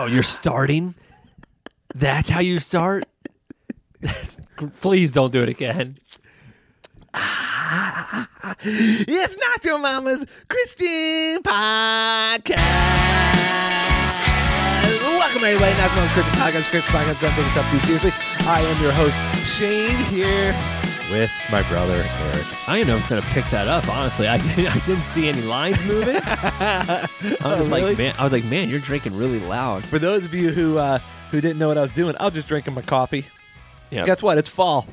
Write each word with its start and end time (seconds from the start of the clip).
Oh, 0.00 0.06
you're 0.06 0.22
starting? 0.22 0.94
That's 1.94 2.30
how 2.30 2.40
you 2.40 2.58
start? 2.58 3.04
Please 4.80 5.10
don't 5.12 5.30
do 5.30 5.42
it 5.42 5.50
again. 5.50 5.98
It's 8.62 9.36
not 9.36 9.62
your 9.62 9.78
mama's 9.78 10.24
Christian 10.48 11.42
podcast. 11.42 12.56
Welcome 15.02 15.44
everybody, 15.44 15.76
not 15.76 15.90
your 15.90 15.96
mama's 15.96 16.12
Christian 16.12 16.34
podcast. 16.34 16.70
Christian 16.70 16.80
podcast 16.80 17.20
don't 17.20 17.34
take 17.34 17.46
itself 17.46 17.70
too 17.70 17.78
seriously. 17.80 18.12
I 18.48 18.62
am 18.62 18.82
your 18.82 18.92
host 18.92 19.18
Shane 19.46 20.02
here 20.06 20.54
with 21.10 21.30
my 21.50 21.62
brother 21.68 21.94
Eric. 21.94 22.46
I 22.68 22.76
didn't 22.78 22.88
know 22.88 22.94
if 22.96 23.00
it's 23.00 23.08
going 23.08 23.22
to 23.22 23.28
pick 23.28 23.44
that 23.50 23.66
up, 23.68 23.88
honestly. 23.88 24.28
I, 24.28 24.38
didn't- 24.56 24.68
I 24.76 24.78
didn't 24.86 25.04
see 25.04 25.28
any 25.28 25.42
lines 25.42 25.82
moving. 25.84 26.16
I 26.24 27.08
was 27.22 27.40
Oh, 27.42 27.56
really? 27.58 27.82
like, 27.82 27.98
man, 27.98 28.14
I 28.18 28.24
was 28.24 28.32
like, 28.32 28.44
man, 28.44 28.68
you're 28.68 28.78
drinking 28.80 29.16
really 29.16 29.40
loud. 29.40 29.84
For 29.84 29.98
those 29.98 30.24
of 30.24 30.34
you 30.34 30.50
who 30.50 30.78
uh, 30.78 30.98
who 31.30 31.40
didn't 31.40 31.58
know 31.58 31.68
what 31.68 31.78
I 31.78 31.82
was 31.82 31.92
doing, 31.92 32.14
I 32.18 32.24
was 32.24 32.34
just 32.34 32.48
drinking 32.48 32.74
my 32.74 32.82
coffee. 32.82 33.26
Yeah. 33.90 34.04
Guess 34.04 34.22
what? 34.22 34.38
It's 34.38 34.48
fall. 34.48 34.86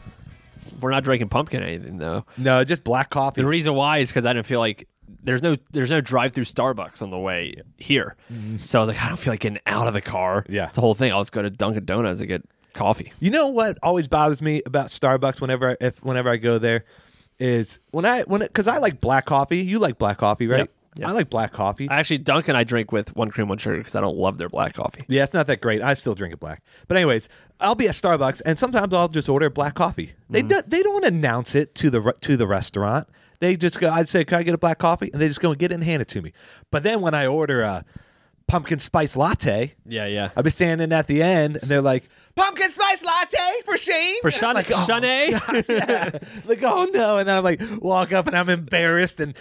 We're 0.82 0.92
not 0.92 1.04
drinking 1.04 1.30
pumpkin 1.30 1.64
anything 1.64 1.98
though. 1.98 2.26
No, 2.38 2.64
just 2.64 2.84
black 2.84 3.10
coffee. 3.10 3.42
The 3.42 3.48
reason 3.48 3.74
why 3.74 4.00
is 4.00 4.10
because 4.10 4.26
I 4.26 4.34
didn't 4.34 4.46
feel 4.46 4.60
like 4.60 4.88
there's 5.24 5.42
no 5.42 5.56
there's 5.72 5.90
no 5.92 6.02
drive 6.02 6.34
through 6.34 6.44
Starbucks 6.46 7.02
on 7.02 7.10
the 7.10 7.18
way 7.18 7.56
here. 7.78 8.16
So 8.62 8.80
I 8.80 8.82
was 8.82 8.88
like, 8.90 9.02
I 9.04 9.08
don't 9.08 9.18
feel 9.18 9.34
like 9.34 9.40
getting 9.40 9.60
out 9.66 9.88
of 9.88 9.94
the 9.94 10.02
car. 10.02 10.42
Mm-hmm. 10.44 10.54
Yeah. 10.54 10.70
the 10.74 10.82
whole 10.82 10.94
thing. 10.94 11.12
I'll 11.12 11.22
just 11.22 11.32
go 11.32 11.42
to 11.42 11.50
Dunkin' 11.50 11.86
Donuts 11.86 12.20
to 12.20 12.26
get 12.28 12.44
coffee. 12.78 13.12
You 13.20 13.30
know 13.32 13.48
what 13.50 13.78
always 13.84 14.08
bothers 14.08 14.42
me 14.42 14.62
about 14.66 14.88
Starbucks 14.88 15.42
whenever 15.42 15.72
I, 15.72 15.78
if 15.82 16.02
whenever 16.02 16.30
I 16.30 16.38
go 16.38 16.58
there 16.58 16.86
is 17.40 17.80
when 17.92 18.06
I 18.06 18.22
when 18.24 18.42
because 18.42 18.68
I 18.68 18.78
like 18.78 19.02
black 19.02 19.26
coffee. 19.26 19.58
You 19.60 19.80
like 19.80 19.98
black 19.98 20.18
coffee, 20.18 20.48
right? 20.48 20.60
Yep, 20.60 20.72
yep. 20.98 21.10
I 21.10 21.12
like 21.12 21.30
black 21.30 21.54
coffee. 21.54 21.90
I 21.90 22.00
actually 22.00 22.20
Dunkin', 22.20 22.56
I 22.56 22.64
drink 22.64 22.92
with 22.92 23.16
one 23.16 23.30
cream, 23.30 23.48
one 23.48 23.58
sugar 23.58 23.78
because 23.78 23.96
I 23.96 24.02
don't 24.02 24.18
love 24.18 24.38
their 24.38 24.50
black 24.50 24.74
coffee. 24.74 25.02
yeah, 25.08 25.24
it's 25.24 25.34
not 25.34 25.48
that 25.48 25.62
great. 25.62 25.82
I 25.82 25.94
still 25.94 26.16
drink 26.16 26.34
it 26.34 26.40
black. 26.40 26.64
But 26.88 26.98
anyways, 26.98 27.30
I'll 27.60 27.76
be 27.76 27.88
at 27.88 27.94
Starbucks 27.94 28.42
and 28.46 28.58
sometimes 28.58 28.94
I'll 28.94 29.08
just 29.08 29.30
order 29.30 29.50
black 29.50 29.76
coffee. 29.76 30.14
They 30.30 30.40
Mm-hmm. 30.42 30.48
do, 30.50 30.62
they 30.68 30.82
don't 30.84 31.06
announce 31.06 31.54
it 31.56 31.76
to 31.76 31.90
the 31.90 32.14
to 32.22 32.38
the 32.38 32.48
restaurant. 32.48 33.08
They 33.40 33.56
just 33.56 33.80
go. 33.80 33.92
I'd 33.92 34.10
say, 34.10 34.26
"Can 34.26 34.40
I 34.40 34.44
get 34.44 34.56
a 34.56 34.58
black 34.58 34.80
coffee?" 34.80 35.12
And 35.14 35.22
they 35.22 35.28
just 35.28 35.42
go 35.42 35.52
and 35.52 35.60
get 35.60 35.72
it 35.72 35.76
and 35.76 35.84
hand 35.84 36.02
it 36.02 36.08
to 36.08 36.24
me. 36.24 36.34
But 36.72 36.82
then 36.82 37.02
when 37.02 37.14
I 37.14 37.28
order 37.28 37.62
a 37.62 37.86
pumpkin 38.48 38.80
spice 38.80 39.16
latte, 39.16 39.74
Yeah, 39.86 40.06
yeah. 40.06 40.30
I'll 40.36 40.44
be 40.44 40.50
standing 40.50 40.92
at 40.94 41.08
the 41.08 41.22
end 41.22 41.58
and 41.62 41.70
they're 41.70 41.82
like, 41.82 42.04
"Pumpkin 42.36 42.70
spice 42.72 43.04
latte 43.04 43.62
for 43.66 43.78
Shane." 43.78 44.22
For 44.22 44.28
I'm 44.30 44.56
Shanae, 44.56 45.32
like, 45.34 45.70
"Oh, 45.70 45.74
yeah. 45.74 46.10
like, 46.46 46.64
oh 46.64 46.86
no. 46.94 47.18
And 47.18 47.28
then 47.28 47.38
I'm 47.38 47.44
like, 47.44 47.62
walk 47.82 48.14
up 48.14 48.28
and 48.28 48.36
I'm 48.38 48.50
embarrassed 48.50 49.20
and 49.20 49.34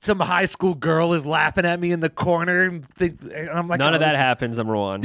some 0.00 0.20
high 0.20 0.46
school 0.46 0.74
girl 0.74 1.14
is 1.14 1.26
laughing 1.26 1.64
at 1.64 1.80
me 1.80 1.90
in 1.90 2.00
the 2.00 2.10
corner. 2.10 2.62
And, 2.64 2.86
think, 2.94 3.20
and 3.22 3.50
I'm 3.50 3.66
like, 3.68 3.78
None 3.80 3.92
oh, 3.92 3.96
of 3.96 4.00
that 4.00 4.12
this- 4.12 4.18
happens. 4.18 4.58
Number 4.58 4.76
one, 4.76 5.02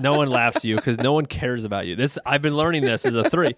no 0.00 0.16
one 0.16 0.28
laughs 0.28 0.58
at 0.58 0.64
you 0.64 0.76
because 0.76 0.98
no 0.98 1.12
one 1.12 1.26
cares 1.26 1.64
about 1.64 1.86
you. 1.86 1.96
This 1.96 2.18
I've 2.24 2.42
been 2.42 2.56
learning 2.56 2.82
this 2.82 3.04
as 3.04 3.14
a 3.14 3.28
three. 3.28 3.54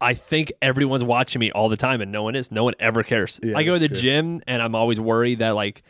I 0.00 0.14
think 0.14 0.52
everyone's 0.62 1.02
watching 1.02 1.40
me 1.40 1.50
all 1.50 1.68
the 1.68 1.76
time, 1.76 2.00
and 2.00 2.12
no 2.12 2.22
one 2.22 2.36
is. 2.36 2.52
No 2.52 2.62
one 2.62 2.74
ever 2.78 3.02
cares. 3.02 3.40
Yeah, 3.42 3.58
I 3.58 3.64
go 3.64 3.74
to 3.74 3.80
the 3.80 3.88
that's 3.88 4.00
gym, 4.00 4.40
and 4.46 4.62
I'm 4.62 4.74
always 4.76 5.00
worried 5.00 5.40
that 5.40 5.56
like 5.56 5.82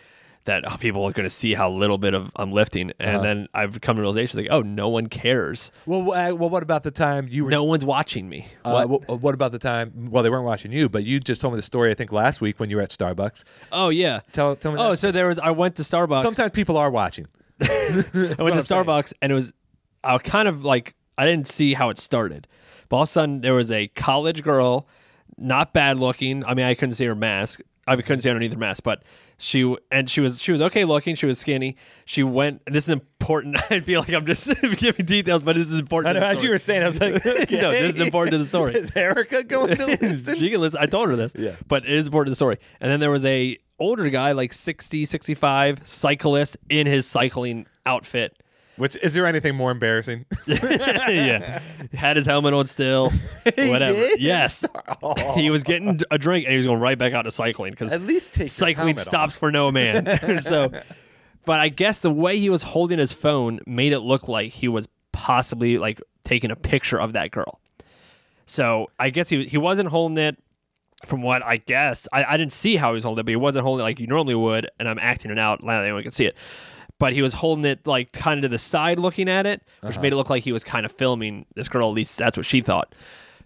that 0.45 0.65
oh, 0.71 0.77
people 0.81 1.05
are 1.05 1.13
going 1.13 1.25
to 1.25 1.31
see 1.31 1.55
how 1.55 1.71
little 1.71 1.99
bit 1.99 2.15
of 2.15 2.31
I'm 2.37 2.51
lifting, 2.51 2.93
and 2.99 3.17
Uh-huh. 3.17 3.23
then 3.23 3.49
I've 3.55 3.81
come 3.81 3.97
to 3.97 4.03
realization 4.03 4.41
like, 4.41 4.49
oh, 4.51 4.63
no 4.63 4.89
one 4.89 5.09
cares. 5.09 5.71
Well, 5.87 6.01
uh, 6.13 6.33
well, 6.35 6.49
what 6.51 6.63
about 6.63 6.83
the 6.85 6.91
time 6.91 7.29
you 7.29 7.45
were? 7.45 7.51
No 7.51 7.65
one's 7.65 7.85
watching 7.85 8.29
me. 8.29 8.47
Uh, 8.65 8.87
What? 8.87 9.05
wh- 9.05 9.23
what 9.23 9.35
about 9.35 9.53
the 9.53 9.59
time? 9.59 10.11
Well, 10.11 10.23
they 10.23 10.31
weren't 10.31 10.45
watching 10.45 10.73
you, 10.73 10.89
but 10.89 11.05
you 11.05 11.21
just 11.21 11.41
told 11.41 11.53
me 11.55 11.59
the 11.59 11.63
story. 11.63 11.91
I 11.91 11.95
think 11.95 12.13
last 12.13 12.41
week 12.41 12.59
when 12.61 12.71
you 12.71 12.77
were 12.77 12.83
at 12.83 12.91
Starbucks. 12.91 13.45
oh 13.73 13.89
yeah. 13.91 14.21
Tell, 14.33 14.57
tell 14.57 14.73
me. 14.73 14.79
Oh, 14.81 14.95
so 14.95 15.11
there 15.13 15.27
was. 15.29 15.39
I 15.39 15.51
went 15.51 15.77
to 15.77 15.83
Starbucks. 15.83 16.23
sometimes 16.23 16.53
people 16.53 16.77
are 16.77 16.91
watching. 16.91 17.27
I 17.61 17.67
went 17.69 18.13
to 18.13 18.29
I'm 18.39 18.61
saying. 18.61 18.85
Starbucks 18.85 19.13
and 19.21 19.33
it 19.33 19.35
was 19.35 19.53
I 20.05 20.13
was 20.13 20.23
kind 20.23 20.47
of 20.49 20.65
like 20.65 20.95
I 21.17 21.27
didn't 21.27 21.49
see 21.49 21.75
how 21.75 21.91
it 21.91 21.99
started. 21.99 22.47
But 22.89 22.97
all 22.97 23.03
of 23.03 23.09
a 23.09 23.11
sudden 23.13 23.41
there 23.41 23.55
was 23.55 23.71
a 23.73 23.89
college 23.89 24.43
girl, 24.45 24.87
not 25.37 25.73
bad 25.73 25.99
looking. 25.99 26.45
I 26.45 26.55
mean 26.55 26.65
I 26.67 26.75
couldn't 26.75 26.93
see 26.95 27.05
her 27.07 27.15
mask. 27.17 27.61
I 27.89 27.97
couldn't 27.97 28.21
see 28.21 28.31
underneath 28.31 28.53
her 28.53 28.59
mask, 28.59 28.83
but 28.83 29.03
she 29.39 29.75
and 29.91 30.11
she 30.11 30.21
was 30.21 30.41
she 30.43 30.53
was 30.53 30.61
okay 30.61 30.85
looking. 30.85 31.15
She 31.15 31.27
was 31.27 31.39
skinny. 31.39 31.77
She 32.05 32.23
went. 32.23 32.63
And 32.67 32.75
this 32.75 32.85
is 32.85 32.91
important. 32.91 33.57
I 33.71 33.81
feel 33.81 34.01
like 34.01 34.13
I'm 34.13 34.27
just 34.27 34.49
giving 34.77 35.07
details, 35.07 35.43
but 35.43 35.57
this 35.57 35.69
is 35.69 35.79
important. 35.79 36.11
I 36.11 36.13
to 36.15 36.21
know, 36.21 36.27
as 36.27 36.43
you 36.43 36.51
were 36.51 36.59
saying, 36.59 36.83
I 36.83 36.87
was 36.87 37.01
like, 37.01 37.25
no, 37.25 37.71
this 37.73 37.95
is 37.95 38.01
important 38.01 38.33
to 38.33 38.39
the 38.39 38.45
story. 38.45 38.75
Is 38.75 38.93
Erica 38.95 39.45
going 39.45 39.77
to 39.77 39.87
listen? 39.87 40.39
she 40.39 40.51
can 40.51 40.61
listen. 40.61 40.81
I 40.81 40.87
told 40.87 41.09
her 41.09 41.17
this. 41.17 41.35
Yeah. 41.37 41.55
But 41.67 41.85
it 41.85 41.93
is 41.93 42.07
important 42.07 42.27
to 42.27 42.31
the 42.33 42.37
story. 42.37 42.59
And 42.81 42.91
then 42.91 43.01
there 43.01 43.11
was 43.11 43.25
a 43.25 43.59
older 43.79 44.11
guy, 44.11 44.33
like 44.33 44.53
60, 44.53 45.05
65, 45.05 45.81
cyclist 45.85 46.57
in 46.69 46.87
his 46.87 47.07
cycling 47.07 47.67
outfit. 47.87 48.43
Which 48.79 48.97
is 49.03 49.13
there 49.13 49.27
anything 49.27 49.55
more 49.57 49.71
embarrassing? 49.71 50.25
yeah. 50.47 51.61
Had 51.93 52.17
his 52.17 52.27
helmet 52.27 52.55
on 52.55 52.67
still. 52.67 53.11
Whatever. 53.57 53.93
did? 53.95 54.21
Yes. 54.21 54.65
Oh. 55.01 55.35
He 55.35 55.51
was 55.51 55.63
getting 55.63 56.01
a 56.11 56.19
drink 56.19 56.45
and 56.45 56.51
he 56.53 56.57
was 56.57 56.67
going 56.67 56.81
right 56.81 56.99
back 56.99 57.13
out 57.13 57.23
to 57.23 57.31
cycling 57.31 57.71
because 57.71 57.93
At 57.93 58.03
least 58.03 58.35
take 58.35 58.51
cycling 58.51 58.99
stops 58.99 59.35
off. 59.35 59.39
for 59.39 59.53
no 59.53 59.71
man. 59.71 60.43
so, 60.43 60.73
but 61.45 61.61
I 61.61 61.69
guess 61.69 62.01
the 62.01 62.11
way 62.11 62.39
he 62.39 62.51
was 62.51 62.63
holding 62.65 62.99
his 62.99 63.13
phone 63.13 63.61
made 63.67 63.93
it 63.93 64.01
look 64.01 64.27
like 64.27 64.51
he 64.53 64.67
was 64.67 64.89
possibly 65.13 65.79
like 65.79 66.01
taking 66.25 66.51
a 66.51 66.57
picture 66.57 66.99
of 67.01 67.13
that 67.13 67.31
girl. 67.31 67.61
So 68.47 68.91
I 68.99 69.11
guess 69.11 69.29
he 69.29 69.45
he 69.45 69.59
wasn't 69.59 69.89
holding 69.91 70.19
it. 70.19 70.37
From 71.07 71.23
what 71.23 71.45
I 71.45 71.59
guess, 71.59 72.09
I, 72.13 72.25
I 72.25 72.37
didn't 72.37 72.53
see 72.53 72.75
how 72.75 72.89
he 72.91 72.95
was 72.95 73.05
holding 73.05 73.21
it, 73.21 73.27
but 73.27 73.31
he 73.31 73.37
wasn't 73.37 73.63
holding 73.65 73.83
it 73.83 73.85
like 73.85 74.01
you 74.01 74.09
normally 74.09 74.35
would, 74.35 74.69
and 74.81 74.89
I'm 74.89 74.99
acting 74.99 75.31
it 75.31 75.39
out. 75.39 75.63
Now 75.63 75.81
anyone 75.81 76.03
can 76.03 76.11
see 76.11 76.25
it, 76.27 76.35
but 76.99 77.13
he 77.13 77.23
was 77.23 77.33
holding 77.35 77.65
it 77.65 77.87
like 77.87 78.13
kind 78.13 78.39
of 78.39 78.43
to 78.43 78.49
the 78.49 78.59
side, 78.59 78.99
looking 78.99 79.29
at 79.29 79.47
it, 79.47 79.63
which 79.81 79.95
Uh-huh. 79.95 80.03
made 80.03 80.13
it 80.13 80.17
look 80.17 80.31
like 80.31 80.43
he 80.45 80.53
was 80.53 80.65
kind 80.65 80.85
of 80.85 80.93
filming 80.93 81.47
this 81.55 81.69
girl. 81.69 81.89
At 81.89 81.95
least 81.95 82.19
that's 82.19 82.37
what 82.37 82.47
she 82.47 82.61
thought. 82.61 82.95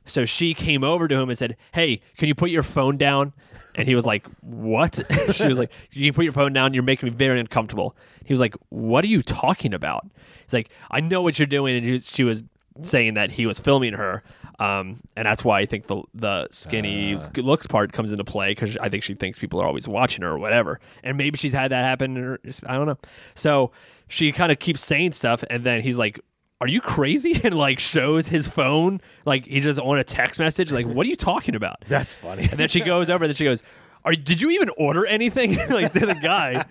So 0.04 0.24
she 0.24 0.52
came 0.52 0.82
over 0.82 1.06
to 1.06 1.14
him 1.14 1.28
and 1.28 1.38
said, 1.38 1.56
"Hey, 1.72 2.00
can 2.16 2.26
you 2.28 2.34
put 2.34 2.50
your 2.50 2.64
phone 2.64 2.96
down?" 2.96 3.32
And 3.76 3.86
he 3.86 3.94
was 3.94 4.04
like, 4.04 4.26
"What?" 4.40 5.00
she 5.32 5.46
was 5.46 5.58
like, 5.58 5.70
"Can 5.92 6.02
you 6.02 6.12
put 6.12 6.24
your 6.24 6.32
phone 6.32 6.52
down? 6.52 6.74
You're 6.74 6.82
making 6.82 7.08
me 7.08 7.14
very 7.14 7.38
uncomfortable." 7.38 7.94
He 8.24 8.32
was 8.32 8.40
like, 8.40 8.56
"What 8.70 9.04
are 9.04 9.08
you 9.08 9.22
talking 9.22 9.72
about?" 9.74 10.06
He's 10.44 10.52
like, 10.52 10.70
"I 10.90 11.00
know 11.00 11.22
what 11.22 11.38
you're 11.38 11.46
doing," 11.46 11.76
and 11.76 11.86
she 11.86 11.92
was, 11.92 12.06
she 12.08 12.24
was 12.24 12.42
saying 12.80 13.14
that 13.14 13.30
he 13.32 13.46
was 13.46 13.60
filming 13.60 13.92
her, 13.92 14.22
um, 14.58 15.00
and 15.16 15.26
that's 15.26 15.44
why 15.44 15.60
I 15.60 15.66
think 15.66 15.86
the 15.86 16.02
the 16.14 16.48
skinny 16.50 17.20
good 17.32 17.44
looks 17.44 17.66
part 17.66 17.92
comes 17.92 18.12
into 18.12 18.24
play 18.24 18.50
because 18.50 18.76
I 18.76 18.88
think 18.88 19.02
she 19.02 19.14
thinks 19.14 19.38
people 19.38 19.60
are 19.60 19.66
always 19.66 19.88
watching 19.88 20.22
her 20.22 20.30
or 20.30 20.38
whatever, 20.38 20.80
and 21.02 21.16
maybe 21.16 21.38
she's 21.38 21.52
had 21.52 21.70
that 21.70 21.84
happen. 21.84 22.16
Or 22.18 22.38
I 22.66 22.74
don't 22.74 22.86
know. 22.86 22.98
So 23.34 23.72
she 24.08 24.32
kind 24.32 24.52
of 24.52 24.58
keeps 24.58 24.84
saying 24.84 25.12
stuff, 25.12 25.44
and 25.50 25.64
then 25.64 25.80
he's 25.82 25.98
like 25.98 26.20
are 26.62 26.68
you 26.68 26.80
crazy? 26.80 27.40
And 27.44 27.56
like 27.56 27.80
shows 27.80 28.28
his 28.28 28.46
phone, 28.46 29.00
like 29.24 29.46
he 29.46 29.58
just 29.58 29.80
on 29.80 29.98
a 29.98 30.04
text 30.04 30.38
message, 30.38 30.70
like, 30.70 30.86
what 30.86 31.04
are 31.04 31.08
you 31.08 31.16
talking 31.16 31.56
about? 31.56 31.84
That's 31.88 32.14
funny. 32.14 32.42
And 32.44 32.52
then 32.52 32.68
she 32.68 32.80
goes 32.80 33.10
over 33.10 33.24
and 33.24 33.30
then 33.30 33.34
she 33.34 33.44
goes, 33.44 33.64
Are 34.04 34.12
did 34.12 34.40
you 34.40 34.50
even 34.50 34.70
order 34.78 35.04
anything? 35.04 35.56
like 35.70 35.92
to 35.94 36.06
the 36.06 36.14
guy. 36.14 36.64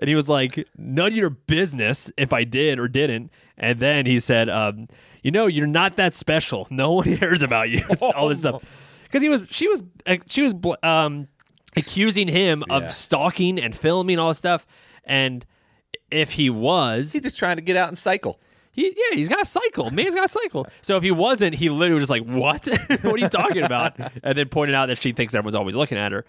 And 0.00 0.08
he 0.08 0.16
was 0.16 0.28
like, 0.28 0.66
None 0.76 1.08
of 1.08 1.14
your 1.14 1.30
business 1.30 2.10
if 2.16 2.32
I 2.32 2.42
did 2.42 2.80
or 2.80 2.88
didn't. 2.88 3.30
And 3.56 3.78
then 3.78 4.06
he 4.06 4.18
said, 4.18 4.48
um, 4.48 4.88
you 5.22 5.30
know, 5.30 5.46
you're 5.46 5.66
not 5.66 5.96
that 5.96 6.14
special. 6.14 6.66
No 6.70 6.92
one 6.94 7.16
cares 7.18 7.42
about 7.42 7.70
you. 7.70 7.82
All 8.00 8.28
this 8.28 8.40
stuff. 8.40 8.62
Because 9.04 9.22
he 9.22 9.28
was 9.28 9.42
she 9.50 9.68
was 9.68 9.82
uh, 10.06 10.16
she 10.26 10.42
was 10.42 10.54
bl- 10.54 10.74
um 10.82 11.28
accusing 11.76 12.28
him 12.28 12.64
Yeah. 12.68 12.76
of 12.76 12.92
stalking 12.92 13.58
and 13.58 13.74
filming 13.76 14.18
all 14.18 14.28
this 14.28 14.38
stuff. 14.38 14.66
And 15.04 15.44
if 16.10 16.30
he 16.32 16.50
was 16.50 17.12
He's 17.12 17.22
just 17.22 17.38
trying 17.38 17.56
to 17.56 17.62
get 17.62 17.76
out 17.76 17.88
and 17.88 17.96
cycle. 17.96 18.40
he, 18.72 18.86
yeah, 18.86 19.16
he's 19.16 19.28
got 19.28 19.40
a 19.42 19.46
cycle. 19.46 19.90
Man's 19.90 20.14
got 20.14 20.24
a 20.24 20.28
cycle. 20.28 20.66
So 20.82 20.96
if 20.96 21.02
he 21.02 21.10
wasn't, 21.10 21.54
he 21.54 21.68
literally 21.70 22.00
was 22.00 22.10
like, 22.10 22.24
"What? 22.24 22.66
what 23.02 23.14
are 23.14 23.18
you 23.18 23.28
talking 23.28 23.62
about?" 23.62 23.98
And 24.22 24.36
then 24.38 24.48
pointed 24.48 24.74
out 24.74 24.86
that 24.86 25.00
she 25.00 25.12
thinks 25.12 25.34
everyone's 25.34 25.54
always 25.54 25.74
looking 25.74 25.98
at 25.98 26.12
her. 26.12 26.24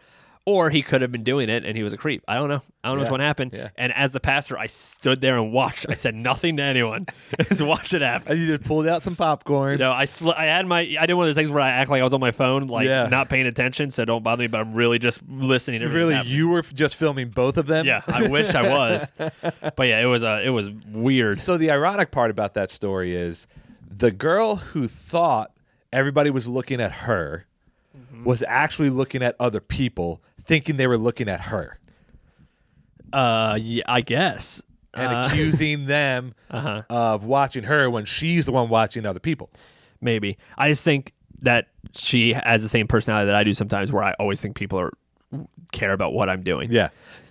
Or 0.49 0.69
he 0.71 0.81
could 0.81 1.01
have 1.01 1.11
been 1.11 1.23
doing 1.23 1.47
it 1.49 1.63
and 1.65 1.77
he 1.77 1.83
was 1.83 1.93
a 1.93 1.97
creep. 1.97 2.23
I 2.27 2.35
don't 2.35 2.49
know. 2.49 2.61
I 2.83 2.87
don't 2.87 2.97
know 2.97 3.03
which 3.03 3.11
one 3.11 3.19
happened. 3.19 3.51
Yeah. 3.53 3.69
And 3.77 3.93
as 3.93 4.13
the 4.13 4.19
pastor, 4.19 4.57
I 4.57 4.65
stood 4.67 5.21
there 5.21 5.37
and 5.37 5.51
watched. 5.53 5.85
I 5.89 5.93
said 5.93 6.15
nothing 6.15 6.57
to 6.57 6.63
anyone. 6.63 7.05
Just 7.49 7.61
watched 7.61 7.93
it 7.93 8.01
happen. 8.01 8.31
And 8.31 8.41
you 8.41 8.47
just 8.47 8.63
pulled 8.63 8.87
out 8.87 9.03
some 9.03 9.15
popcorn. 9.15 9.73
You 9.73 9.77
know, 9.77 9.91
I 9.91 10.05
sl- 10.05 10.31
I 10.31 10.45
had 10.45 10.65
my 10.65 10.79
I 10.99 11.05
did 11.05 11.13
one 11.13 11.25
of 11.25 11.27
those 11.27 11.35
things 11.35 11.51
where 11.51 11.61
I 11.61 11.69
act 11.69 11.89
like 11.89 12.01
I 12.01 12.03
was 12.03 12.13
on 12.13 12.19
my 12.19 12.31
phone, 12.31 12.67
like 12.67 12.87
Yeah. 12.87 13.07
not 13.07 13.29
paying 13.29 13.45
attention, 13.45 13.91
so 13.91 14.05
don't 14.05 14.23
bother 14.23 14.41
me. 14.41 14.47
But 14.47 14.61
I'm 14.61 14.73
really 14.73 14.97
just 14.99 15.19
listening. 15.29 15.81
to 15.81 15.89
really, 15.89 16.15
happening. 16.15 16.35
you 16.35 16.47
were 16.49 16.59
f- 16.59 16.73
just 16.73 16.95
filming 16.95 17.29
both 17.29 17.57
of 17.57 17.67
them? 17.67 17.85
Yeah, 17.85 18.01
I 18.07 18.27
wish 18.27 18.55
I 18.55 18.67
was. 18.69 19.11
But 19.75 19.87
yeah, 19.87 19.99
it 20.01 20.05
was 20.05 20.23
uh, 20.23 20.41
it 20.43 20.49
was 20.49 20.69
weird. 20.91 21.37
So 21.37 21.57
the 21.57 21.69
ironic 21.71 22.11
part 22.11 22.31
about 22.31 22.53
that 22.55 22.71
story 22.71 23.15
is 23.15 23.45
the 23.89 24.11
girl 24.11 24.55
who 24.57 24.87
thought 24.87 25.51
everybody 25.93 26.29
was 26.29 26.47
looking 26.47 26.81
at 26.81 26.91
her 26.91 27.45
Mm-hmm. 27.97 28.23
was 28.23 28.43
actually 28.47 28.91
looking 28.91 29.23
at 29.23 29.35
other 29.39 29.59
people, 29.59 30.21
thinking 30.49 30.75
they 30.77 30.87
were 30.87 30.97
looking 30.97 31.29
at 31.29 31.39
her 31.41 31.77
Uh, 33.13 33.57
yeah, 33.61 33.83
I 33.87 34.01
guess. 34.01 34.61
and 34.93 35.13
Uh, 35.13 35.27
accusing 35.31 35.85
them 35.95 36.33
uh-huh. 36.49 36.83
of 36.89 37.23
watching 37.23 37.63
her 37.63 37.89
when 37.89 38.05
she's 38.05 38.45
the 38.45 38.51
one 38.51 38.69
watching 38.69 39.05
other 39.05 39.19
people. 39.19 39.49
maybe. 40.01 40.37
I 40.57 40.69
just 40.69 40.83
think 40.83 41.13
that 41.41 41.67
she 41.95 42.33
has 42.33 42.63
the 42.63 42.69
same 42.69 42.87
personality 42.87 43.27
that 43.27 43.35
I 43.35 43.43
do 43.43 43.53
sometimes, 43.53 43.91
where 43.93 44.03
I 44.03 44.13
always 44.19 44.39
think 44.41 44.55
people 44.55 44.79
are 44.79 44.91
care 45.71 45.91
about 45.91 46.13
what 46.13 46.29
I'm 46.29 46.43
doing. 46.43 46.71
Yeah. 46.71 46.89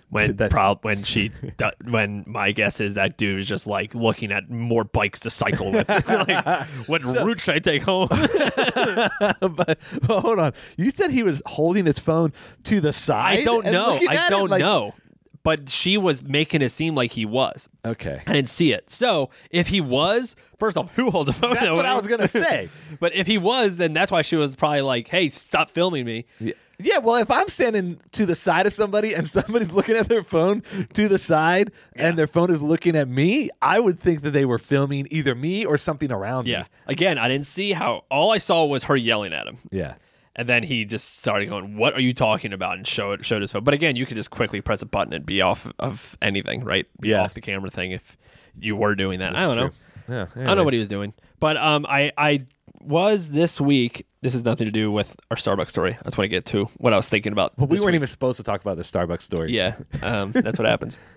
When 0.09 0.35
prob- 0.49 0.83
when 0.83 1.03
she 1.03 1.29
do- 1.57 1.69
when 1.89 2.23
my 2.25 2.51
guess 2.51 2.79
is 2.79 2.95
that 2.95 3.17
dude 3.17 3.39
is 3.39 3.47
just 3.47 3.67
like 3.67 3.93
looking 3.93 4.31
at 4.31 4.49
more 4.49 4.83
bikes 4.83 5.19
to 5.21 5.29
cycle 5.29 5.71
with. 5.71 5.87
like, 6.07 6.67
what 6.87 7.03
route 7.03 7.39
should 7.41 7.55
I 7.55 7.59
take 7.59 7.83
home? 7.83 8.07
but, 8.09 9.79
but 10.01 10.21
hold 10.21 10.39
on. 10.39 10.53
You 10.77 10.89
said 10.91 11.11
he 11.11 11.23
was 11.23 11.41
holding 11.45 11.85
his 11.85 11.99
phone 11.99 12.33
to 12.63 12.81
the 12.81 12.93
side. 12.93 13.39
I 13.39 13.43
don't 13.43 13.65
know. 13.65 13.99
I 14.07 14.29
don't 14.29 14.49
like- 14.49 14.61
know. 14.61 14.93
But 15.41 15.69
she 15.69 15.97
was 15.97 16.21
making 16.21 16.61
it 16.61 16.69
seem 16.69 16.95
like 16.95 17.13
he 17.13 17.25
was. 17.25 17.69
Okay. 17.85 18.21
I 18.27 18.33
didn't 18.33 18.49
see 18.49 18.73
it. 18.73 18.89
So 18.91 19.29
if 19.51 19.67
he 19.67 19.79
was, 19.79 20.35
first 20.59 20.75
off, 20.75 20.93
who 20.95 21.09
holds 21.09 21.29
a 21.29 21.33
phone? 21.33 21.53
That's 21.53 21.73
what 21.73 21.85
I 21.85 21.95
was 21.95 22.07
gonna 22.07 22.27
say. 22.27 22.67
but 22.99 23.15
if 23.15 23.25
he 23.25 23.37
was, 23.37 23.77
then 23.77 23.93
that's 23.93 24.11
why 24.11 24.21
she 24.21 24.35
was 24.35 24.55
probably 24.57 24.81
like, 24.81 25.07
"Hey, 25.07 25.29
stop 25.29 25.69
filming 25.71 26.05
me." 26.05 26.25
Yeah. 26.41 26.53
Yeah, 26.79 26.99
well, 26.99 27.17
if 27.17 27.29
I'm 27.29 27.47
standing 27.49 27.99
to 28.13 28.25
the 28.25 28.35
side 28.35 28.65
of 28.65 28.73
somebody 28.73 29.13
and 29.13 29.27
somebody's 29.29 29.71
looking 29.71 29.95
at 29.95 30.07
their 30.07 30.23
phone 30.23 30.63
to 30.93 31.07
the 31.07 31.17
side 31.19 31.71
and 31.95 32.17
their 32.17 32.27
phone 32.27 32.49
is 32.49 32.61
looking 32.61 32.95
at 32.95 33.07
me, 33.07 33.49
I 33.61 33.79
would 33.79 33.99
think 33.99 34.21
that 34.21 34.31
they 34.31 34.45
were 34.45 34.57
filming 34.59 35.07
either 35.11 35.35
me 35.35 35.65
or 35.65 35.77
something 35.77 36.11
around 36.11 36.47
Yeah. 36.47 36.61
me. 36.61 36.65
Again, 36.87 37.17
I 37.17 37.27
didn't 37.27 37.47
see 37.47 37.73
how. 37.73 38.05
All 38.09 38.31
I 38.31 38.37
saw 38.37 38.65
was 38.65 38.85
her 38.85 38.95
yelling 38.95 39.33
at 39.33 39.45
him. 39.47 39.57
Yeah. 39.71 39.95
And 40.35 40.47
then 40.47 40.63
he 40.63 40.85
just 40.85 41.17
started 41.17 41.49
going, 41.49 41.75
"What 41.75 41.95
are 41.95 41.99
you 42.01 42.13
talking 42.13 42.53
about?" 42.53 42.77
and 42.77 42.87
showed 42.87 43.25
showed 43.25 43.41
his 43.41 43.51
phone. 43.51 43.63
But 43.65 43.73
again, 43.73 43.97
you 43.97 44.05
could 44.05 44.15
just 44.15 44.29
quickly 44.29 44.61
press 44.61 44.81
a 44.81 44.85
button 44.85 45.11
and 45.11 45.25
be 45.25 45.41
off 45.41 45.67
of 45.79 46.17
anything, 46.21 46.63
right? 46.63 46.85
Be 47.01 47.09
Yeah. 47.09 47.23
off 47.23 47.33
the 47.33 47.41
camera 47.41 47.69
thing 47.69 47.91
if 47.91 48.17
you 48.57 48.77
were 48.77 48.95
doing 48.95 49.19
that. 49.19 49.35
I 49.35 49.41
don't 49.41 49.57
know. 49.57 49.69
Yeah. 50.07 50.27
I 50.37 50.43
don't 50.45 50.55
know 50.57 50.63
what 50.63 50.71
he 50.73 50.79
was 50.79 50.87
doing. 50.87 51.13
But 51.41 51.57
um, 51.57 51.85
I 51.89 52.13
I 52.17 52.45
was 52.81 53.29
this 53.29 53.59
week. 53.59 54.05
This 54.21 54.33
has 54.33 54.43
nothing 54.43 54.65
to 54.65 54.71
do 54.71 54.91
with 54.91 55.15
our 55.31 55.37
Starbucks 55.37 55.69
story. 55.69 55.97
That's 56.03 56.17
what 56.17 56.25
I 56.25 56.27
get 56.27 56.45
to. 56.47 56.65
What 56.77 56.93
I 56.93 56.95
was 56.97 57.07
thinking 57.07 57.31
about. 57.31 57.53
But 57.57 57.69
we 57.69 57.77
weren't 57.77 57.87
week. 57.87 57.95
even 57.95 58.07
supposed 58.07 58.37
to 58.37 58.43
talk 58.43 58.61
about 58.61 58.77
the 58.77 58.83
Starbucks 58.83 59.21
story. 59.21 59.53
Yeah, 59.53 59.75
um, 60.03 60.31
that's 60.31 60.59
what 60.59 60.67
happens. 60.67 60.97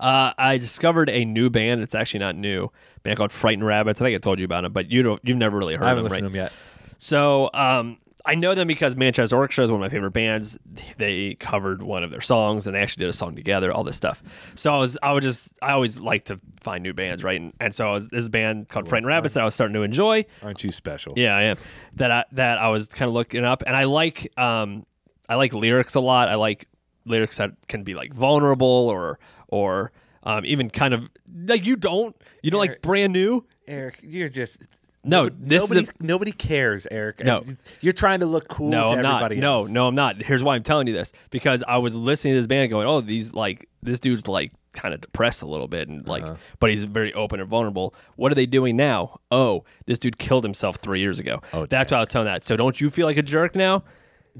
Uh, 0.00 0.32
I 0.38 0.58
discovered 0.58 1.10
a 1.10 1.24
new 1.24 1.50
band. 1.50 1.80
It's 1.80 1.94
actually 1.94 2.20
not 2.20 2.36
new. 2.36 2.66
A 2.98 3.00
band 3.00 3.16
called 3.16 3.32
Frightened 3.32 3.66
Rabbits. 3.66 4.00
I 4.00 4.04
think 4.04 4.14
I 4.14 4.18
told 4.18 4.38
you 4.38 4.44
about 4.44 4.64
it, 4.64 4.72
but 4.72 4.92
you 4.92 5.02
don't. 5.02 5.20
You've 5.24 5.38
never 5.38 5.58
really 5.58 5.74
heard 5.74 5.86
I 5.86 5.88
haven't 5.88 6.04
of 6.06 6.10
them, 6.12 6.24
listened 6.24 6.34
right? 6.36 6.48
to 6.50 6.50
them 6.50 6.90
yet. 6.90 6.94
So 6.98 7.50
um, 7.52 7.98
I 8.24 8.34
know 8.34 8.54
them 8.54 8.68
because 8.68 8.96
Manchester 8.96 9.36
Orchestra 9.36 9.64
is 9.64 9.70
one 9.70 9.80
of 9.80 9.84
my 9.84 9.88
favorite 9.88 10.10
bands. 10.10 10.58
They 10.96 11.34
covered 11.34 11.82
one 11.82 12.02
of 12.02 12.10
their 12.10 12.20
songs, 12.20 12.66
and 12.66 12.74
they 12.74 12.80
actually 12.80 13.04
did 13.04 13.10
a 13.10 13.12
song 13.12 13.36
together. 13.36 13.72
All 13.72 13.84
this 13.84 13.96
stuff. 13.96 14.22
So 14.54 14.74
I 14.74 14.78
was, 14.78 14.98
I 15.02 15.12
would 15.12 15.22
just, 15.22 15.58
I 15.62 15.72
always 15.72 16.00
like 16.00 16.24
to 16.26 16.40
find 16.60 16.82
new 16.82 16.92
bands, 16.92 17.22
right? 17.24 17.40
And, 17.40 17.52
and 17.60 17.74
so 17.74 17.88
I 17.88 17.92
was, 17.92 18.08
this 18.08 18.28
band 18.28 18.68
called 18.68 18.88
Frightened 18.88 19.06
Rabbits 19.06 19.34
that 19.34 19.40
I 19.40 19.44
was 19.44 19.54
starting 19.54 19.74
to 19.74 19.82
enjoy. 19.82 20.24
Aren't 20.42 20.64
you 20.64 20.72
special? 20.72 21.14
Yeah, 21.16 21.34
I 21.36 21.42
am. 21.44 21.56
That 21.94 22.10
I, 22.10 22.24
that 22.32 22.58
I 22.58 22.68
was 22.68 22.88
kind 22.88 23.08
of 23.08 23.14
looking 23.14 23.44
up, 23.44 23.62
and 23.66 23.76
I 23.76 23.84
like, 23.84 24.32
um, 24.38 24.84
I 25.28 25.36
like 25.36 25.52
lyrics 25.52 25.94
a 25.94 26.00
lot. 26.00 26.28
I 26.28 26.34
like 26.34 26.66
lyrics 27.04 27.36
that 27.38 27.52
can 27.68 27.84
be 27.84 27.94
like 27.94 28.12
vulnerable 28.12 28.66
or 28.66 29.18
or 29.48 29.92
um, 30.24 30.44
even 30.44 30.68
kind 30.68 30.92
of 30.92 31.08
like 31.46 31.64
you 31.64 31.76
don't, 31.76 32.14
you 32.42 32.50
don't 32.50 32.60
like 32.60 32.82
brand 32.82 33.12
new. 33.12 33.46
Eric, 33.66 34.00
you're 34.02 34.28
just 34.28 34.62
No, 35.08 35.24
nobody, 35.24 35.36
this 35.48 35.64
is 35.64 35.70
a- 35.70 35.74
nobody, 35.74 35.92
nobody 36.00 36.32
cares, 36.32 36.86
Eric. 36.90 37.24
No. 37.24 37.44
you're 37.80 37.92
trying 37.92 38.20
to 38.20 38.26
look 38.26 38.48
cool. 38.48 38.68
No, 38.68 38.88
to 38.88 38.92
I'm 38.94 39.02
not. 39.02 39.16
everybody 39.22 39.40
No, 39.40 39.58
else. 39.60 39.68
no, 39.70 39.86
I'm 39.88 39.94
not. 39.94 40.22
Here's 40.22 40.42
why 40.42 40.54
I'm 40.54 40.62
telling 40.62 40.86
you 40.86 40.92
this 40.94 41.12
because 41.30 41.62
I 41.66 41.78
was 41.78 41.94
listening 41.94 42.34
to 42.34 42.38
this 42.40 42.46
band 42.46 42.70
going, 42.70 42.86
"Oh, 42.86 43.00
these 43.00 43.32
like 43.34 43.68
this 43.82 43.98
dude's 44.00 44.28
like 44.28 44.52
kind 44.74 44.92
of 44.94 45.00
depressed 45.00 45.42
a 45.42 45.46
little 45.46 45.66
bit 45.66 45.88
and 45.88 46.06
like 46.06 46.22
Uh-huh. 46.22 46.36
but 46.60 46.70
he's 46.70 46.82
very 46.84 47.12
open 47.14 47.40
and 47.40 47.48
vulnerable. 47.48 47.94
What 48.16 48.30
are 48.30 48.34
they 48.34 48.46
doing 48.46 48.76
now? 48.76 49.18
Oh, 49.30 49.64
this 49.86 49.98
dude 49.98 50.18
killed 50.18 50.44
himself 50.44 50.76
3 50.76 51.00
years 51.00 51.18
ago. 51.18 51.40
Oh, 51.52 51.66
That's 51.66 51.90
why 51.90 51.96
I 51.96 52.00
was 52.00 52.10
telling 52.10 52.26
that. 52.26 52.44
So 52.44 52.54
don't 52.56 52.80
you 52.80 52.90
feel 52.90 53.06
like 53.06 53.16
a 53.16 53.22
jerk 53.22 53.56
now? 53.56 53.82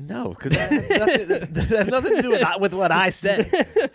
No, 0.01 0.29
because 0.31 0.53
that, 0.53 0.71
has 0.71 0.89
nothing- 1.29 1.53
that 1.55 1.67
has 1.69 1.87
nothing 1.89 2.17
to 2.17 2.23
do 2.23 2.31
with, 2.31 2.43
with 2.61 2.75
what 2.75 2.93
I 2.93 3.11
said. 3.11 3.51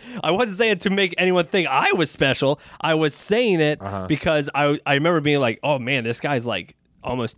I 0.24 0.32
wasn't 0.32 0.58
saying 0.58 0.80
to 0.80 0.90
make 0.90 1.16
anyone 1.18 1.46
think 1.48 1.68
I 1.68 1.94
was 1.94 2.12
special. 2.12 2.60
I 2.82 2.94
was 2.96 3.16
saying 3.16 3.62
it 3.62 3.82
Uh-huh. 3.82 4.08
because 4.08 4.50
I 4.54 4.78
I 4.86 4.96
remember 4.96 5.22
being 5.22 5.40
like, 5.40 5.60
"Oh 5.64 5.80
man, 5.80 6.04
this 6.04 6.20
guy's 6.20 6.46
like 6.46 6.76
almost 7.04 7.38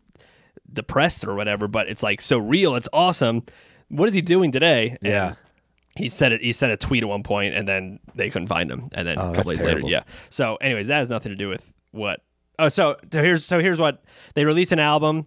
depressed 0.71 1.25
or 1.25 1.35
whatever," 1.35 1.67
but 1.67 1.87
it's 1.87 2.01
like 2.03 2.21
so 2.21 2.37
real. 2.37 2.75
It's 2.75 2.89
awesome. 2.91 3.43
What 3.89 4.07
is 4.09 4.15
he 4.15 4.21
doing 4.21 4.51
today? 4.51 4.97
Yeah. 5.01 5.35
He 5.95 6.09
said 6.09 6.33
it. 6.33 6.41
He 6.41 6.51
sent 6.51 6.73
a 6.73 6.77
tweet 6.77 7.03
at 7.03 7.09
one 7.09 7.23
point, 7.23 7.55
and 7.55 7.67
then 7.67 7.99
they 8.15 8.29
couldn't 8.29 8.47
find 8.47 8.69
him. 8.69 8.89
And 8.93 9.07
then 9.07 9.17
Oh, 9.17 9.21
a 9.21 9.25
that's 9.27 9.37
couple 9.37 9.51
days 9.51 9.61
terrible. 9.61 9.87
later, 9.87 10.03
yeah. 10.05 10.13
So, 10.29 10.55
anyways, 10.57 10.87
that 10.87 10.97
has 10.97 11.09
nothing 11.09 11.29
to 11.31 11.37
do 11.37 11.47
with 11.47 11.71
what. 11.91 12.19
Oh, 12.59 12.67
so, 12.67 12.97
so 13.13 13.21
here's 13.21 13.45
so 13.45 13.59
here's 13.59 13.79
what 13.79 14.03
they 14.33 14.43
released 14.43 14.71
an 14.73 14.79
album, 14.79 15.25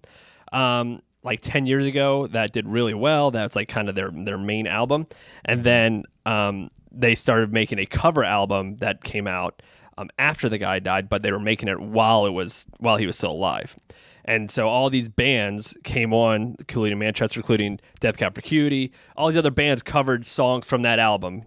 um, 0.52 1.00
like 1.28 1.40
ten 1.40 1.66
years 1.66 1.86
ago 1.86 2.26
that 2.28 2.52
did 2.52 2.66
really 2.66 2.94
well. 2.94 3.30
That's 3.30 3.54
like 3.54 3.68
kind 3.68 3.88
of 3.88 3.94
their 3.94 4.10
their 4.10 4.38
main 4.38 4.66
album, 4.66 5.06
and 5.44 5.62
then 5.62 6.04
um, 6.26 6.70
they 6.90 7.14
started 7.14 7.52
making 7.52 7.78
a 7.78 7.86
cover 7.86 8.24
album 8.24 8.76
that 8.76 9.04
came 9.04 9.26
out 9.26 9.62
um, 9.98 10.08
after 10.18 10.48
the 10.48 10.58
guy 10.58 10.78
died, 10.78 11.08
but 11.08 11.22
they 11.22 11.32
were 11.32 11.40
making 11.40 11.68
it 11.68 11.80
while 11.80 12.26
it 12.26 12.30
was 12.30 12.66
while 12.78 12.96
he 12.96 13.06
was 13.06 13.16
still 13.16 13.32
alive. 13.32 13.76
And 14.24 14.50
so 14.50 14.68
all 14.68 14.90
these 14.90 15.08
bands 15.08 15.76
came 15.84 16.12
on, 16.12 16.56
including 16.58 16.98
Manchester, 16.98 17.40
including 17.40 17.80
Death 18.00 18.18
Cab 18.18 18.34
for 18.34 18.42
Cutie. 18.42 18.92
All 19.16 19.28
these 19.28 19.38
other 19.38 19.50
bands 19.50 19.82
covered 19.82 20.26
songs 20.26 20.66
from 20.66 20.82
that 20.82 20.98
album. 20.98 21.44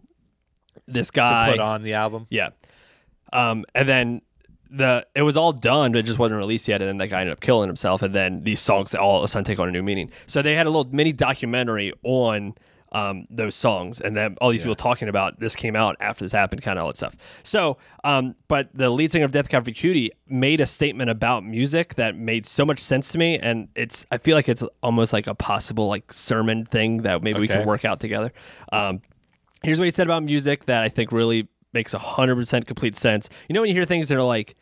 This 0.88 1.12
guy, 1.12 1.48
to 1.48 1.51
put 1.54 1.60
on 1.60 1.84
the 1.84 1.94
album. 1.94 2.27
yeah. 2.30 2.50
Um, 3.34 3.66
and 3.75 3.88
then 3.88 4.22
the 4.71 5.06
it 5.13 5.21
was 5.21 5.38
all 5.38 5.51
done, 5.51 5.91
but 5.91 6.00
it 6.00 6.06
just 6.06 6.19
wasn't 6.19 6.39
released 6.39 6.68
yet. 6.68 6.81
And 6.81 6.88
then 6.88 6.97
that 6.97 7.07
guy 7.07 7.21
ended 7.21 7.33
up 7.33 7.41
killing 7.41 7.68
himself. 7.68 8.01
And 8.01 8.15
then 8.15 8.44
these 8.44 8.59
songs 8.59 8.95
all 8.95 9.18
of 9.18 9.23
a 9.23 9.27
sudden 9.27 9.44
take 9.44 9.59
on 9.59 9.68
a 9.68 9.71
new 9.71 9.83
meaning. 9.83 10.12
So 10.25 10.41
they 10.41 10.56
had 10.56 10.65
a 10.65 10.69
little 10.69 10.91
mini 10.91 11.12
documentary 11.12 11.94
on 12.03 12.56
um, 12.94 13.25
those 13.29 13.56
songs, 13.56 14.01
and 14.01 14.18
then 14.18 14.35
all 14.41 14.51
these 14.51 14.62
people 14.62 14.75
talking 14.75 15.07
about 15.07 15.39
this 15.39 15.56
came 15.56 15.77
out 15.77 15.95
after 16.01 16.25
this 16.25 16.33
happened, 16.33 16.62
kind 16.62 16.77
of 16.77 16.83
all 16.83 16.91
that 16.91 16.97
stuff. 16.97 17.15
So, 17.41 17.77
um, 18.03 18.35
but 18.50 18.69
the 18.73 18.89
lead 18.89 19.13
singer 19.13 19.23
of 19.23 19.31
Death 19.31 19.47
Cab 19.47 19.63
for 19.63 19.71
Cutie 19.71 20.12
made 20.27 20.59
a 20.59 20.65
statement 20.65 21.09
about 21.09 21.45
music 21.45 21.95
that 21.95 22.17
made 22.17 22.45
so 22.45 22.65
much 22.65 22.79
sense 22.79 23.09
to 23.13 23.17
me, 23.17 23.39
and 23.39 23.69
it's 23.75 24.06
I 24.12 24.17
feel 24.17 24.35
like 24.35 24.50
it's 24.50 24.63
almost 24.83 25.13
like 25.13 25.27
a 25.27 25.35
possible 25.35 25.88
like 25.88 26.12
sermon 26.12 26.65
thing 26.65 27.03
that 27.03 27.24
maybe 27.24 27.39
we 27.39 27.47
can 27.47 27.65
work 27.65 27.85
out 27.85 28.01
together. 28.01 28.33
Um, 28.74 29.01
here's 29.63 29.79
what 29.79 29.85
he 29.85 29.91
said 29.91 30.07
about 30.07 30.24
music 30.24 30.65
that 30.65 30.83
I 30.83 30.89
think 30.89 31.13
really 31.13 31.47
makes 31.74 31.94
100% 31.94 32.67
complete 32.67 32.97
sense. 32.97 33.29
You 33.47 33.53
know 33.53 33.62
when 33.62 33.69
you 33.69 33.75
hear 33.75 33.85
things 33.85 34.09
that 34.09 34.17
are 34.17 34.24
like, 34.24 34.56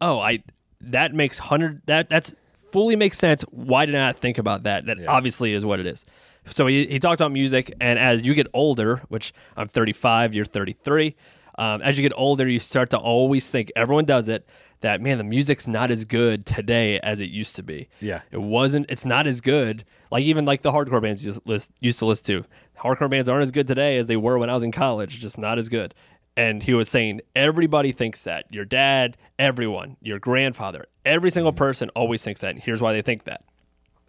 "Oh, 0.00 0.18
I 0.18 0.42
that 0.80 1.14
makes 1.14 1.38
100 1.38 1.82
that 1.86 2.08
that's 2.08 2.34
fully 2.72 2.96
makes 2.96 3.18
sense. 3.18 3.42
Why 3.50 3.86
did 3.86 3.94
I 3.94 3.98
not 3.98 4.18
think 4.18 4.38
about 4.38 4.64
that?" 4.64 4.86
That 4.86 4.98
obviously 5.06 5.52
is 5.52 5.64
what 5.64 5.80
it 5.80 5.86
is. 5.86 6.04
So 6.46 6.66
he, 6.66 6.86
he 6.86 6.98
talked 6.98 7.20
about 7.20 7.32
music 7.32 7.74
and 7.80 7.98
as 7.98 8.22
you 8.22 8.34
get 8.34 8.46
older, 8.54 9.02
which 9.08 9.32
I'm 9.56 9.68
35, 9.68 10.34
you're 10.34 10.46
33, 10.46 11.14
um, 11.58 11.82
as 11.82 11.98
you 11.98 12.02
get 12.02 12.16
older, 12.16 12.48
you 12.48 12.58
start 12.58 12.90
to 12.90 12.98
always 12.98 13.46
think 13.46 13.70
everyone 13.76 14.06
does 14.06 14.28
it 14.28 14.48
that 14.80 15.00
man, 15.00 15.18
the 15.18 15.24
music's 15.24 15.66
not 15.66 15.90
as 15.90 16.04
good 16.04 16.46
today 16.46 16.98
as 17.00 17.20
it 17.20 17.28
used 17.28 17.56
to 17.56 17.62
be. 17.62 17.88
Yeah. 18.00 18.22
It 18.30 18.40
wasn't. 18.40 18.86
It's 18.88 19.04
not 19.04 19.26
as 19.26 19.40
good. 19.40 19.84
Like 20.10 20.24
even 20.24 20.44
like 20.44 20.62
the 20.62 20.72
hardcore 20.72 21.02
bands 21.02 21.24
used, 21.24 21.40
list, 21.44 21.70
used 21.80 21.98
to 21.98 22.06
listen 22.06 22.24
to. 22.26 22.44
Hardcore 22.78 23.10
bands 23.10 23.28
aren't 23.28 23.42
as 23.42 23.50
good 23.50 23.68
today 23.68 23.98
as 23.98 24.06
they 24.06 24.16
were 24.16 24.38
when 24.38 24.48
I 24.48 24.54
was 24.54 24.62
in 24.62 24.72
college. 24.72 25.20
Just 25.20 25.38
not 25.38 25.58
as 25.58 25.68
good. 25.68 25.94
And 26.36 26.62
he 26.62 26.74
was 26.74 26.88
saying 26.88 27.20
everybody 27.34 27.92
thinks 27.92 28.24
that. 28.24 28.46
Your 28.50 28.64
dad, 28.64 29.16
everyone, 29.38 29.96
your 30.00 30.18
grandfather, 30.18 30.86
every 31.04 31.30
single 31.30 31.52
mm-hmm. 31.52 31.58
person 31.58 31.88
always 31.90 32.22
thinks 32.22 32.40
that. 32.40 32.50
And 32.50 32.62
here's 32.62 32.80
why 32.80 32.92
they 32.92 33.02
think 33.02 33.24
that. 33.24 33.42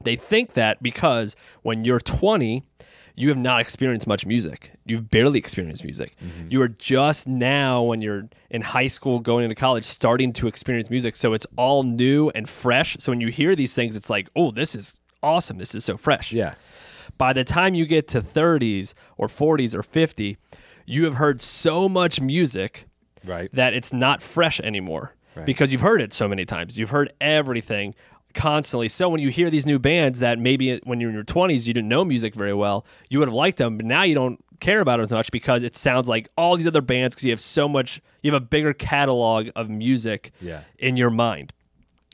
They 0.04 0.16
think 0.16 0.54
that 0.54 0.82
because 0.82 1.36
when 1.62 1.84
you're 1.84 2.00
20, 2.00 2.63
you 3.16 3.30
have 3.30 3.38
not 3.38 3.62
experienced 3.62 4.08
much 4.08 4.25
music. 4.25 4.72
You've 4.86 5.10
barely 5.10 5.38
experienced 5.38 5.84
music. 5.84 6.16
Mm-hmm. 6.24 6.50
You 6.50 6.62
are 6.62 6.68
just 6.70 7.28
now, 7.28 7.84
when 7.84 8.01
you're 8.01 8.30
in 8.50 8.62
high 8.62 8.88
school, 8.88 9.20
going 9.20 9.44
into 9.44 9.56
college, 9.56 9.86
starting 9.86 10.34
to 10.34 10.48
experience 10.48 10.90
music. 10.90 11.16
So 11.16 11.34
it's 11.34 11.46
all 11.58 11.84
new 11.84 12.30
and 12.34 12.48
fresh. 12.48 12.98
So 13.00 13.12
when 13.12 13.22
you 13.22 13.28
hear 13.28 13.56
these 13.56 13.74
things, 13.74 13.96
it's 13.96 14.10
like, 14.10 14.30
oh, 14.36 14.51
this 14.51 14.75
is 14.75 15.00
awesome. 15.22 15.58
This 15.58 15.75
is 15.75 15.86
so 15.86 15.98
fresh. 15.98 16.32
Yeah. 16.32 16.56
By 17.18 17.34
the 17.34 17.44
time 17.44 17.75
you 17.75 17.86
get 17.86 18.08
to 18.10 18.22
30s 18.22 18.94
or 19.18 19.28
40s 19.28 19.75
or 19.75 19.84
50, 19.84 20.38
you 20.91 21.05
have 21.05 21.15
heard 21.15 21.41
so 21.41 21.88
much 21.88 22.19
music 22.19 22.86
Right. 23.24 23.50
that 23.53 23.74
it's 23.74 23.93
not 23.93 24.21
fresh 24.21 24.60
anymore 24.60 25.13
Right. 25.36 25.45
because 25.45 25.71
you've 25.71 25.81
heard 25.81 26.01
it 26.01 26.13
so 26.13 26.27
many 26.27 26.43
times. 26.45 26.77
You've 26.77 26.89
heard 26.89 27.13
everything 27.21 27.95
constantly. 28.33 28.88
So 28.89 29.07
when 29.10 29.21
you 29.21 29.29
hear 29.29 29.50
these 29.50 29.65
new 29.65 29.79
bands 29.79 30.19
that 30.19 30.39
maybe 30.39 30.77
when 30.83 31.00
you're 31.00 31.10
in 31.10 31.15
your 31.15 31.24
20s 31.24 31.67
you 31.67 31.74
didn't 31.74 31.88
know 31.89 32.03
music 32.03 32.33
very 32.36 32.53
well, 32.53 32.86
you 33.10 33.19
would 33.19 33.27
have 33.27 33.36
liked 33.36 33.57
them, 33.57 33.77
but 33.77 33.86
now 33.86 34.03
you 34.03 34.15
don't 34.15 34.43
care 34.60 34.79
about 34.81 35.00
it 35.00 35.03
as 35.03 35.12
much 35.12 35.31
because 35.31 35.63
it 35.63 35.75
sounds 35.75 36.07
like 36.10 36.27
all 36.38 36.55
these 36.57 36.67
other 36.67 36.81
bands 36.81 37.15
because 37.15 37.24
you 37.25 37.31
have 37.31 37.39
so 37.39 37.67
much, 37.69 38.01
you 38.21 38.31
have 38.31 38.41
a 38.41 38.45
bigger 38.45 38.74
catalog 38.74 39.50
of 39.55 39.69
music 39.69 40.31
Yeah. 40.41 40.62
in 40.77 40.98
your 40.98 41.10
mind. 41.10 41.53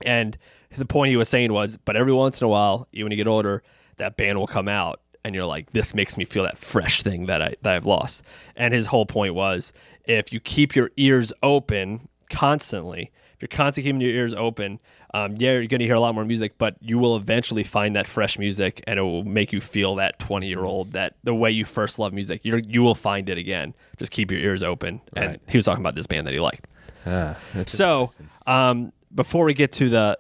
And 0.06 0.38
the 0.78 0.86
point 0.86 1.10
he 1.10 1.18
was 1.18 1.30
saying 1.30 1.52
was, 1.52 1.78
but 1.78 1.96
every 1.96 2.14
once 2.14 2.40
in 2.42 2.46
a 2.46 2.48
while, 2.48 2.88
even 2.94 3.06
when 3.06 3.12
you 3.12 3.18
get 3.18 3.28
older, 3.28 3.64
that 3.98 4.18
band 4.18 4.38
will 4.38 4.48
come 4.48 4.68
out 4.68 5.02
and 5.28 5.36
you're 5.36 5.46
like, 5.46 5.72
this 5.74 5.94
makes 5.94 6.18
me 6.18 6.26
feel 6.26 6.44
that 6.44 6.58
fresh 6.58 7.04
thing 7.04 7.26
that 7.28 7.42
I 7.42 7.56
that 7.62 7.76
I've 7.76 7.86
lost. 7.86 8.24
And 8.56 8.74
his 8.74 8.88
whole 8.88 9.06
point 9.06 9.36
was 9.36 9.74
if 10.06 10.32
you 10.32 10.40
keep 10.40 10.76
your 10.76 10.90
ears 10.98 11.34
open 11.44 12.08
constantly, 12.30 13.12
if 13.36 13.42
You're 13.42 13.50
constantly 13.50 13.90
keeping 13.90 14.02
your 14.02 14.12
ears 14.12 14.34
open. 14.34 14.80
Um, 15.14 15.36
yeah, 15.38 15.52
you're 15.52 15.68
going 15.68 15.80
to 15.80 15.86
hear 15.86 15.96
a 15.96 16.00
lot 16.00 16.14
more 16.16 16.26
music, 16.26 16.58
but 16.58 16.76
you 16.82 16.98
will 16.98 17.16
eventually 17.16 17.64
find 17.64 17.96
that 17.96 18.08
fresh 18.08 18.38
music, 18.38 18.84
and 18.88 19.00
it 19.00 19.02
will 19.04 19.24
make 19.24 19.54
you 19.54 19.62
feel 19.62 19.96
that 19.96 20.20
20 20.20 20.48
year 20.48 20.64
old 20.64 20.94
that 20.94 21.16
the 21.24 21.34
way 21.34 21.50
you 21.52 21.64
first 21.66 21.98
love 22.00 22.14
music. 22.14 22.42
You 22.44 22.58
you 22.66 22.82
will 22.82 22.96
find 22.96 23.30
it 23.30 23.38
again. 23.38 23.74
Just 23.98 24.12
keep 24.12 24.32
your 24.32 24.40
ears 24.42 24.64
open. 24.64 25.02
And 25.16 25.40
he 25.48 25.58
was 25.58 25.66
talking 25.66 25.82
about 25.82 25.96
this 25.96 26.08
band 26.08 26.26
that 26.28 26.34
he 26.34 26.40
liked. 26.40 26.68
Ah, 27.06 27.38
So, 27.66 28.12
um, 28.46 28.92
before 29.14 29.46
we 29.46 29.54
get 29.54 29.72
to 29.74 29.90
the 29.90 30.18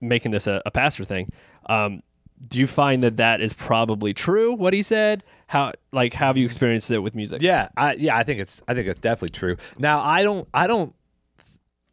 making 0.00 0.32
this 0.32 0.46
a, 0.46 0.60
a 0.66 0.70
pastor 0.70 1.04
thing, 1.04 1.32
um, 1.66 2.02
do 2.48 2.58
you 2.58 2.66
find 2.66 3.02
that 3.02 3.16
that 3.16 3.40
is 3.40 3.52
probably 3.52 4.12
true? 4.12 4.52
What 4.52 4.74
he 4.74 4.82
said? 4.82 5.22
How 5.48 5.72
like 5.92 6.14
have 6.14 6.36
you 6.36 6.44
experienced 6.44 6.90
it 6.90 6.98
with 6.98 7.14
music? 7.14 7.42
Yeah, 7.42 7.68
I 7.76 7.94
yeah, 7.94 8.16
I 8.16 8.24
think 8.24 8.40
it's 8.40 8.62
I 8.66 8.74
think 8.74 8.88
it's 8.88 9.00
definitely 9.00 9.30
true. 9.30 9.56
Now, 9.78 10.02
I 10.02 10.22
don't 10.22 10.48
I 10.52 10.66
don't 10.66 10.94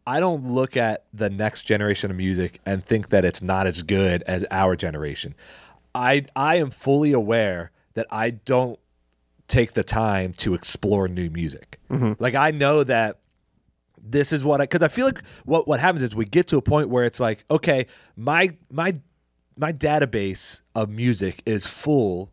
I 0.05 0.19
don't 0.19 0.49
look 0.49 0.75
at 0.75 1.05
the 1.13 1.29
next 1.29 1.63
generation 1.63 2.11
of 2.11 2.17
music 2.17 2.59
and 2.65 2.83
think 2.83 3.09
that 3.09 3.23
it's 3.25 3.41
not 3.41 3.67
as 3.67 3.83
good 3.83 4.23
as 4.23 4.45
our 4.51 4.75
generation. 4.75 5.35
I 5.95 6.25
I 6.35 6.55
am 6.55 6.71
fully 6.71 7.13
aware 7.13 7.71
that 7.93 8.07
I 8.09 8.31
don't 8.31 8.79
take 9.47 9.73
the 9.73 9.83
time 9.83 10.33
to 10.33 10.53
explore 10.53 11.07
new 11.07 11.29
music. 11.29 11.79
Mm-hmm. 11.91 12.13
Like 12.19 12.35
I 12.35 12.51
know 12.51 12.83
that 12.83 13.19
this 14.01 14.33
is 14.33 14.43
what 14.43 14.59
I 14.59 14.65
because 14.65 14.81
I 14.81 14.87
feel 14.87 15.05
like 15.05 15.23
what 15.45 15.67
what 15.67 15.79
happens 15.79 16.03
is 16.03 16.15
we 16.15 16.25
get 16.25 16.47
to 16.47 16.57
a 16.57 16.61
point 16.61 16.89
where 16.89 17.05
it's 17.05 17.19
like 17.19 17.45
okay 17.49 17.85
my 18.17 18.55
my 18.69 18.95
my 19.57 19.71
database 19.71 20.61
of 20.75 20.89
music 20.89 21.41
is 21.45 21.67
full 21.67 22.31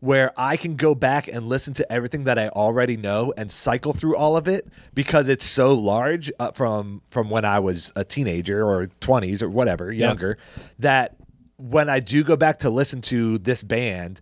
where 0.00 0.32
I 0.36 0.56
can 0.56 0.76
go 0.76 0.94
back 0.94 1.26
and 1.26 1.46
listen 1.46 1.74
to 1.74 1.92
everything 1.92 2.24
that 2.24 2.38
I 2.38 2.48
already 2.48 2.96
know 2.96 3.32
and 3.36 3.50
cycle 3.50 3.92
through 3.92 4.16
all 4.16 4.36
of 4.36 4.46
it 4.46 4.68
because 4.94 5.28
it's 5.28 5.44
so 5.44 5.74
large 5.74 6.30
uh, 6.38 6.52
from 6.52 7.02
from 7.10 7.30
when 7.30 7.44
I 7.44 7.58
was 7.58 7.92
a 7.96 8.04
teenager 8.04 8.64
or 8.64 8.86
20s 8.86 9.42
or 9.42 9.48
whatever 9.48 9.92
younger 9.92 10.38
that 10.78 11.16
when 11.56 11.88
I 11.88 11.98
do 11.98 12.22
go 12.22 12.36
back 12.36 12.58
to 12.60 12.70
listen 12.70 13.00
to 13.02 13.38
this 13.38 13.62
band 13.64 14.20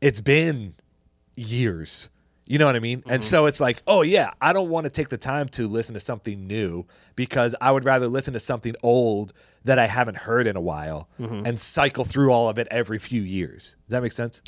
it's 0.00 0.20
been 0.20 0.74
years 1.36 2.10
you 2.46 2.58
know 2.58 2.66
what 2.66 2.76
I 2.76 2.80
mean? 2.80 3.02
And 3.06 3.22
mm-hmm. 3.22 3.28
so 3.28 3.46
it's 3.46 3.60
like, 3.60 3.82
oh 3.86 4.02
yeah, 4.02 4.32
I 4.40 4.52
don't 4.52 4.68
want 4.68 4.84
to 4.84 4.90
take 4.90 5.08
the 5.08 5.16
time 5.16 5.48
to 5.50 5.66
listen 5.66 5.94
to 5.94 6.00
something 6.00 6.46
new 6.46 6.84
because 7.16 7.54
I 7.60 7.70
would 7.70 7.84
rather 7.84 8.06
listen 8.06 8.34
to 8.34 8.40
something 8.40 8.74
old 8.82 9.32
that 9.64 9.78
I 9.78 9.86
haven't 9.86 10.18
heard 10.18 10.46
in 10.46 10.56
a 10.56 10.60
while 10.60 11.08
mm-hmm. 11.18 11.46
and 11.46 11.60
cycle 11.60 12.04
through 12.04 12.30
all 12.30 12.48
of 12.48 12.58
it 12.58 12.68
every 12.70 12.98
few 12.98 13.22
years. 13.22 13.76
Does 13.86 13.92
that 13.92 14.02
make 14.02 14.12
sense? 14.12 14.42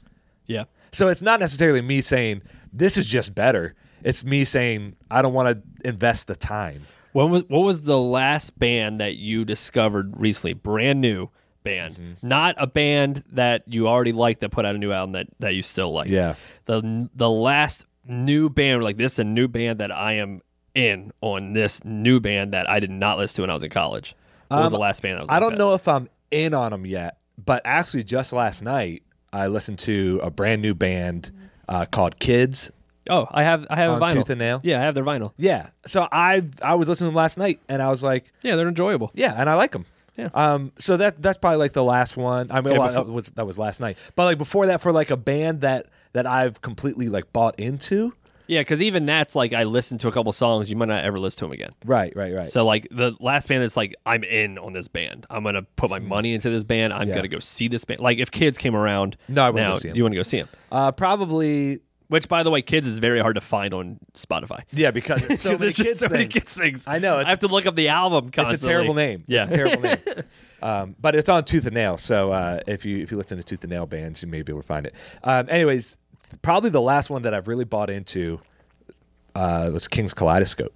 Yeah. 0.46 0.64
So 0.92 1.08
it's 1.08 1.22
not 1.22 1.40
necessarily 1.40 1.80
me 1.80 2.00
saying 2.00 2.42
this 2.72 2.96
is 2.96 3.06
just 3.06 3.34
better. 3.34 3.74
It's 4.02 4.24
me 4.24 4.44
saying 4.44 4.96
I 5.10 5.22
don't 5.22 5.32
want 5.32 5.48
to 5.48 5.88
invest 5.88 6.26
the 6.26 6.36
time. 6.36 6.86
When 7.12 7.30
was 7.30 7.44
what 7.48 7.60
was 7.60 7.82
the 7.82 7.98
last 7.98 8.58
band 8.58 9.00
that 9.00 9.16
you 9.16 9.46
discovered 9.46 10.20
recently? 10.20 10.52
Brand 10.52 11.00
new 11.00 11.30
band, 11.66 11.94
Mm-hmm. 11.96 12.26
not 12.28 12.54
a 12.58 12.66
band 12.66 13.23
that 13.32 13.64
you 13.66 13.87
already 13.88 14.12
liked 14.12 14.40
that 14.40 14.50
put 14.50 14.64
out 14.64 14.75
a 14.75 14.78
new 14.78 14.92
album 14.92 15.12
that, 15.12 15.26
that 15.40 15.54
you 15.54 15.61
still 15.62 15.92
like. 15.92 16.08
Yeah. 16.08 16.35
The 16.64 17.11
the 17.14 17.28
last 17.28 17.85
new 18.08 18.49
band, 18.49 18.82
like 18.82 18.96
this, 18.96 19.14
is 19.14 19.18
a 19.18 19.25
new 19.25 19.49
band 19.49 19.80
that 19.80 19.90
I 19.92 20.14
am 20.14 20.40
in 20.75 21.11
on 21.20 21.52
this 21.52 21.85
new 21.85 22.20
band 22.20 22.52
that 22.54 22.68
I 22.70 22.80
did 22.80 22.90
not 22.90 23.18
listen 23.18 23.37
to 23.37 23.42
when 23.42 23.50
I 23.50 23.54
was 23.54 23.62
in 23.62 23.70
college. 23.70 24.14
What 24.49 24.58
was 24.58 24.66
Um, 24.66 24.73
the 24.73 24.78
last 24.78 25.02
band? 25.02 25.16
That 25.18 25.23
was 25.23 25.28
I 25.30 25.35
like 25.35 25.40
don't 25.42 25.52
that? 25.52 25.58
know 25.58 25.75
if 25.75 25.87
I'm 25.88 26.08
in 26.30 26.54
on 26.54 26.70
them 26.73 26.87
yet, 26.87 27.18
but 27.44 27.62
actually 27.64 28.04
just 28.04 28.32
last 28.32 28.62
night 28.62 29.02
I 29.32 29.49
listened 29.49 29.78
to 29.80 30.20
a 30.23 30.30
brand 30.30 30.62
new 30.62 30.75
band 30.75 31.30
uh, 31.68 31.85
called 31.87 32.18
Kids. 32.18 32.70
Oh, 33.08 33.26
I 33.30 33.42
have 33.44 33.66
I 33.70 33.76
have 33.76 33.92
a 33.92 34.00
vinyl. 34.04 34.12
Tooth 34.14 34.30
and 34.30 34.38
Nail? 34.40 34.61
Yeah, 34.64 34.80
I 34.80 34.85
have 34.85 34.94
their 34.94 35.04
vinyl. 35.04 35.32
Yeah. 35.37 35.68
So 35.87 36.06
I 36.12 36.42
I 36.61 36.75
was 36.75 36.88
listening 36.88 37.06
to 37.08 37.11
them 37.11 37.14
last 37.16 37.38
night 37.38 37.61
and 37.68 37.80
I 37.80 37.88
was 37.88 38.02
like, 38.02 38.32
Yeah, 38.42 38.56
they're 38.56 38.68
enjoyable. 38.68 39.11
Yeah, 39.14 39.35
and 39.37 39.49
I 39.49 39.54
like 39.54 39.73
them. 39.73 39.85
Yeah. 40.16 40.28
Um. 40.35 40.73
So 40.78 40.96
that 40.96 41.20
that's 41.23 41.38
probably 41.38 41.58
like 41.58 41.73
the 41.73 41.85
last 41.85 42.16
one. 42.16 42.50
I 42.50 42.61
mean, 42.61 42.76
well, 42.76 42.88
before- 42.88 43.04
that 43.04 43.11
was 43.12 43.26
that 43.32 43.46
was 43.46 43.58
last 43.58 43.80
night. 43.80 43.96
But 44.14 44.25
like 44.25 44.38
before 44.38 44.66
that, 44.66 44.80
for 44.80 44.92
like 44.92 45.11
a 45.11 45.16
band 45.16 45.61
that 45.61 45.87
that 46.12 46.26
I've 46.26 46.61
completely 46.62 47.08
like 47.08 47.32
bought 47.32 47.58
into. 47.61 48.12
Yeah, 48.49 48.61
because 48.61 48.80
even 48.80 49.06
that's 49.06 49.35
like 49.35 49.52
I 49.52 49.64
listened 49.64 49.99
to 50.00 50.08
a 50.08 50.12
couple 50.12 50.32
songs, 50.32 50.70
you 50.70 50.76
might 50.76 50.87
not 50.88 51.04
ever 51.04 51.18
listen 51.18 51.38
to 51.40 51.44
them 51.46 51.52
again. 51.52 51.70
Right. 51.85 52.12
Right. 52.14 52.32
Right. 52.32 52.46
So 52.46 52.64
like 52.64 52.87
the 52.92 53.16
last 53.18 53.49
band 53.49 53.62
that's 53.64 53.76
like 53.76 53.96
I'm 54.06 54.23
in 54.23 54.56
on 54.58 54.73
this 54.73 54.87
band. 54.87 55.26
I'm 55.28 55.42
gonna 55.42 55.62
put 55.62 55.90
my 55.90 55.99
money 55.99 56.32
into 56.32 56.49
this 56.49 56.62
band. 56.62 56.92
I'm. 56.92 57.08
Yeah. 57.08 57.16
gonna 57.16 57.26
go 57.28 57.40
see 57.40 57.66
this 57.66 57.85
band. 57.85 57.99
Like 58.00 58.18
if 58.18 58.30
kids 58.30 58.56
came 58.56 58.76
around, 58.76 59.16
No, 59.28 59.42
I 59.44 59.50
wouldn't 59.50 59.68
now 59.68 59.75
go 59.75 59.80
see 59.80 59.88
'em. 59.88 59.96
you 59.96 60.04
want 60.04 60.12
to 60.12 60.16
go 60.18 60.23
see 60.23 60.38
them. 60.38 60.49
uh, 60.70 60.92
probably. 60.92 61.80
Which, 62.08 62.28
by 62.28 62.42
the 62.44 62.50
way, 62.50 62.62
kids 62.62 62.86
is 62.86 62.98
very 62.98 63.18
hard 63.20 63.34
to 63.34 63.40
find 63.40 63.75
on 63.75 63.98
Spotify. 64.14 64.62
Yeah, 64.72 64.92
because 64.92 65.25
it's 65.25 65.42
so 65.42 65.50
'Cause 65.58 65.60
many 65.60 65.68
it's 65.70 65.76
just 65.78 65.88
kids 65.88 65.98
so 66.00 66.08
many 66.08 66.25
things. 66.25 66.32
kids 66.34 66.52
things. 66.52 66.84
I 66.86 66.98
know, 67.00 67.14
I 67.16 67.20
it's- 67.22 67.30
have 67.30 67.40
to 67.40 67.48
look 67.48 67.66
up 67.66 67.75
the 67.75 67.88
album. 67.88 68.30
Constantly. 68.30 68.54
It's 68.54 68.62
a 68.62 68.66
terrible 68.68 68.94
name. 68.94 69.25
Yeah, 69.26 69.44
It's 69.46 69.54
a 69.54 69.58
terrible 69.58 69.82
name. 69.82 69.98
Um, 70.62 70.96
but 70.98 71.14
it's 71.14 71.28
on 71.28 71.44
Tooth 71.44 71.66
and 71.66 71.75
Nail. 71.75 71.98
So 71.98 72.32
uh, 72.32 72.60
if 72.66 72.86
you 72.86 73.02
if 73.02 73.10
you 73.12 73.18
listen 73.18 73.36
to 73.36 73.44
Tooth 73.44 73.62
and 73.62 73.70
Nail 73.70 73.84
bands, 73.84 74.22
you 74.22 74.28
may 74.28 74.40
be 74.40 74.52
able 74.52 74.62
to 74.62 74.66
find 74.66 74.86
it. 74.86 74.94
Um, 75.22 75.46
anyways, 75.50 75.98
probably 76.40 76.70
the 76.70 76.80
last 76.80 77.10
one 77.10 77.22
that 77.22 77.34
I've 77.34 77.46
really 77.46 77.66
bought 77.66 77.90
into 77.90 78.40
uh, 79.34 79.70
was 79.72 79.86
King's 79.86 80.14
Kaleidoscope. 80.14 80.72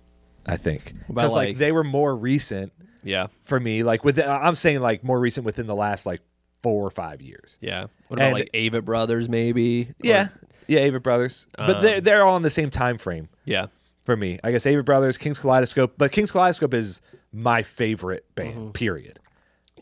I 0.47 0.59
think 0.59 0.91
about, 1.09 1.15
because 1.15 1.33
like 1.35 1.49
like- 1.49 1.57
they 1.59 1.73
were 1.73 1.83
more 1.83 2.15
recent 2.15 2.73
yeah, 3.03 3.29
for 3.45 3.59
me. 3.59 3.83
Like 3.83 4.05
with 4.05 4.19
I'm 4.19 4.55
saying 4.55 4.81
like 4.81 5.03
more 5.03 5.19
recent 5.19 5.47
within 5.47 5.67
the 5.67 5.75
last 5.75 6.05
like 6.05 6.21
four 6.63 6.87
or 6.87 6.91
five 6.91 7.23
years. 7.23 7.57
yeah. 7.63 7.87
What 8.09 8.19
about 8.19 8.25
And- 8.27 8.35
like 8.35 8.51
Avett 8.53 8.85
Brothers, 8.85 9.29
maybe? 9.31 9.85
Or- 9.89 9.95
Yeah, 10.03 10.29
yeah, 10.71 10.81
Avett 10.89 11.03
Brothers, 11.03 11.47
but 11.57 11.77
Um, 11.77 11.83
they're 11.83 12.01
they're 12.01 12.23
all 12.23 12.37
in 12.37 12.43
the 12.43 12.51
same 12.51 12.71
time 12.71 12.97
frame 12.99 13.29
yeah, 13.45 13.67
for 14.05 14.17
me. 14.17 14.39
I 14.45 14.51
guess 14.53 14.65
Avett 14.67 14.85
Brothers, 14.85 15.19
King's 15.19 15.39
Kaleidoscope, 15.39 15.95
but 15.99 16.13
King's 16.13 16.33
Kaleidoscope 16.33 16.73
is 16.75 17.01
my 17.33 17.63
favorite 17.63 18.25
band. 18.35 18.55
Mm-hmm. 18.57 18.71
Period. 18.71 19.19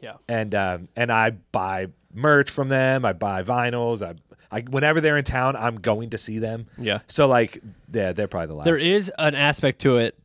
yeah. 0.00 0.14
and 0.28 0.54
um, 0.54 0.88
and 0.96 1.10
I 1.12 1.30
buy 1.52 1.88
merch 2.14 2.50
from 2.50 2.68
them. 2.68 3.04
I 3.04 3.12
buy 3.12 3.42
vinyls. 3.42 4.02
I, 4.02 4.14
I 4.50 4.60
whenever 4.62 5.00
they're 5.00 5.16
in 5.18 5.24
town, 5.24 5.56
I'm 5.56 5.76
going 5.80 6.10
to 6.10 6.18
see 6.18 6.38
them. 6.38 6.66
Yeah. 6.78 7.00
So 7.06 7.26
like, 7.28 7.60
yeah, 7.92 8.12
they're 8.12 8.28
probably 8.28 8.46
the 8.48 8.54
last. 8.54 8.64
There 8.64 8.76
is 8.76 9.12
an 9.18 9.34
aspect 9.34 9.80
to 9.82 9.98
it, 9.98 10.18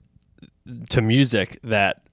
to 0.89 1.01
music 1.01 1.59
that 1.63 2.03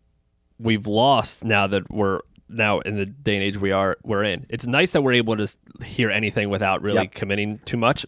we've 0.58 0.86
lost 0.86 1.44
now 1.44 1.66
that 1.68 1.90
we're 1.90 2.20
now 2.48 2.80
in 2.80 2.96
the 2.96 3.06
day 3.06 3.34
and 3.36 3.44
age 3.44 3.56
we 3.58 3.70
are 3.70 3.96
we're 4.02 4.24
in. 4.24 4.44
It's 4.48 4.66
nice 4.66 4.90
that 4.92 5.02
we're 5.02 5.12
able 5.12 5.36
to 5.36 5.44
s- 5.44 5.56
hear 5.84 6.10
anything 6.10 6.50
without 6.50 6.82
really 6.82 7.06
committing 7.06 7.60
too 7.64 7.76
much. 7.76 8.04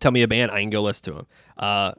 Tell 0.00 0.10
me 0.12 0.22
a 0.22 0.28
band, 0.28 0.50
I 0.50 0.60
can 0.60 0.70
go 0.70 0.82
listen 0.82 1.04
to 1.04 1.12
them. 1.18 1.26
Uh, 1.56 1.92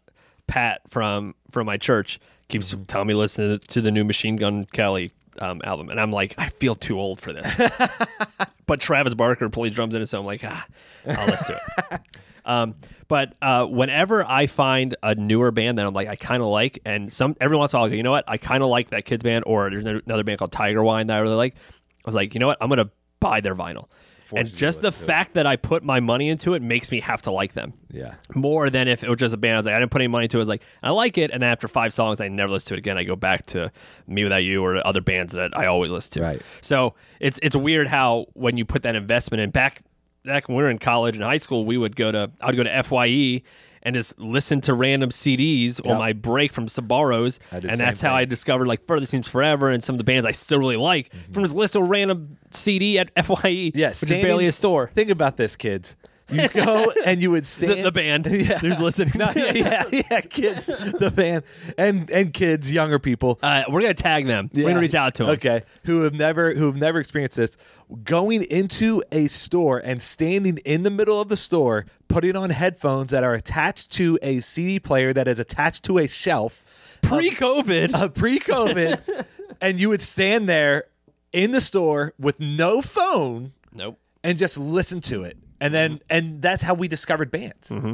Pat 0.47 0.81
from 0.89 1.35
from 1.51 1.65
my 1.65 1.77
church 1.77 2.19
keeps 2.49 2.73
Mm-hmm. 2.73 2.83
telling 2.83 3.07
me 3.07 3.13
listen 3.13 3.59
to, 3.59 3.67
to 3.69 3.81
the 3.81 3.91
new 3.91 4.03
Machine 4.03 4.35
Gun 4.35 4.65
Kelly 4.65 5.11
um, 5.39 5.61
album, 5.63 5.89
and 5.89 5.99
I'm 5.99 6.11
like, 6.11 6.35
I 6.37 6.49
feel 6.49 6.75
too 6.75 6.99
old 6.99 7.19
for 7.19 7.33
this. 7.33 7.55
but 8.67 8.79
Travis 8.79 9.13
Barker 9.13 9.49
plays 9.49 9.73
drums 9.73 9.95
in 9.95 10.01
it, 10.01 10.05
so 10.07 10.19
I'm 10.19 10.25
like, 10.25 10.43
ah, 10.45 10.65
I'll 11.07 11.27
listen 11.27 11.55
to 11.55 11.61
it. 11.95 12.01
Um, 12.47 12.75
but 13.07 13.33
uh, 13.41 13.65
whenever 13.65 14.23
I 14.23 14.45
find 14.45 14.95
a 15.01 15.15
newer 15.15 15.49
band 15.49 15.79
that 15.79 15.85
I'm 15.87 15.95
like 15.95 16.07
I 16.07 16.15
kind 16.15 16.43
of 16.43 16.47
like, 16.49 16.77
and 16.85 17.11
some 17.11 17.35
every 17.41 17.57
once 17.57 17.73
in 17.73 17.77
a 17.77 17.79
while 17.79 17.87
I 17.87 17.89
go, 17.89 17.95
you 17.95 18.03
know 18.03 18.11
what, 18.11 18.23
I 18.27 18.37
kind 18.37 18.61
of 18.61 18.69
like 18.69 18.91
that 18.91 19.03
kids 19.05 19.23
band, 19.23 19.45
or 19.47 19.67
there's 19.71 19.83
another 19.83 20.23
band 20.23 20.37
called 20.37 20.51
Tiger 20.51 20.83
Wine 20.83 21.07
that 21.07 21.17
I 21.17 21.21
really 21.21 21.33
like. 21.33 21.55
I 21.55 21.81
was 22.05 22.13
like, 22.13 22.35
you 22.35 22.39
know 22.39 22.45
what, 22.45 22.59
I'm 22.61 22.69
gonna 22.69 22.91
buy 23.19 23.41
their 23.41 23.55
vinyl, 23.55 23.87
and 24.33 24.47
just 24.47 24.81
the 24.81 24.91
fact 24.91 25.33
that 25.35 25.45
I 25.45 25.55
put 25.55 25.83
my 25.83 25.99
money 25.99 26.29
into 26.29 26.53
it 26.53 26.61
makes 26.61 26.91
me 26.91 26.99
have 27.01 27.21
to 27.23 27.31
like 27.31 27.53
them 27.53 27.73
yeah. 27.91 28.15
more 28.33 28.69
than 28.69 28.87
if 28.87 29.03
it 29.03 29.09
was 29.09 29.17
just 29.17 29.33
a 29.33 29.37
band. 29.37 29.55
I 29.55 29.57
was 29.57 29.65
like, 29.65 29.75
I 29.75 29.79
didn't 29.79 29.91
put 29.91 30.01
any 30.01 30.07
money 30.07 30.25
into 30.25 30.37
it. 30.37 30.39
I 30.39 30.41
was 30.41 30.47
like, 30.47 30.63
I 30.83 30.91
like 30.91 31.17
it, 31.17 31.31
and 31.31 31.43
then 31.43 31.49
after 31.49 31.67
five 31.67 31.93
songs, 31.93 32.19
I 32.19 32.27
never 32.27 32.51
listen 32.51 32.69
to 32.69 32.73
it 32.75 32.79
again. 32.79 32.97
I 32.97 33.03
go 33.03 33.15
back 33.15 33.45
to 33.47 33.71
Me 34.07 34.23
Without 34.23 34.43
You 34.43 34.63
or 34.63 34.85
other 34.85 35.01
bands 35.01 35.33
that 35.33 35.57
I 35.57 35.67
always 35.67 35.91
listen 35.91 36.13
to. 36.13 36.21
Right. 36.21 36.41
So 36.61 36.95
it's 37.19 37.39
it's 37.43 37.55
weird 37.55 37.87
how 37.87 38.27
when 38.33 38.57
you 38.57 38.65
put 38.65 38.83
that 38.83 38.95
investment 38.95 39.41
in 39.41 39.51
back 39.51 39.81
back 40.23 40.47
when 40.47 40.57
we 40.57 40.63
were 40.63 40.69
in 40.69 40.79
college 40.79 41.15
and 41.15 41.23
high 41.23 41.37
school, 41.37 41.65
we 41.65 41.77
would 41.77 41.95
go 41.95 42.11
to 42.11 42.31
I 42.41 42.47
would 42.47 42.55
go 42.55 42.63
to 42.63 42.83
Fye 42.83 43.41
and 43.85 43.95
just 43.95 44.19
listen 44.19 44.59
to 44.61 44.73
random 44.73 45.11
CDs 45.11 45.79
on 45.87 45.97
my 45.97 46.11
break 46.11 46.51
from 46.51 46.67
Sbarro's, 46.67 47.39
and 47.51 47.79
that's 47.79 48.01
how 48.01 48.13
I 48.13 48.25
discovered 48.25 48.67
like 48.67 48.85
Further 48.87 49.05
Seems 49.05 49.27
Forever 49.27 49.69
and 49.69 49.83
some 49.83 49.93
of 49.93 49.97
the 49.99 50.03
bands 50.03 50.25
I 50.25 50.31
still 50.31 50.59
really 50.59 50.75
like 50.75 51.09
mm-hmm. 51.09 51.31
from 51.33 51.43
just 51.43 51.55
list 51.55 51.75
of 51.75 51.87
random 51.87 52.37
CD 52.51 52.99
at 52.99 53.11
Fye, 53.25 53.71
Yeah. 53.73 53.89
which 53.89 54.03
is 54.03 54.09
barely 54.09 54.47
a 54.47 54.51
store. 54.51 54.89
Think 54.93 55.11
about 55.11 55.37
this, 55.37 55.55
kids. 55.55 55.95
You 56.29 56.47
go 56.49 56.91
and 57.05 57.21
you 57.21 57.31
would 57.31 57.45
stand 57.45 57.79
The, 57.79 57.83
the 57.83 57.91
band, 57.91 58.25
Yeah. 58.29 58.57
who's 58.59 58.79
listening. 58.79 59.11
No, 59.15 59.31
yeah, 59.35 59.51
yeah, 59.53 59.83
yeah, 60.09 60.21
kids, 60.21 60.65
the 60.67 61.11
band, 61.15 61.43
and 61.77 62.09
and 62.09 62.33
kids, 62.33 62.71
younger 62.71 62.97
people. 62.99 63.37
Uh, 63.43 63.63
we're 63.69 63.81
gonna 63.81 63.93
tag 63.93 64.25
them. 64.25 64.49
We're 64.53 64.67
gonna 64.67 64.79
reach 64.79 64.95
out 64.95 65.15
to 65.15 65.23
them. 65.23 65.31
Okay, 65.33 65.61
who 65.83 66.01
have 66.01 66.13
never 66.15 66.53
who 66.55 66.65
have 66.65 66.77
never 66.77 66.99
experienced 66.99 67.37
this, 67.37 67.57
going 68.03 68.43
into 68.43 69.03
a 69.11 69.27
store 69.27 69.77
and 69.77 70.01
standing 70.01 70.57
in 70.65 70.83
the 70.83 70.89
middle 70.89 71.21
of 71.21 71.29
the 71.29 71.37
store, 71.37 71.85
putting 72.07 72.35
on 72.35 72.49
headphones 72.49 73.11
that 73.11 73.23
are 73.23 73.33
attached 73.35 73.91
to 73.91 74.17
a 74.23 74.39
CD 74.39 74.79
player 74.79 75.13
that 75.13 75.27
is 75.27 75.39
attached 75.39 75.83
to 75.85 75.99
a 75.99 76.07
shelf, 76.07 76.65
Pre-COVID, 77.03 77.93
uh, 77.93 78.07
pre-COVID, 78.09 79.25
and 79.61 79.79
you 79.79 79.89
would 79.89 80.01
stand 80.01 80.49
there 80.49 80.85
in 81.31 81.51
the 81.51 81.61
store 81.61 82.13
with 82.17 82.39
no 82.39 82.81
phone 82.81 83.53
nope. 83.71 83.99
and 84.23 84.37
just 84.39 84.57
listen 84.57 85.01
to 85.01 85.23
it, 85.23 85.37
and 85.59 85.73
then 85.73 85.95
mm-hmm. 85.95 86.03
and 86.09 86.41
that's 86.41 86.63
how 86.63 86.73
we 86.73 86.87
discovered 86.87 87.31
bands. 87.31 87.69
Mm-hmm. 87.69 87.93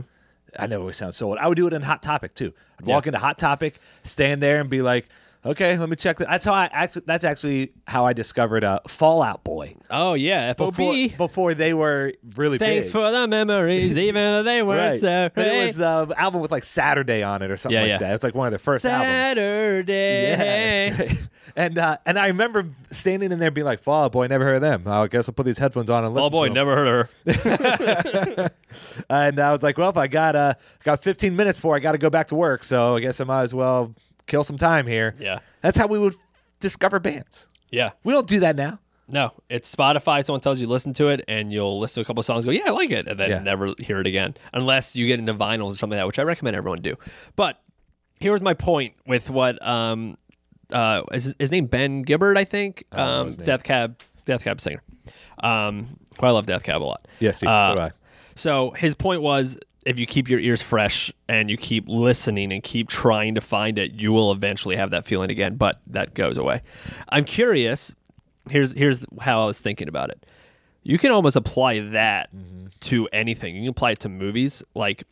I 0.60 0.68
know 0.68 0.88
it 0.90 0.94
sounds 0.94 1.16
so 1.16 1.30
old. 1.30 1.38
I 1.38 1.48
would 1.48 1.56
do 1.56 1.68
it 1.68 1.74
in 1.74 1.82
Hot 1.82 2.04
Topic 2.04 2.34
too. 2.36 2.54
I'd 2.80 2.86
walk 2.86 3.08
into 3.08 3.20
Hot 3.20 3.40
Topic, 3.40 3.80
stand 4.04 4.42
there, 4.42 4.60
and 4.60 4.70
be 4.70 4.82
like, 4.82 5.08
Okay, 5.44 5.76
let 5.76 5.90
me 5.90 5.96
check 5.96 6.18
that. 6.20 6.28
That's 6.30 6.46
how 6.46 6.54
I 6.54 6.70
actually. 6.72 7.02
That's 7.08 7.24
actually 7.24 7.74
how 7.88 8.06
I 8.06 8.14
discovered 8.14 8.64
uh, 8.64 8.80
Fall 8.88 9.24
Out 9.24 9.44
Boy 9.44 9.76
Oh 9.90 10.14
yeah, 10.14 10.54
FOB. 10.54 10.76
before 10.76 11.08
before 11.18 11.54
they 11.56 11.74
were 11.74 12.14
really 12.36 12.60
Thanks 12.60 12.88
big. 12.88 12.92
for 12.92 13.10
the 13.10 13.28
memories, 13.28 13.98
even 13.98 14.22
though 14.22 14.44
they 14.44 14.62
weren't 14.62 14.90
right. 14.92 14.98
so 15.00 15.30
But 15.34 15.48
it 15.48 15.66
was 15.66 15.76
the 15.78 16.14
album 16.16 16.42
with 16.42 16.52
like 16.52 16.64
Saturday 16.64 17.24
on 17.24 17.42
it 17.42 17.50
or 17.50 17.58
something 17.58 17.74
Yeah, 17.76 17.82
like 17.82 17.90
yeah. 17.90 17.98
that. 17.98 18.10
It 18.10 18.14
was 18.14 18.24
like 18.24 18.36
one 18.36 18.48
of 18.48 18.52
their 18.52 18.60
first 18.60 18.86
albums. 18.86 19.08
Saturday. 19.10 20.30
Yeah. 20.30 21.14
And 21.54 21.78
uh, 21.78 21.98
and 22.06 22.18
I 22.18 22.28
remember 22.28 22.70
standing 22.92 23.34
in 23.34 23.40
there 23.40 23.52
being 23.52 23.66
like, 23.66 23.82
Fall 23.82 24.06
Out 24.06 24.14
Boy, 24.14 24.28
never 24.28 24.46
heard 24.46 24.56
of 24.58 24.62
them. 24.62 24.88
I 24.88 25.06
guess 25.08 25.28
I'll 25.28 25.34
put 25.34 25.46
these 25.46 25.58
headphones 25.58 25.90
on 25.90 26.06
and 26.06 26.14
listen." 26.14 26.28
Oh 26.28 26.30
boy, 26.30 26.46
to 26.46 26.50
'em." 26.50 26.54
never 26.54 26.76
heard 26.78 27.10
of 27.28 27.36
her. 27.44 28.50
And 29.10 29.38
I 29.38 29.52
was 29.52 29.62
like, 29.62 29.78
"Well, 29.78 29.90
if 29.90 29.98
I 29.98 30.08
got 30.08 30.36
uh 30.38 30.54
got 30.86 31.04
15 31.04 31.36
minutes 31.36 31.58
before 31.58 31.76
I 31.76 31.80
got 31.80 31.92
to 31.92 31.98
go 31.98 32.10
back 32.10 32.28
to 32.30 32.36
work, 32.36 32.64
so 32.64 32.96
I 32.96 33.02
guess 33.02 33.20
I 33.20 33.26
might 33.26 33.44
as 33.44 33.54
well 33.54 33.94
kill 34.32 34.44
some 34.44 34.58
time 34.58 34.88
here." 34.88 35.14
Yeah. 35.20 35.40
that's 35.62 35.78
how 35.78 35.86
we 35.88 36.00
would 36.00 36.16
discover 36.60 37.00
bands. 37.00 37.48
Yeah. 37.70 37.92
We 38.04 38.14
don't 38.14 38.28
do 38.28 38.40
that 38.42 38.56
now. 38.56 38.80
No, 39.08 39.32
it's 39.50 39.74
Spotify. 39.76 40.24
Someone 40.24 40.40
tells 40.42 40.60
you 40.60 40.68
to 40.68 40.72
listen 40.72 40.94
to 40.94 41.10
it, 41.10 41.26
and 41.28 41.52
you'll 41.52 41.80
listen 41.80 42.02
to 42.02 42.06
a 42.06 42.08
couple 42.08 42.24
songs. 42.24 42.46
Go, 42.46 42.52
yeah, 42.52 42.64
I 42.68 42.70
like 42.72 42.92
it, 42.92 43.08
and 43.08 43.20
then 43.20 43.30
Yeah. 43.30 43.40
never 43.40 43.74
hear 43.84 44.00
it 44.00 44.08
again, 44.08 44.36
unless 44.54 44.96
you 44.96 45.06
get 45.06 45.20
into 45.20 45.34
vinyls 45.34 45.74
or 45.74 45.76
something 45.78 45.98
like 45.98 46.04
that, 46.04 46.08
which 46.08 46.20
I 46.20 46.24
recommend 46.24 46.56
everyone 46.56 46.80
do. 46.82 46.96
But 47.36 47.60
here's 48.20 48.42
my 48.42 48.54
point 48.54 48.94
with 49.06 49.30
what 49.30 49.62
um 49.68 50.18
uh 50.72 51.02
is 51.12 51.34
his 51.40 51.52
name 51.52 51.66
Ben 51.66 52.04
Gibbard, 52.04 52.38
I 52.38 52.46
think, 52.46 52.86
um 52.94 53.26
his 53.28 53.38
name. 53.38 53.46
Death 53.48 53.64
Cab 53.64 54.00
Death 54.26 54.44
Cab 54.46 54.62
singer. 54.62 54.82
Um, 55.44 55.98
who 56.20 56.26
I 56.28 56.30
love 56.30 56.46
Death 56.46 56.64
Cab 56.64 56.82
a 56.82 56.86
lot. 56.86 57.08
Yes, 57.20 57.38
Steve, 57.38 57.50
Uh, 57.50 57.90
so 58.36 58.50
do 58.50 58.56
I. 58.56 58.70
So 58.70 58.72
his 58.72 58.96
point 58.96 59.22
was 59.22 59.58
if 59.86 60.00
you 60.00 60.06
keep 60.06 60.30
your 60.30 60.40
ears 60.40 60.62
fresh 60.62 61.12
and 61.28 61.50
you 61.50 61.58
keep 61.58 61.88
listening 61.88 62.52
and 62.52 62.62
keep 62.62 62.88
trying 62.88 63.36
to 63.36 63.42
find 63.42 63.80
it, 63.80 63.94
you 63.94 64.12
will 64.12 64.32
eventually 64.32 64.76
have 64.76 64.92
that 64.92 65.06
feeling 65.06 65.32
again, 65.32 65.56
but 65.56 65.82
that 65.88 66.14
goes 66.14 66.38
away. 66.38 66.62
I'm 67.10 67.26
curious. 67.26 67.94
Here's 68.50 68.74
here's 68.74 69.06
how 69.22 69.42
I 69.42 69.46
was 69.46 69.60
thinking 69.60 69.88
about 69.88 70.10
it. 70.10 70.26
You 70.84 70.98
can 70.98 71.12
almost 71.12 71.36
apply 71.36 71.80
that 71.80 72.36
mm-hmm. 72.36 72.68
to 72.82 73.08
anything. 73.14 73.56
You 73.56 73.62
can 73.62 73.70
apply 73.70 73.92
it 73.92 74.00
to 74.00 74.10
movies 74.10 74.64
like 74.76 75.04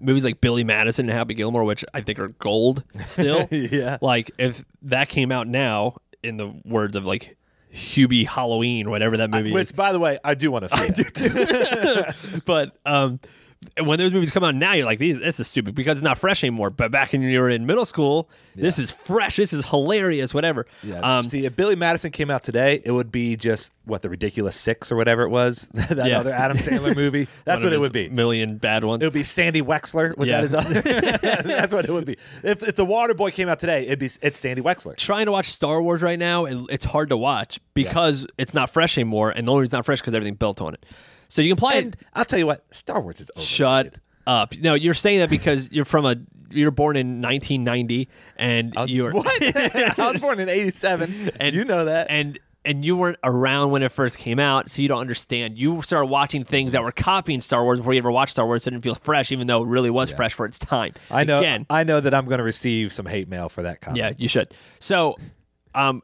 movies 0.00 0.24
like 0.24 0.40
Billy 0.40 0.64
Madison 0.64 1.08
and 1.08 1.16
Happy 1.16 1.34
Gilmore, 1.34 1.64
which 1.64 1.84
I 1.94 2.02
think 2.02 2.18
are 2.18 2.28
gold 2.28 2.84
still. 3.06 3.48
Yeah. 3.50 3.98
Like 4.00 4.30
if 4.38 4.64
that 4.82 5.08
came 5.08 5.32
out 5.32 5.48
now, 5.48 5.96
in 6.26 6.36
the 6.36 6.52
words 6.64 6.96
of 6.96 7.04
like 7.04 7.35
Hubie 7.74 8.26
Halloween, 8.26 8.90
whatever 8.90 9.16
that 9.18 9.30
movie 9.30 9.50
is 9.50 9.54
Which, 9.54 9.76
by 9.76 9.92
the 9.92 9.98
way, 9.98 10.18
I 10.24 10.34
do 10.34 10.50
want 10.50 10.68
to 10.68 10.76
see. 10.76 10.86
that. 10.86 12.16
but 12.46 12.76
um, 12.86 13.20
when 13.82 13.98
those 13.98 14.12
movies 14.12 14.30
come 14.30 14.44
out 14.44 14.54
now, 14.54 14.72
you're 14.74 14.86
like, 14.86 14.98
"These, 14.98 15.18
this 15.18 15.40
is 15.40 15.48
stupid" 15.48 15.74
because 15.74 15.98
it's 15.98 16.04
not 16.04 16.18
fresh 16.18 16.44
anymore. 16.44 16.70
But 16.70 16.90
back 16.90 17.12
when 17.12 17.22
you 17.22 17.40
were 17.40 17.48
in 17.50 17.66
middle 17.66 17.84
school, 17.86 18.28
this 18.54 18.78
is 18.78 18.90
fresh. 18.92 19.36
This 19.36 19.52
is 19.52 19.64
hilarious. 19.68 20.32
Whatever. 20.34 20.66
Yeah. 20.82 21.00
Um, 21.00 21.22
See, 21.22 21.44
if 21.46 21.56
Billy 21.56 21.74
Madison 21.76 22.10
came 22.10 22.30
out 22.30 22.42
today, 22.42 22.80
it 22.84 22.90
would 22.92 23.10
be 23.10 23.36
just 23.36 23.72
what 23.84 24.02
the 24.02 24.08
ridiculous 24.10 24.56
six 24.56 24.90
or 24.92 24.96
whatever 24.96 25.22
it 25.22 25.28
was. 25.30 25.68
that 25.74 26.08
Yeah. 26.08 26.20
other 26.20 26.32
Adam 26.32 26.56
Sandler 26.58 26.94
movie. 26.96 27.28
That's 27.44 27.64
what 27.64 27.72
it 27.72 27.80
would 27.80 27.92
be. 27.92 28.08
Million 28.08 28.58
bad 28.58 28.84
ones. 28.84 29.02
It 29.02 29.06
would 29.06 29.12
be 29.12 29.22
Sandy 29.24 29.62
Wexler. 29.62 30.16
Was 30.16 30.28
Yeah. 30.28 30.42
that 30.42 30.44
his 30.44 30.54
other? 30.54 30.80
That's 31.42 31.74
what 31.74 31.84
it 31.84 31.92
would 31.92 32.04
be. 32.04 32.16
If, 32.42 32.62
if 32.62 32.76
the 32.76 32.84
Water 32.84 33.14
Boy 33.14 33.30
came 33.30 33.48
out 33.48 33.58
today, 33.58 33.86
it'd 33.86 33.98
be 33.98 34.10
it's 34.22 34.38
Sandy 34.38 34.62
Wexler. 34.62 34.96
Trying 34.96 35.26
to 35.26 35.32
watch 35.32 35.50
Star 35.52 35.82
Wars 35.82 36.02
right 36.02 36.18
now, 36.18 36.44
and 36.44 36.66
it's 36.70 36.84
hard 36.84 37.08
to 37.10 37.16
watch 37.16 37.58
because 37.74 38.26
it's 38.38 38.54
not 38.54 38.70
fresh 38.70 38.96
anymore, 38.98 39.30
and 39.30 39.46
the 39.46 39.50
only 39.52 39.60
reason 39.62 39.68
it's 39.68 39.72
not 39.78 39.86
fresh 39.86 40.00
because 40.00 40.14
everything 40.14 40.34
built 40.34 40.60
on 40.60 40.74
it. 40.74 40.84
So 41.28 41.42
you 41.42 41.50
can 41.54 41.58
play 41.58 41.78
And 41.78 41.94
it. 41.94 42.00
I'll 42.14 42.24
tell 42.24 42.38
you 42.38 42.46
what, 42.46 42.64
Star 42.74 43.00
Wars 43.00 43.20
is 43.20 43.30
over. 43.36 43.44
Shut 43.44 43.94
up! 44.26 44.56
No, 44.58 44.74
you're 44.74 44.94
saying 44.94 45.20
that 45.20 45.30
because 45.30 45.70
you're 45.72 45.84
from 45.84 46.04
a 46.06 46.16
you're 46.50 46.70
born 46.70 46.96
in 46.96 47.20
1990, 47.22 48.08
and 48.36 48.72
you're 48.86 49.10
What? 49.12 49.26
I 49.98 50.10
was 50.12 50.20
born 50.20 50.38
in 50.40 50.48
'87, 50.48 51.32
and 51.40 51.54
you 51.54 51.64
know 51.64 51.84
that. 51.86 52.06
and 52.10 52.38
and 52.64 52.84
you 52.84 52.96
weren't 52.96 53.18
around 53.22 53.70
when 53.70 53.84
it 53.84 53.92
first 53.92 54.18
came 54.18 54.40
out, 54.40 54.68
so 54.70 54.82
you 54.82 54.88
don't 54.88 55.00
understand. 55.00 55.56
You 55.56 55.82
started 55.82 56.06
watching 56.06 56.42
things 56.44 56.72
that 56.72 56.82
were 56.82 56.90
copying 56.90 57.40
Star 57.40 57.62
Wars 57.62 57.78
before 57.78 57.92
you 57.94 57.98
ever 57.98 58.10
watched 58.10 58.32
Star 58.32 58.44
Wars, 58.44 58.64
so 58.64 58.68
it 58.68 58.72
didn't 58.72 58.82
feel 58.82 58.96
fresh, 58.96 59.30
even 59.30 59.46
though 59.46 59.62
it 59.62 59.66
really 59.68 59.90
was 59.90 60.10
fresh 60.10 60.34
for 60.34 60.44
its 60.46 60.58
time. 60.58 60.92
I 61.08 61.22
know. 61.22 61.38
Again, 61.38 61.64
I 61.70 61.84
know 61.84 62.00
that 62.00 62.12
I'm 62.12 62.24
going 62.24 62.38
to 62.38 62.44
receive 62.44 62.92
some 62.92 63.06
hate 63.06 63.28
mail 63.28 63.48
for 63.48 63.62
that 63.62 63.80
comment. 63.82 63.98
yeah, 63.98 64.12
you 64.18 64.26
should. 64.26 64.52
So, 64.80 65.16
um, 65.76 66.02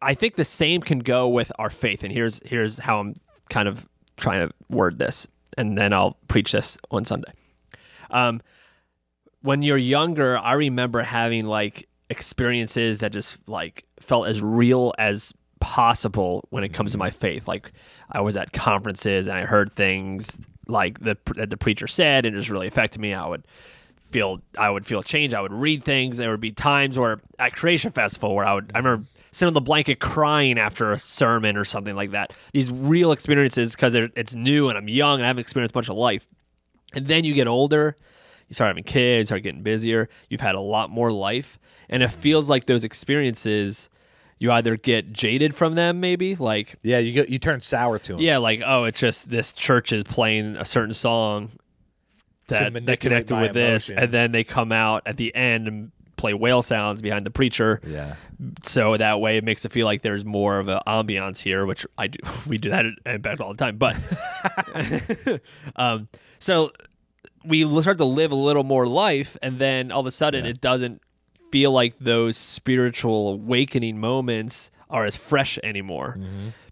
I 0.00 0.14
think 0.14 0.36
the 0.36 0.44
same 0.44 0.82
can 0.82 1.00
go 1.00 1.28
with 1.28 1.50
our 1.58 1.70
faith, 1.70 2.04
and 2.04 2.12
here's 2.12 2.40
here's 2.44 2.78
how 2.78 3.00
I'm 3.00 3.14
kind 3.50 3.66
of 3.66 3.84
trying 4.16 4.48
to 4.48 4.54
word 4.68 4.98
this, 4.98 5.26
and 5.56 5.76
then 5.76 5.92
I'll 5.92 6.16
preach 6.28 6.52
this 6.52 6.78
on 6.90 7.04
Sunday. 7.04 7.32
Um, 8.10 8.40
when 9.42 9.62
you're 9.62 9.76
younger, 9.76 10.38
I 10.38 10.54
remember 10.54 11.02
having 11.02 11.44
like 11.46 11.88
experiences 12.10 13.00
that 13.00 13.12
just 13.12 13.38
like 13.48 13.84
felt 14.00 14.26
as 14.28 14.42
real 14.42 14.94
as 14.98 15.32
possible 15.60 16.46
when 16.50 16.64
it 16.64 16.72
comes 16.72 16.92
to 16.92 16.98
my 16.98 17.10
faith. 17.10 17.48
Like 17.48 17.72
I 18.10 18.20
was 18.20 18.36
at 18.36 18.52
conferences 18.52 19.26
and 19.26 19.36
I 19.36 19.44
heard 19.44 19.72
things 19.72 20.36
like 20.66 21.00
the 21.00 21.16
that 21.36 21.50
the 21.50 21.56
preacher 21.56 21.86
said, 21.86 22.26
and 22.26 22.34
it 22.34 22.38
just 22.38 22.50
really 22.50 22.66
affected 22.66 23.00
me. 23.00 23.14
I 23.14 23.26
would 23.26 23.44
feel 24.10 24.40
I 24.58 24.70
would 24.70 24.86
feel 24.86 25.02
change. 25.02 25.34
I 25.34 25.40
would 25.40 25.52
read 25.52 25.82
things. 25.82 26.16
There 26.16 26.30
would 26.30 26.40
be 26.40 26.52
times 26.52 26.98
where 26.98 27.20
at 27.38 27.54
Creation 27.54 27.92
Festival 27.92 28.34
where 28.34 28.46
I 28.46 28.54
would 28.54 28.72
I 28.74 28.78
remember 28.78 29.06
sitting 29.34 29.48
on 29.48 29.54
the 29.54 29.60
blanket 29.60 29.98
crying 30.00 30.58
after 30.58 30.92
a 30.92 30.98
sermon 30.98 31.56
or 31.56 31.64
something 31.64 31.94
like 31.96 32.12
that. 32.12 32.32
These 32.52 32.70
real 32.70 33.12
experiences 33.12 33.72
because 33.72 33.94
it's 33.94 34.34
new 34.34 34.68
and 34.68 34.78
I'm 34.78 34.88
young 34.88 35.16
and 35.16 35.24
I 35.24 35.26
haven't 35.28 35.40
experienced 35.40 35.72
a 35.72 35.74
bunch 35.74 35.88
of 35.88 35.96
life. 35.96 36.26
And 36.94 37.08
then 37.08 37.24
you 37.24 37.34
get 37.34 37.48
older, 37.48 37.96
you 38.48 38.54
start 38.54 38.68
having 38.68 38.84
kids, 38.84 39.22
you 39.22 39.26
start 39.26 39.42
getting 39.42 39.62
busier. 39.62 40.08
You've 40.28 40.40
had 40.40 40.54
a 40.54 40.60
lot 40.60 40.90
more 40.90 41.10
life, 41.10 41.58
and 41.88 42.02
it 42.02 42.08
feels 42.08 42.48
like 42.48 42.66
those 42.66 42.84
experiences. 42.84 43.90
You 44.38 44.52
either 44.52 44.76
get 44.76 45.12
jaded 45.12 45.54
from 45.54 45.74
them, 45.74 46.00
maybe 46.00 46.34
like 46.36 46.74
Yeah, 46.82 46.98
you 46.98 47.22
go, 47.22 47.26
you 47.28 47.38
turn 47.38 47.60
sour 47.60 47.98
to 48.00 48.12
them. 48.12 48.20
yeah, 48.20 48.38
like 48.38 48.62
oh, 48.64 48.84
it's 48.84 48.98
just 48.98 49.30
this 49.30 49.52
church 49.52 49.92
is 49.92 50.02
playing 50.04 50.56
a 50.56 50.64
certain 50.64 50.92
song 50.94 51.50
that, 52.48 52.72
that 52.86 53.00
connected 53.00 53.40
with 53.40 53.54
this, 53.54 53.90
and 53.90 54.12
then 54.12 54.32
they 54.32 54.44
come 54.44 54.70
out 54.70 55.02
at 55.06 55.16
the 55.16 55.34
end 55.34 55.66
and 55.66 55.90
play 56.16 56.34
whale 56.34 56.62
sounds 56.62 57.02
behind 57.02 57.26
the 57.26 57.30
preacher. 57.30 57.80
Yeah. 57.86 58.16
So 58.62 58.96
that 58.96 59.20
way, 59.20 59.36
it 59.36 59.44
makes 59.44 59.64
it 59.64 59.72
feel 59.72 59.86
like 59.86 60.02
there's 60.02 60.24
more 60.24 60.58
of 60.58 60.68
an 60.68 60.80
ambiance 60.86 61.38
here, 61.38 61.66
which 61.66 61.86
I 61.98 62.08
do. 62.08 62.18
We 62.46 62.58
do 62.58 62.70
that 62.70 62.84
at 63.06 63.22
Bed 63.22 63.40
all 63.40 63.54
the 63.54 63.58
time, 63.58 63.78
but 63.78 63.96
um, 65.76 66.08
so 66.38 66.72
we 67.44 67.64
start 67.82 67.98
to 67.98 68.04
live 68.04 68.32
a 68.32 68.36
little 68.36 68.64
more 68.64 68.86
life, 68.86 69.36
and 69.42 69.58
then 69.58 69.92
all 69.92 70.00
of 70.00 70.06
a 70.06 70.10
sudden, 70.10 70.46
it 70.46 70.60
doesn't 70.60 71.00
feel 71.50 71.70
like 71.70 71.94
those 72.00 72.36
spiritual 72.36 73.28
awakening 73.28 73.98
moments 74.00 74.70
are 74.90 75.04
as 75.04 75.16
fresh 75.16 75.58
anymore. 75.62 76.18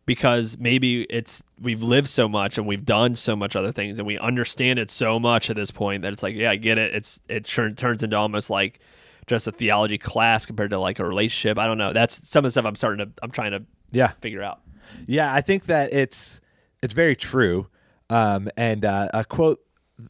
Because 0.04 0.58
maybe 0.58 1.02
it's 1.04 1.44
we've 1.60 1.82
lived 1.82 2.08
so 2.08 2.28
much 2.28 2.58
and 2.58 2.66
we've 2.66 2.84
done 2.84 3.14
so 3.14 3.36
much 3.36 3.54
other 3.54 3.70
things 3.70 4.00
and 4.00 4.06
we 4.06 4.18
understand 4.18 4.80
it 4.80 4.90
so 4.90 5.20
much 5.20 5.48
at 5.48 5.54
this 5.54 5.70
point 5.70 6.02
that 6.02 6.12
it's 6.12 6.24
like 6.24 6.34
yeah 6.34 6.50
I 6.50 6.56
get 6.56 6.76
it 6.76 6.92
it's 6.92 7.20
it 7.28 7.44
turn, 7.44 7.76
turns 7.76 8.02
into 8.02 8.16
almost 8.16 8.50
like 8.50 8.80
just 9.26 9.46
a 9.46 9.52
theology 9.52 9.98
class 9.98 10.44
compared 10.46 10.70
to 10.70 10.78
like 10.78 10.98
a 10.98 11.04
relationship 11.04 11.58
I 11.58 11.66
don't 11.66 11.78
know 11.78 11.92
that's 11.92 12.28
some 12.28 12.44
of 12.44 12.48
the 12.48 12.50
stuff 12.52 12.64
I'm 12.64 12.76
starting 12.76 13.06
to 13.06 13.12
I'm 13.22 13.30
trying 13.30 13.52
to 13.52 13.62
Yeah. 13.92 14.12
figure 14.20 14.42
out 14.42 14.60
Yeah, 15.06 15.32
I 15.32 15.40
think 15.40 15.66
that 15.66 15.92
it's 15.92 16.40
it's 16.82 16.92
very 16.92 17.14
true. 17.16 17.68
Um, 18.10 18.50
and 18.56 18.84
uh, 18.84 19.08
a 19.14 19.24
quote, 19.24 19.60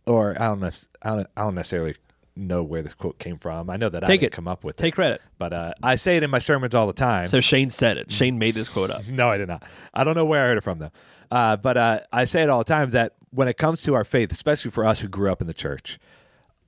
or 0.06 0.34
I 0.40 0.46
don't 0.48 0.60
know, 0.60 0.70
I 1.02 1.08
don't, 1.10 1.26
I 1.36 1.42
don't 1.42 1.54
necessarily 1.54 1.94
know 2.34 2.62
where 2.62 2.80
this 2.82 2.94
quote 2.94 3.18
came 3.18 3.36
from. 3.38 3.68
I 3.68 3.76
know 3.76 3.90
that 3.90 4.02
I 4.02 4.06
Take 4.06 4.20
didn't 4.20 4.32
it. 4.32 4.36
come 4.36 4.48
up 4.48 4.64
with 4.64 4.76
take 4.76 4.94
it, 4.94 4.96
credit 4.96 5.20
but 5.38 5.52
uh, 5.52 5.74
I 5.82 5.96
say 5.96 6.16
it 6.16 6.22
in 6.22 6.30
my 6.30 6.38
sermons 6.38 6.74
all 6.74 6.86
the 6.86 6.94
time. 6.94 7.28
so 7.28 7.40
Shane 7.40 7.70
said 7.70 7.98
it 7.98 8.10
Shane 8.10 8.38
made 8.38 8.54
this 8.54 8.68
quote 8.70 8.90
up 8.90 9.06
no, 9.08 9.28
I 9.30 9.36
did 9.36 9.48
not. 9.48 9.62
I 9.92 10.02
don't 10.02 10.14
know 10.14 10.24
where 10.24 10.42
I 10.42 10.48
heard 10.48 10.58
it 10.58 10.64
from 10.64 10.78
though. 10.78 10.90
Uh, 11.30 11.56
but 11.56 11.76
uh, 11.76 12.00
I 12.12 12.24
say 12.24 12.42
it 12.42 12.48
all 12.50 12.58
the 12.58 12.64
time 12.64 12.90
that 12.90 13.14
when 13.30 13.46
it 13.48 13.56
comes 13.58 13.82
to 13.82 13.94
our 13.94 14.04
faith, 14.04 14.32
especially 14.32 14.70
for 14.70 14.84
us 14.84 15.00
who 15.00 15.08
grew 15.08 15.30
up 15.30 15.40
in 15.42 15.46
the 15.46 15.54
church, 15.54 15.98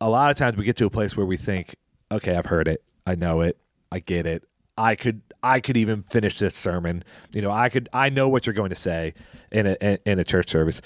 a 0.00 0.09
lot 0.11 0.30
of 0.30 0.37
times 0.37 0.57
we 0.57 0.64
get 0.64 0.76
to 0.76 0.87
a 0.87 0.90
place 0.90 1.16
where 1.16 1.26
we 1.26 1.37
think, 1.37 1.74
okay, 2.11 2.37
I've 2.37 2.47
heard 2.47 2.69
it, 2.69 2.83
I 3.07 3.14
know 3.14 3.40
it, 3.40 3.59
I 3.90 4.01
get 4.01 4.27
it. 4.27 4.45
I 4.77 4.97
could 4.97 5.23
I 5.43 5.61
could 5.61 5.77
even 5.77 6.03
finish 6.03 6.38
this 6.38 6.57
sermon. 6.57 7.05
You 7.33 7.43
know, 7.43 7.51
I 7.51 7.69
could 7.69 7.88
I 7.93 8.09
know 8.11 8.29
what 8.29 8.47
you're 8.47 8.55
going 8.55 8.71
to 8.71 8.77
say 8.77 9.14
in 9.53 9.67
a 9.67 9.99
in, 10.05 10.19
a 10.19 10.25
church 10.25 10.49
service. 10.51 10.81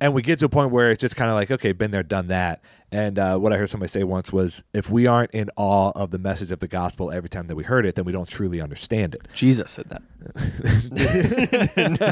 And 0.00 0.14
we 0.14 0.22
get 0.22 0.38
to 0.38 0.46
a 0.46 0.48
point 0.48 0.70
where 0.70 0.90
it's 0.90 1.00
just 1.00 1.14
kind 1.16 1.30
of 1.30 1.34
like, 1.34 1.50
okay, 1.50 1.72
been 1.72 1.90
there, 1.90 2.02
done 2.02 2.28
that. 2.28 2.62
And 2.90 3.18
uh, 3.18 3.36
what 3.38 3.52
I 3.52 3.56
heard 3.56 3.68
somebody 3.70 3.88
say 3.88 4.04
once 4.04 4.32
was, 4.32 4.62
if 4.72 4.88
we 4.88 5.06
aren't 5.06 5.32
in 5.32 5.50
awe 5.56 5.90
of 5.94 6.10
the 6.10 6.18
message 6.18 6.50
of 6.50 6.60
the 6.60 6.68
gospel 6.68 7.10
every 7.10 7.28
time 7.28 7.48
that 7.48 7.56
we 7.56 7.64
heard 7.64 7.84
it, 7.86 7.96
then 7.96 8.04
we 8.04 8.12
don't 8.12 8.28
truly 8.28 8.60
understand 8.60 9.14
it. 9.14 9.26
Jesus 9.34 9.72
said 9.72 9.86
that 9.90 10.02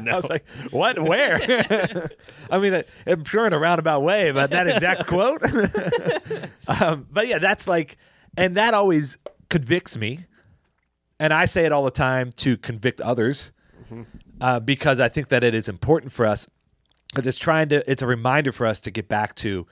I 0.10 0.16
was 0.16 0.28
like, 0.28 0.44
what? 0.70 1.00
Where? 1.00 2.10
I 2.50 2.58
mean, 2.58 2.82
I'm 3.06 3.24
sure 3.24 3.46
in 3.46 3.52
a 3.52 3.58
roundabout 3.58 4.00
way, 4.00 4.32
but 4.32 4.50
that 4.50 4.68
exact 4.68 5.06
quote. 5.06 5.42
um, 6.66 7.06
but 7.10 7.28
yeah, 7.28 7.38
that's 7.38 7.68
like, 7.68 7.96
and 8.36 8.56
that 8.56 8.74
always 8.74 9.16
convicts 9.48 9.96
me. 9.96 10.26
And 11.18 11.32
I 11.32 11.44
say 11.44 11.64
it 11.64 11.72
all 11.72 11.84
the 11.84 11.90
time 11.90 12.32
to 12.38 12.56
convict 12.56 13.00
others 13.00 13.52
uh, 14.40 14.58
because 14.60 14.98
I 15.00 15.08
think 15.08 15.28
that 15.28 15.44
it 15.44 15.54
is 15.54 15.68
important 15.68 16.10
for 16.12 16.26
us 16.26 16.48
because 17.08 17.26
it's 17.26 17.38
trying 17.38 17.68
to, 17.68 17.88
it's 17.90 18.02
a 18.02 18.06
reminder 18.06 18.52
for 18.52 18.66
us 18.66 18.80
to 18.80 18.90
get 18.90 19.06
back 19.06 19.34
to, 19.36 19.66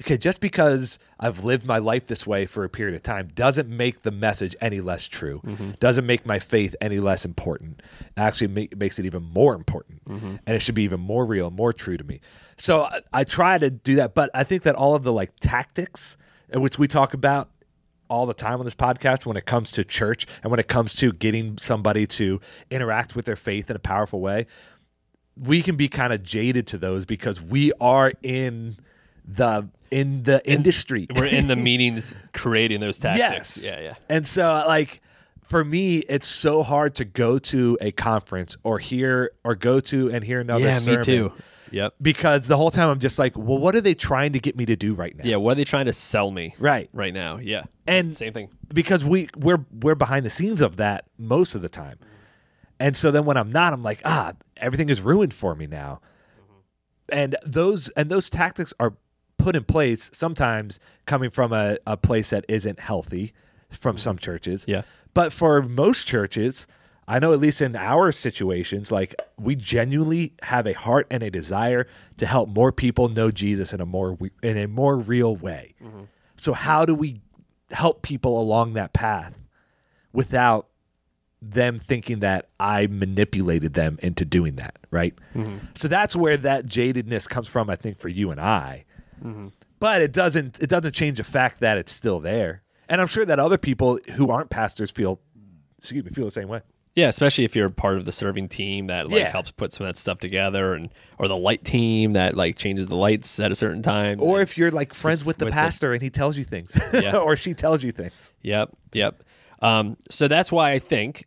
okay, 0.00 0.16
just 0.16 0.40
because 0.40 0.98
I've 1.20 1.44
lived 1.44 1.66
my 1.66 1.76
life 1.78 2.06
this 2.06 2.26
way 2.26 2.46
for 2.46 2.64
a 2.64 2.68
period 2.68 2.96
of 2.96 3.02
time 3.02 3.28
doesn't 3.34 3.68
make 3.68 4.02
the 4.02 4.10
message 4.10 4.56
any 4.60 4.80
less 4.80 5.06
true. 5.06 5.40
Doesn't 5.78 6.06
make 6.06 6.24
my 6.24 6.38
faith 6.38 6.74
any 6.80 6.98
less 6.98 7.24
important. 7.26 7.82
It 8.00 8.12
actually 8.20 8.48
ma- 8.48 8.76
makes 8.76 8.98
it 8.98 9.04
even 9.04 9.22
more 9.22 9.54
important, 9.54 10.00
and 10.08 10.40
it 10.56 10.60
should 10.62 10.74
be 10.74 10.84
even 10.84 11.00
more 11.00 11.26
real, 11.26 11.50
more 11.50 11.72
true 11.74 11.98
to 11.98 12.04
me. 12.04 12.20
So 12.56 12.84
I, 12.84 13.00
I 13.12 13.24
try 13.24 13.58
to 13.58 13.68
do 13.70 13.96
that, 13.96 14.14
but 14.14 14.30
I 14.32 14.44
think 14.44 14.62
that 14.62 14.74
all 14.74 14.94
of 14.94 15.02
the 15.04 15.12
like 15.12 15.32
tactics, 15.40 16.16
uh, 16.56 16.60
which 16.60 16.78
we 16.78 16.88
talk 16.88 17.12
about 17.12 17.50
all 18.08 18.26
the 18.26 18.34
time 18.34 18.58
on 18.58 18.64
this 18.64 18.74
podcast 18.74 19.26
when 19.26 19.36
it 19.36 19.46
comes 19.46 19.70
to 19.72 19.84
church 19.84 20.26
and 20.42 20.50
when 20.50 20.58
it 20.60 20.68
comes 20.68 20.94
to 20.96 21.12
getting 21.12 21.58
somebody 21.58 22.06
to 22.06 22.40
interact 22.70 23.14
with 23.14 23.24
their 23.26 23.36
faith 23.36 23.68
in 23.70 23.76
a 23.76 23.80
powerful 23.80 24.20
way 24.20 24.46
we 25.36 25.62
can 25.62 25.76
be 25.76 25.88
kind 25.88 26.12
of 26.12 26.22
jaded 26.22 26.66
to 26.66 26.78
those 26.78 27.04
because 27.04 27.40
we 27.40 27.72
are 27.80 28.12
in 28.22 28.76
the 29.24 29.68
in 29.90 30.22
the 30.24 30.40
industry 30.50 31.06
We're 31.14 31.26
in 31.26 31.46
the 31.48 31.56
meetings 31.70 32.14
creating 32.34 32.80
those 32.80 32.98
tactics. 32.98 33.62
yes 33.62 33.64
Yeah, 33.72 33.80
yeah. 33.80 33.94
and 34.08 34.26
so 34.26 34.64
like 34.66 35.00
for 35.42 35.64
me 35.64 35.98
it's 35.98 36.26
so 36.28 36.62
hard 36.62 36.94
to 36.96 37.04
go 37.04 37.38
to 37.38 37.78
a 37.80 37.92
conference 37.92 38.56
or 38.64 38.78
hear 38.78 39.30
or 39.44 39.54
go 39.54 39.80
to 39.80 40.10
and 40.10 40.24
hear 40.24 40.40
another 40.40 40.64
Yeah, 40.64 40.78
sermon 40.78 41.00
me 41.00 41.04
too. 41.04 41.32
Yep. 41.70 41.94
because 42.00 42.46
the 42.46 42.56
whole 42.56 42.70
time 42.70 42.88
i'm 42.88 42.98
just 43.00 43.18
like 43.18 43.36
well 43.36 43.58
what 43.58 43.74
are 43.74 43.80
they 43.80 43.94
trying 43.94 44.32
to 44.32 44.38
get 44.40 44.56
me 44.56 44.64
to 44.66 44.76
do 44.76 44.94
right 44.94 45.16
now 45.16 45.24
Yeah, 45.24 45.36
what 45.36 45.52
are 45.52 45.54
they 45.56 45.64
trying 45.64 45.86
to 45.86 45.92
sell 45.92 46.30
me 46.30 46.54
right 46.58 46.88
right 46.92 47.12
now? 47.14 47.38
Yeah. 47.38 47.64
and 47.86 48.16
Same 48.16 48.32
thing. 48.32 48.48
because 48.72 49.04
we 49.04 49.28
we're 49.36 49.64
we're 49.72 49.94
behind 49.94 50.24
the 50.26 50.30
scenes 50.30 50.60
of 50.60 50.76
that 50.76 51.04
most 51.18 51.54
of 51.54 51.62
the 51.62 51.68
time. 51.68 51.98
And 52.80 52.96
so 52.96 53.10
then 53.10 53.24
when 53.24 53.36
I'm 53.36 53.50
not, 53.50 53.72
I'm 53.72 53.82
like, 53.82 54.00
ah, 54.04 54.34
everything 54.56 54.88
is 54.88 55.00
ruined 55.00 55.34
for 55.34 55.56
me 55.56 55.66
now. 55.66 56.00
And 57.10 57.36
those 57.44 57.88
and 57.90 58.10
those 58.10 58.28
tactics 58.30 58.72
are 58.78 58.94
put 59.38 59.56
in 59.56 59.64
place 59.64 60.10
sometimes 60.12 60.78
coming 61.06 61.30
from 61.30 61.52
a, 61.52 61.78
a 61.86 61.96
place 61.96 62.30
that 62.30 62.44
isn't 62.48 62.80
healthy 62.80 63.32
from 63.70 63.96
some 63.98 64.18
churches. 64.18 64.64
Yeah. 64.68 64.82
But 65.14 65.32
for 65.32 65.62
most 65.62 66.06
churches, 66.06 66.66
I 67.10 67.18
know 67.18 67.32
at 67.32 67.40
least 67.40 67.62
in 67.62 67.74
our 67.74 68.12
situations, 68.12 68.92
like 68.92 69.14
we 69.38 69.56
genuinely 69.56 70.34
have 70.42 70.66
a 70.66 70.74
heart 70.74 71.06
and 71.10 71.22
a 71.22 71.30
desire 71.30 71.86
to 72.18 72.26
help 72.26 72.50
more 72.50 72.70
people 72.70 73.08
know 73.08 73.30
Jesus 73.30 73.72
in 73.72 73.80
a 73.80 73.86
more 73.86 74.18
in 74.42 74.58
a 74.58 74.68
more 74.68 74.96
real 74.96 75.34
way. 75.34 75.74
Mm-hmm. 75.82 76.02
So 76.36 76.52
how 76.52 76.84
do 76.84 76.94
we 76.94 77.22
help 77.70 78.02
people 78.02 78.38
along 78.38 78.74
that 78.74 78.92
path 78.92 79.34
without 80.12 80.68
them 81.40 81.78
thinking 81.78 82.20
that 82.20 82.50
I 82.60 82.88
manipulated 82.88 83.72
them 83.72 83.98
into 84.02 84.26
doing 84.26 84.56
that, 84.56 84.78
right? 84.90 85.14
Mm-hmm. 85.34 85.66
So 85.74 85.88
that's 85.88 86.14
where 86.14 86.36
that 86.36 86.66
jadedness 86.66 87.26
comes 87.26 87.48
from, 87.48 87.70
I 87.70 87.76
think, 87.76 87.98
for 87.98 88.10
you 88.10 88.30
and 88.30 88.40
I. 88.40 88.84
Mm-hmm. 89.24 89.48
But 89.80 90.02
it 90.02 90.12
doesn't 90.12 90.58
it 90.60 90.68
doesn't 90.68 90.92
change 90.92 91.16
the 91.16 91.24
fact 91.24 91.60
that 91.60 91.78
it's 91.78 91.92
still 91.92 92.20
there. 92.20 92.64
And 92.86 93.00
I'm 93.00 93.06
sure 93.06 93.24
that 93.24 93.38
other 93.38 93.58
people 93.58 93.98
who 94.12 94.30
aren't 94.30 94.50
pastors 94.50 94.90
feel 94.90 95.20
excuse 95.78 96.04
me, 96.04 96.10
feel 96.10 96.26
the 96.26 96.30
same 96.30 96.48
way. 96.48 96.60
Yeah, 96.98 97.08
especially 97.08 97.44
if 97.44 97.54
you're 97.54 97.68
part 97.70 97.96
of 97.96 98.06
the 98.06 98.10
serving 98.12 98.48
team 98.48 98.88
that 98.88 99.08
like 99.08 99.20
Yeah. 99.20 99.30
helps 99.30 99.52
put 99.52 99.72
some 99.72 99.86
of 99.86 99.90
that 99.94 99.96
stuff 99.96 100.18
together, 100.18 100.74
and 100.74 100.88
or 101.16 101.28
the 101.28 101.36
light 101.36 101.64
team 101.64 102.14
that 102.14 102.34
like 102.34 102.56
changes 102.56 102.88
the 102.88 102.96
lights 102.96 103.38
at 103.38 103.52
a 103.52 103.54
certain 103.54 103.82
time. 103.84 104.20
Or 104.20 104.40
if 104.42 104.58
you're 104.58 104.72
like 104.72 104.92
friends 104.94 105.24
with 105.24 105.38
the 105.38 105.44
with 105.44 105.54
the- 105.54 105.60
pastor 105.60 105.92
and 105.92 106.02
he 106.02 106.10
tells 106.10 106.36
you 106.36 106.42
things. 106.42 106.76
Yeah. 106.92 107.16
or 107.26 107.36
she 107.36 107.54
tells 107.54 107.84
you 107.84 107.92
things. 107.92 108.32
Yep, 108.42 108.70
yep. 108.94 109.22
Um, 109.62 109.96
so 110.10 110.26
that's 110.26 110.50
why 110.50 110.72
I 110.72 110.80
think 110.80 111.26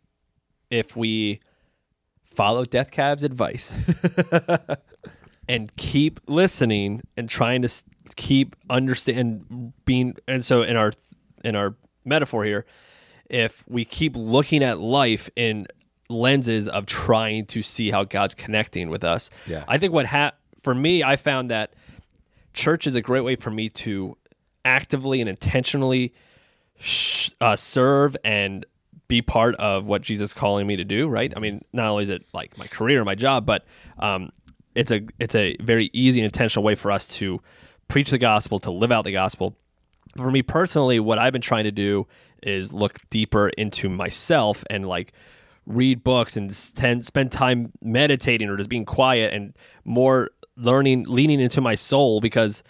if 0.70 0.94
we 0.94 1.40
follow 2.22 2.64
Death 2.66 2.90
Cab's 2.90 3.24
advice 3.24 3.74
and 5.48 5.74
keep 5.76 6.20
listening 6.26 7.00
and 7.16 7.28
trying 7.30 7.62
to 7.62 7.68
keep 8.16 8.56
understand 8.70 9.72
being, 9.86 10.16
and 10.28 10.44
so 10.44 10.62
in 10.62 10.76
our 10.76 10.92
in 11.44 11.56
our 11.56 11.74
metaphor 12.04 12.44
here, 12.44 12.66
if 13.32 13.64
we 13.66 13.84
keep 13.84 14.14
looking 14.14 14.62
at 14.62 14.78
life 14.78 15.28
in 15.34 15.66
lenses 16.08 16.68
of 16.68 16.86
trying 16.86 17.46
to 17.46 17.62
see 17.62 17.90
how 17.90 18.04
God's 18.04 18.34
connecting 18.34 18.90
with 18.90 19.02
us, 19.02 19.30
Yeah. 19.48 19.64
I 19.66 19.78
think 19.78 19.92
what 19.92 20.06
ha- 20.06 20.32
for 20.62 20.74
me, 20.74 21.02
I 21.02 21.16
found 21.16 21.50
that 21.50 21.72
church 22.52 22.86
is 22.86 22.94
a 22.94 23.00
great 23.00 23.22
way 23.24 23.34
for 23.34 23.50
me 23.50 23.68
to 23.70 24.16
actively 24.64 25.20
and 25.20 25.28
intentionally 25.28 26.12
sh- 26.78 27.30
uh, 27.40 27.56
serve 27.56 28.16
and 28.24 28.64
be 29.08 29.22
part 29.22 29.54
of 29.56 29.86
what 29.86 30.02
Jesus 30.02 30.30
is 30.30 30.34
calling 30.34 30.66
me 30.66 30.76
to 30.76 30.84
do. 30.84 31.08
Right? 31.08 31.32
I 31.36 31.40
mean, 31.40 31.64
not 31.72 31.86
only 31.88 32.02
is 32.04 32.10
it 32.10 32.24
like 32.32 32.56
my 32.58 32.66
career, 32.66 33.04
my 33.04 33.14
job, 33.14 33.46
but 33.46 33.64
um, 33.98 34.30
it's 34.74 34.90
a 34.92 35.02
it's 35.18 35.34
a 35.34 35.56
very 35.60 35.90
easy 35.92 36.20
and 36.20 36.26
intentional 36.26 36.62
way 36.64 36.74
for 36.74 36.90
us 36.92 37.08
to 37.18 37.40
preach 37.88 38.10
the 38.10 38.18
gospel, 38.18 38.58
to 38.60 38.70
live 38.70 38.92
out 38.92 39.04
the 39.04 39.12
gospel. 39.12 39.56
For 40.16 40.30
me 40.30 40.42
personally, 40.42 41.00
what 41.00 41.18
I've 41.18 41.32
been 41.32 41.42
trying 41.42 41.64
to 41.64 41.70
do 41.72 42.06
is 42.42 42.72
look 42.72 43.00
deeper 43.10 43.48
into 43.50 43.88
myself 43.88 44.64
and 44.70 44.86
like 44.86 45.12
read 45.66 46.02
books 46.02 46.36
and 46.36 46.54
spend 46.54 47.04
spend 47.06 47.32
time 47.32 47.72
meditating 47.80 48.48
or 48.48 48.56
just 48.56 48.68
being 48.68 48.84
quiet 48.84 49.32
and 49.32 49.56
more 49.84 50.30
learning, 50.56 51.04
leaning 51.08 51.40
into 51.40 51.60
my 51.60 51.74
soul 51.74 52.20
because 52.20 52.62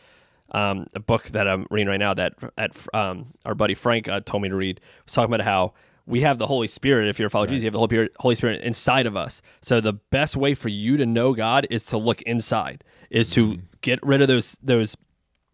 um, 0.53 0.87
a 0.95 1.01
book 1.01 1.25
that 1.29 1.49
I'm 1.49 1.67
reading 1.71 1.89
right 1.89 1.99
now 1.99 2.15
that 2.15 2.35
at 2.59 2.77
um, 2.95 3.33
our 3.45 3.55
buddy 3.55 3.75
Frank 3.75 4.09
uh, 4.09 4.21
told 4.21 4.43
me 4.43 4.49
to 4.49 4.57
read 4.57 4.81
was 5.05 5.15
talking 5.15 5.33
about 5.33 5.45
how 5.45 5.73
we 6.07 6.23
have 6.23 6.39
the 6.39 6.47
Holy 6.47 6.69
Spirit. 6.69 7.09
If 7.09 7.19
you're 7.19 7.29
a 7.29 7.31
follower 7.31 7.47
of 7.47 7.51
Jesus, 7.51 7.63
you 7.63 7.67
have 7.69 7.73
the 7.73 7.79
Holy 7.79 7.89
Spirit, 7.89 8.13
Holy 8.19 8.35
Spirit 8.35 8.61
inside 8.63 9.07
of 9.07 9.17
us. 9.17 9.41
So 9.61 9.81
the 9.81 9.95
best 9.95 10.37
way 10.37 10.55
for 10.55 10.69
you 10.69 10.97
to 10.97 11.07
know 11.07 11.33
God 11.33 11.67
is 11.71 11.87
to 11.87 11.97
look 11.97 12.23
inside, 12.23 12.85
is 13.11 13.31
to 13.31 13.59
get 13.81 14.01
rid 14.03 14.21
of 14.21 14.29
those 14.29 14.57
those 14.63 14.97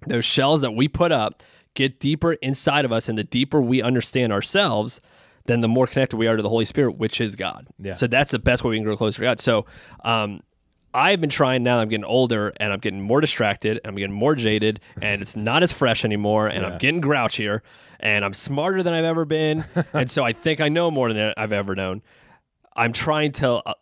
those 0.07 0.25
shells 0.25 0.61
that 0.63 0.73
we 0.73 0.89
put 0.89 1.13
up, 1.13 1.43
get 1.79 2.01
deeper 2.01 2.33
inside 2.35 2.85
of 2.85 2.93
us, 2.93 3.09
and 3.09 3.17
the 3.17 3.25
deeper 3.25 3.63
we 3.63 3.81
understand 3.81 4.33
ourselves, 4.33 5.01
then 5.47 5.61
the 5.61 5.69
more 5.69 5.87
connected 5.87 6.17
we 6.17 6.27
are 6.27 6.37
to 6.37 6.43
the 6.43 6.49
Holy 6.49 6.65
Spirit, 6.65 6.99
which 6.99 7.21
is 7.21 7.37
God. 7.37 7.69
Yeah. 7.79 7.93
So 7.93 8.09
that's 8.09 8.33
the 8.33 8.41
best 8.41 8.65
way 8.65 8.71
we 8.71 8.77
can 8.79 8.85
grow 8.85 8.97
closer 8.97 9.19
to 9.19 9.23
God. 9.23 9.39
So 9.39 9.65
um, 10.05 10.43
I've 10.93 11.21
been 11.21 11.31
trying 11.31 11.63
now. 11.63 11.79
I'm 11.79 11.89
getting 11.89 12.05
older, 12.05 12.53
and 12.59 12.73
I'm 12.73 12.81
getting 12.81 13.01
more 13.01 13.21
distracted. 13.21 13.81
I'm 13.85 13.95
getting 13.95 14.15
more 14.15 14.35
jaded, 14.35 14.81
and 15.01 15.23
it's 15.23 15.37
not 15.37 15.63
as 15.63 15.73
fresh 15.73 16.05
anymore. 16.05 16.49
And 16.49 16.67
I'm 16.67 16.79
getting 16.79 17.01
grouchier, 17.01 17.61
and 18.01 18.25
I'm 18.25 18.35
smarter 18.35 18.83
than 18.83 18.93
I've 18.93 19.05
ever 19.05 19.25
been, 19.25 19.65
and 19.93 20.11
so 20.11 20.25
I 20.25 20.33
think 20.33 20.61
I 20.61 20.69
know 20.69 20.91
more 20.91 21.13
than 21.13 21.33
I've 21.37 21.53
ever 21.53 21.75
known. 21.77 22.03
I'm 22.77 22.93
trying 22.93 23.33
to. 23.33 23.53
Uh, 23.55 23.75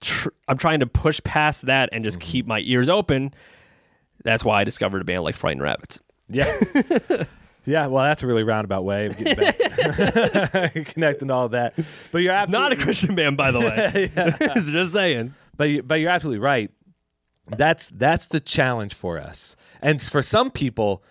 tr- 0.00 0.30
I'm 0.48 0.56
trying 0.56 0.80
to 0.80 0.86
push 0.86 1.20
past 1.24 1.66
that 1.66 1.90
and 1.92 2.04
just 2.04 2.20
keep 2.20 2.46
my 2.46 2.60
ears 2.60 2.88
open. 2.88 3.34
That's 4.24 4.44
why 4.44 4.60
I 4.60 4.64
discovered 4.64 5.02
a 5.02 5.04
band 5.04 5.22
like 5.24 5.36
Frightened 5.36 5.62
Rabbits. 5.62 6.00
Yeah. 6.28 6.58
yeah, 7.64 7.86
well, 7.86 8.04
that's 8.04 8.22
a 8.22 8.26
really 8.26 8.44
roundabout 8.44 8.84
way 8.84 9.06
of 9.06 9.16
getting 9.16 9.36
back 9.36 10.74
connecting 10.86 11.30
all 11.30 11.48
that. 11.50 11.74
But 12.12 12.18
you're 12.18 12.32
absolutely 12.32 12.68
Not 12.68 12.72
a 12.72 12.84
Christian 12.84 13.14
band, 13.14 13.36
by 13.36 13.50
the 13.50 13.60
way. 13.60 14.10
just 14.66 14.92
saying. 14.92 15.34
But 15.56 15.70
you, 15.70 15.82
but 15.82 16.00
you're 16.00 16.10
absolutely 16.10 16.40
right. 16.40 16.70
That's 17.48 17.88
that's 17.88 18.26
the 18.26 18.40
challenge 18.40 18.94
for 18.94 19.18
us, 19.18 19.56
and 19.80 20.02
for 20.02 20.20
some 20.20 20.50
people, 20.50 21.02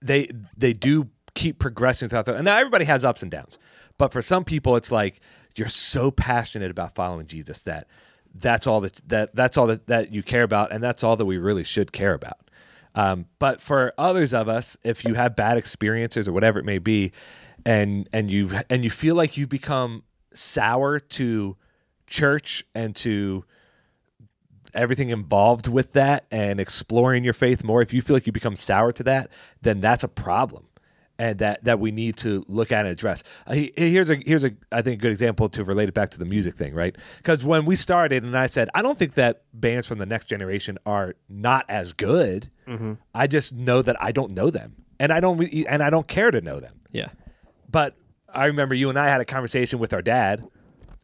they 0.00 0.30
they 0.56 0.72
do 0.72 1.10
keep 1.34 1.58
progressing 1.58 2.08
throughout 2.08 2.24
the. 2.24 2.34
And 2.34 2.46
now 2.46 2.56
everybody 2.56 2.86
has 2.86 3.04
ups 3.04 3.22
and 3.22 3.30
downs, 3.30 3.58
but 3.98 4.12
for 4.12 4.22
some 4.22 4.44
people, 4.44 4.76
it's 4.76 4.90
like 4.90 5.20
you're 5.56 5.68
so 5.68 6.10
passionate 6.10 6.70
about 6.70 6.94
following 6.94 7.26
Jesus 7.26 7.60
that 7.62 7.86
that's 8.34 8.66
all 8.66 8.80
that 8.80 9.00
that 9.08 9.34
that's 9.34 9.58
all 9.58 9.66
that 9.66 9.86
that 9.88 10.12
you 10.12 10.22
care 10.22 10.42
about, 10.42 10.72
and 10.72 10.82
that's 10.82 11.04
all 11.04 11.16
that 11.16 11.26
we 11.26 11.36
really 11.36 11.64
should 11.64 11.92
care 11.92 12.14
about. 12.14 12.38
Um, 12.94 13.26
but 13.38 13.60
for 13.60 13.92
others 13.96 14.34
of 14.34 14.48
us, 14.48 14.76
if 14.84 15.04
you 15.04 15.14
have 15.14 15.34
bad 15.34 15.56
experiences 15.56 16.28
or 16.28 16.32
whatever 16.32 16.58
it 16.58 16.64
may 16.64 16.78
be, 16.78 17.12
and 17.64 18.08
and 18.12 18.30
you 18.30 18.50
and 18.68 18.84
you 18.84 18.90
feel 18.90 19.14
like 19.14 19.36
you 19.36 19.46
become 19.46 20.02
sour 20.34 20.98
to 20.98 21.56
church 22.06 22.64
and 22.74 22.94
to 22.96 23.44
everything 24.74 25.10
involved 25.10 25.68
with 25.68 25.92
that 25.92 26.24
and 26.30 26.58
exploring 26.58 27.24
your 27.24 27.34
faith 27.34 27.62
more 27.62 27.82
if 27.82 27.92
you 27.92 28.00
feel 28.02 28.16
like 28.16 28.26
you 28.26 28.32
become 28.32 28.56
sour 28.56 28.90
to 28.90 29.02
that 29.02 29.28
then 29.60 29.80
that's 29.80 30.02
a 30.02 30.08
problem 30.08 30.66
and 31.18 31.38
that 31.38 31.62
that 31.62 31.78
we 31.78 31.90
need 31.92 32.16
to 32.16 32.42
look 32.48 32.72
at 32.72 32.80
and 32.80 32.88
address. 32.88 33.22
Uh, 33.46 33.52
he- 33.52 33.72
here's 33.76 34.08
a 34.10 34.16
here's 34.26 34.44
a 34.44 34.52
i 34.72 34.80
think 34.82 34.98
a 34.98 35.02
good 35.02 35.12
example 35.12 35.48
to 35.48 35.62
relate 35.62 35.88
it 35.88 35.94
back 35.94 36.10
to 36.10 36.18
the 36.18 36.24
music 36.24 36.54
thing 36.54 36.74
right? 36.74 36.96
Because 37.18 37.44
when 37.44 37.64
we 37.64 37.76
started 37.76 38.24
and 38.24 38.36
i 38.36 38.46
said 38.46 38.68
i 38.74 38.82
don't 38.82 38.98
think 38.98 39.14
that 39.14 39.42
bands 39.52 39.86
from 39.86 39.98
the 39.98 40.06
next 40.06 40.24
generation 40.26 40.78
are 40.86 41.14
not 41.28 41.64
as 41.68 41.92
good 41.92 42.50
Mm-hmm. 42.72 42.92
i 43.14 43.26
just 43.26 43.52
know 43.52 43.82
that 43.82 43.96
i 44.02 44.12
don't 44.12 44.32
know 44.32 44.50
them 44.50 44.74
and 44.98 45.12
i 45.12 45.20
don't 45.20 45.36
re- 45.38 45.66
and 45.68 45.82
i 45.82 45.90
don't 45.90 46.08
care 46.08 46.30
to 46.30 46.40
know 46.40 46.58
them 46.60 46.80
Yeah. 46.90 47.08
but 47.70 47.94
i 48.28 48.46
remember 48.46 48.74
you 48.74 48.88
and 48.88 48.98
i 48.98 49.08
had 49.08 49.20
a 49.20 49.24
conversation 49.24 49.78
with 49.78 49.92
our 49.92 50.02
dad 50.02 50.44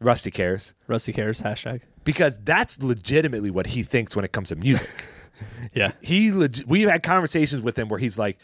rusty 0.01 0.31
cares 0.31 0.73
Rusty 0.87 1.13
Cares, 1.13 1.41
hashtag. 1.41 1.81
because 2.03 2.39
that's 2.43 2.81
legitimately 2.81 3.51
what 3.51 3.67
he 3.67 3.83
thinks 3.83 4.15
when 4.15 4.25
it 4.25 4.31
comes 4.31 4.49
to 4.49 4.55
music. 4.55 4.89
Yeah. 5.73 5.91
he 6.01 6.31
leg- 6.31 6.63
we've 6.67 6.89
had 6.89 7.01
conversations 7.03 7.61
with 7.61 7.77
him 7.79 7.87
where 7.89 7.99
he's 7.99 8.17
like, 8.17 8.37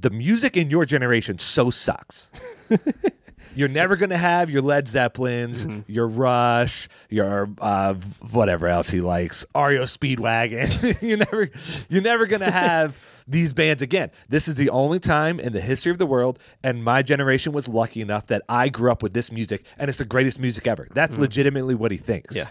the 0.00 0.08
music 0.10 0.56
in 0.56 0.70
your 0.70 0.84
generation 0.86 1.36
so 1.38 1.68
sucks. 1.70 2.30
You're 3.54 3.68
never 3.68 3.96
gonna 3.96 4.18
have 4.18 4.50
your 4.50 4.62
Led 4.62 4.88
Zeppelins, 4.88 5.66
your 5.86 6.08
Rush, 6.08 6.88
your 7.08 7.48
uh, 7.60 7.94
whatever 8.30 8.68
else 8.68 8.90
he 8.90 9.00
likes, 9.00 9.44
REO 9.54 9.84
Speedwagon. 9.84 11.02
you're 11.02 11.18
never, 11.18 11.50
you're 11.88 12.02
never 12.02 12.26
gonna 12.26 12.50
have 12.50 12.96
these 13.28 13.52
bands 13.52 13.82
again. 13.82 14.10
This 14.28 14.48
is 14.48 14.54
the 14.54 14.70
only 14.70 14.98
time 14.98 15.38
in 15.38 15.52
the 15.52 15.60
history 15.60 15.92
of 15.92 15.98
the 15.98 16.06
world, 16.06 16.38
and 16.62 16.82
my 16.82 17.02
generation 17.02 17.52
was 17.52 17.68
lucky 17.68 18.00
enough 18.00 18.26
that 18.28 18.42
I 18.48 18.68
grew 18.68 18.90
up 18.90 19.02
with 19.02 19.12
this 19.12 19.30
music, 19.30 19.64
and 19.78 19.88
it's 19.88 19.98
the 19.98 20.04
greatest 20.04 20.38
music 20.38 20.66
ever. 20.66 20.88
That's 20.92 21.18
legitimately 21.18 21.74
what 21.74 21.90
he 21.90 21.96
thinks. 21.96 22.36
Yeah. 22.36 22.46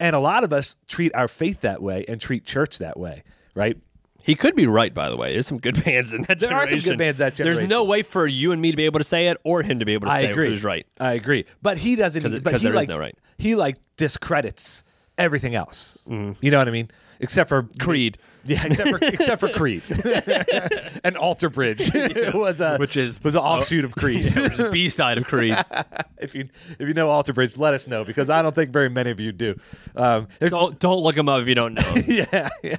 And 0.00 0.16
a 0.16 0.20
lot 0.20 0.42
of 0.44 0.52
us 0.52 0.76
treat 0.88 1.14
our 1.14 1.28
faith 1.28 1.60
that 1.60 1.80
way 1.80 2.04
and 2.08 2.20
treat 2.20 2.44
church 2.44 2.78
that 2.78 2.98
way, 2.98 3.22
right? 3.54 3.76
He 4.24 4.34
could 4.34 4.54
be 4.54 4.66
right, 4.66 4.92
by 4.94 5.08
the 5.10 5.16
way. 5.16 5.32
There's 5.32 5.46
some 5.46 5.58
good 5.58 5.82
bands 5.84 6.12
in 6.14 6.22
that 6.22 6.40
There 6.40 6.52
are 6.54 6.68
some 6.68 6.78
good 6.78 6.98
bands 6.98 7.18
that 7.18 7.36
There's 7.36 7.60
no 7.60 7.84
way 7.84 8.02
for 8.02 8.26
you 8.26 8.52
and 8.52 8.60
me 8.62 8.70
to 8.70 8.76
be 8.76 8.84
able 8.84 8.98
to 9.00 9.04
say 9.04 9.28
it 9.28 9.36
or 9.44 9.62
him 9.62 9.78
to 9.78 9.84
be 9.84 9.92
able 9.94 10.06
to 10.06 10.12
I 10.12 10.22
say 10.22 10.30
agree. 10.30 10.48
who's 10.48 10.64
right. 10.64 10.86
I 11.00 11.12
agree. 11.12 11.44
But 11.62 11.78
he 11.78 11.96
doesn't. 11.96 12.22
'Cause 12.22 12.32
it- 12.34 12.42
but 12.42 12.60
he 12.60 12.68
like 12.68 12.88
no 12.88 12.98
right. 12.98 13.16
he 13.38 13.54
like 13.56 13.76
discredits 13.96 14.84
everything 15.18 15.54
else. 15.54 16.04
Mm-hmm. 16.08 16.32
You 16.44 16.50
know 16.50 16.58
what 16.58 16.68
I 16.68 16.72
mean? 16.72 16.90
Except 17.22 17.48
for. 17.48 17.62
Creed. 17.78 18.18
Yeah, 18.44 18.66
except 18.66 18.90
for 18.90 18.98
except 19.00 19.38
for 19.40 19.48
Creed 19.50 19.82
and 21.04 21.16
Alter 21.16 21.48
Bridge 21.48 21.92
was 22.34 22.60
a 22.60 22.76
Which 22.76 22.96
is- 22.96 23.22
was 23.22 23.36
an 23.36 23.40
offshoot 23.40 23.84
of 23.84 23.94
Creed. 23.94 24.34
B 24.72 24.88
side 24.88 25.16
of 25.16 25.24
Creed. 25.26 25.56
if 26.18 26.34
you 26.34 26.48
if 26.78 26.88
you 26.88 26.92
know 26.92 27.08
Alter 27.08 27.32
Bridge, 27.32 27.56
let 27.56 27.72
us 27.72 27.86
know 27.86 28.04
because 28.04 28.30
I 28.30 28.42
don't 28.42 28.52
think 28.52 28.70
very 28.72 28.88
many 28.88 29.10
of 29.12 29.20
you 29.20 29.30
do. 29.30 29.54
Um, 29.94 30.26
don't 30.40 30.76
don't 30.80 31.00
look 31.04 31.16
him 31.16 31.28
up 31.28 31.40
if 31.42 31.46
you 31.46 31.54
don't 31.54 31.74
know. 31.74 31.94
yeah, 32.04 32.48
yeah. 32.64 32.76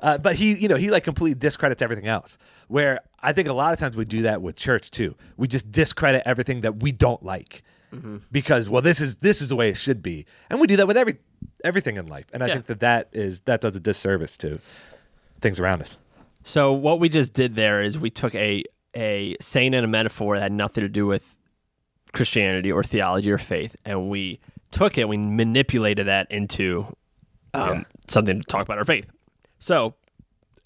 Uh, 0.00 0.18
but 0.18 0.36
he, 0.36 0.54
you 0.54 0.68
know, 0.68 0.76
he 0.76 0.90
like 0.90 1.02
completely 1.02 1.34
discredits 1.38 1.82
everything 1.82 2.06
else. 2.06 2.38
Where 2.68 3.00
I 3.20 3.32
think 3.32 3.48
a 3.48 3.52
lot 3.52 3.72
of 3.72 3.80
times 3.80 3.96
we 3.96 4.04
do 4.04 4.22
that 4.22 4.42
with 4.42 4.54
church 4.54 4.92
too. 4.92 5.16
We 5.36 5.48
just 5.48 5.72
discredit 5.72 6.22
everything 6.24 6.60
that 6.60 6.76
we 6.82 6.92
don't 6.92 7.22
like 7.22 7.64
because, 8.32 8.68
well, 8.70 8.82
this 8.82 9.00
is 9.00 9.16
this 9.16 9.40
is 9.42 9.48
the 9.48 9.56
way 9.56 9.68
it 9.70 9.76
should 9.76 10.02
be, 10.02 10.26
and 10.50 10.60
we 10.60 10.66
do 10.66 10.76
that 10.76 10.86
with 10.86 10.96
every 10.96 11.16
everything 11.62 11.96
in 11.96 12.06
life. 12.06 12.26
And 12.32 12.42
I 12.42 12.46
Yeah. 12.48 12.54
think 12.54 12.66
that 12.66 12.80
that 12.80 13.08
is 13.12 13.40
that 13.42 13.60
does 13.60 13.74
a 13.76 13.80
disservice 13.80 14.36
to 14.38 14.58
things 15.40 15.60
around 15.60 15.82
us. 15.82 16.00
So 16.42 16.72
what 16.72 17.00
we 17.00 17.08
just 17.08 17.32
did 17.32 17.54
there 17.56 17.82
is 17.82 17.98
we 17.98 18.10
took 18.10 18.34
a 18.34 18.64
a 18.96 19.34
saying 19.40 19.74
and 19.74 19.84
a 19.84 19.88
metaphor 19.88 20.36
that 20.36 20.42
had 20.42 20.52
nothing 20.52 20.82
to 20.82 20.88
do 20.88 21.06
with 21.06 21.34
Christianity 22.12 22.70
or 22.70 22.84
theology 22.84 23.30
or 23.30 23.38
faith, 23.38 23.74
and 23.84 24.08
we 24.08 24.40
took 24.70 24.96
it, 24.98 25.02
and 25.02 25.10
we 25.10 25.16
manipulated 25.16 26.06
that 26.06 26.30
into 26.30 26.86
um, 27.54 27.68
Yeah. 27.68 27.82
something 28.08 28.40
to 28.40 28.46
talk 28.46 28.62
about 28.62 28.78
our 28.78 28.84
faith. 28.84 29.06
So, 29.58 29.94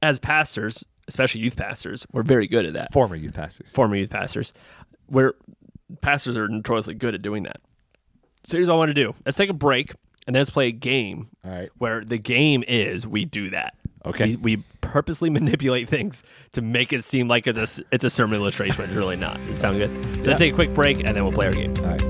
as 0.03 0.19
pastors, 0.19 0.85
especially 1.07 1.41
youth 1.43 1.57
pastors, 1.57 2.07
we're 2.13 2.23
very 2.23 2.47
good 2.47 2.65
at 2.67 2.73
that. 2.75 2.93
Former 2.93 3.15
youth 3.17 3.35
pastors. 3.35 3.69
Former 3.73 3.97
youth 3.97 4.11
pastors, 4.11 4.53
we're 5.11 5.35
pastors 6.01 6.37
are 6.37 6.49
notoriously 6.49 6.95
good 6.95 7.15
at 7.15 7.23
doing 7.23 7.43
that. 7.45 7.61
So 8.47 8.57
here's 8.57 8.69
what 8.69 8.75
I 8.75 8.79
want 8.79 8.89
to 8.91 8.95
do: 8.95 9.15
let's 9.27 9.37
take 9.37 9.51
a 9.51 9.55
break 9.55 9.93
and 10.27 10.35
then 10.35 10.41
let's 10.41 10.51
play 10.51 10.69
a 10.69 10.73
game 10.73 11.29
All 11.45 11.51
right. 11.51 11.71
where 11.79 12.05
the 12.05 12.19
game 12.19 12.63
is 12.67 13.07
we 13.07 13.25
do 13.25 13.51
that. 13.51 13.75
Okay. 14.07 14.37
We, 14.37 14.57
we 14.57 14.63
purposely 14.81 15.29
manipulate 15.39 15.89
things 15.89 16.23
to 16.53 16.63
make 16.63 16.93
it 16.93 17.03
seem 17.05 17.29
like 17.29 17.47
it's 17.47 17.79
a 17.81 17.85
it's 17.93 18.05
a 18.05 18.11
sermon 18.11 18.41
illustration, 18.41 18.77
but 18.77 18.89
it's 18.89 18.95
really 18.97 19.17
not. 19.17 19.39
Does 19.45 19.57
it 19.57 19.61
sound 19.61 19.79
good? 19.79 19.91
So 20.05 20.11
Yeah. 20.21 20.27
let's 20.29 20.39
take 20.39 20.53
a 20.53 20.55
quick 20.57 20.73
break 20.73 20.99
and 20.99 21.09
then 21.17 21.23
we'll 21.25 21.33
play 21.33 21.47
our 21.47 21.53
game. 21.53 21.75
All 21.81 21.85
right. 21.87 22.03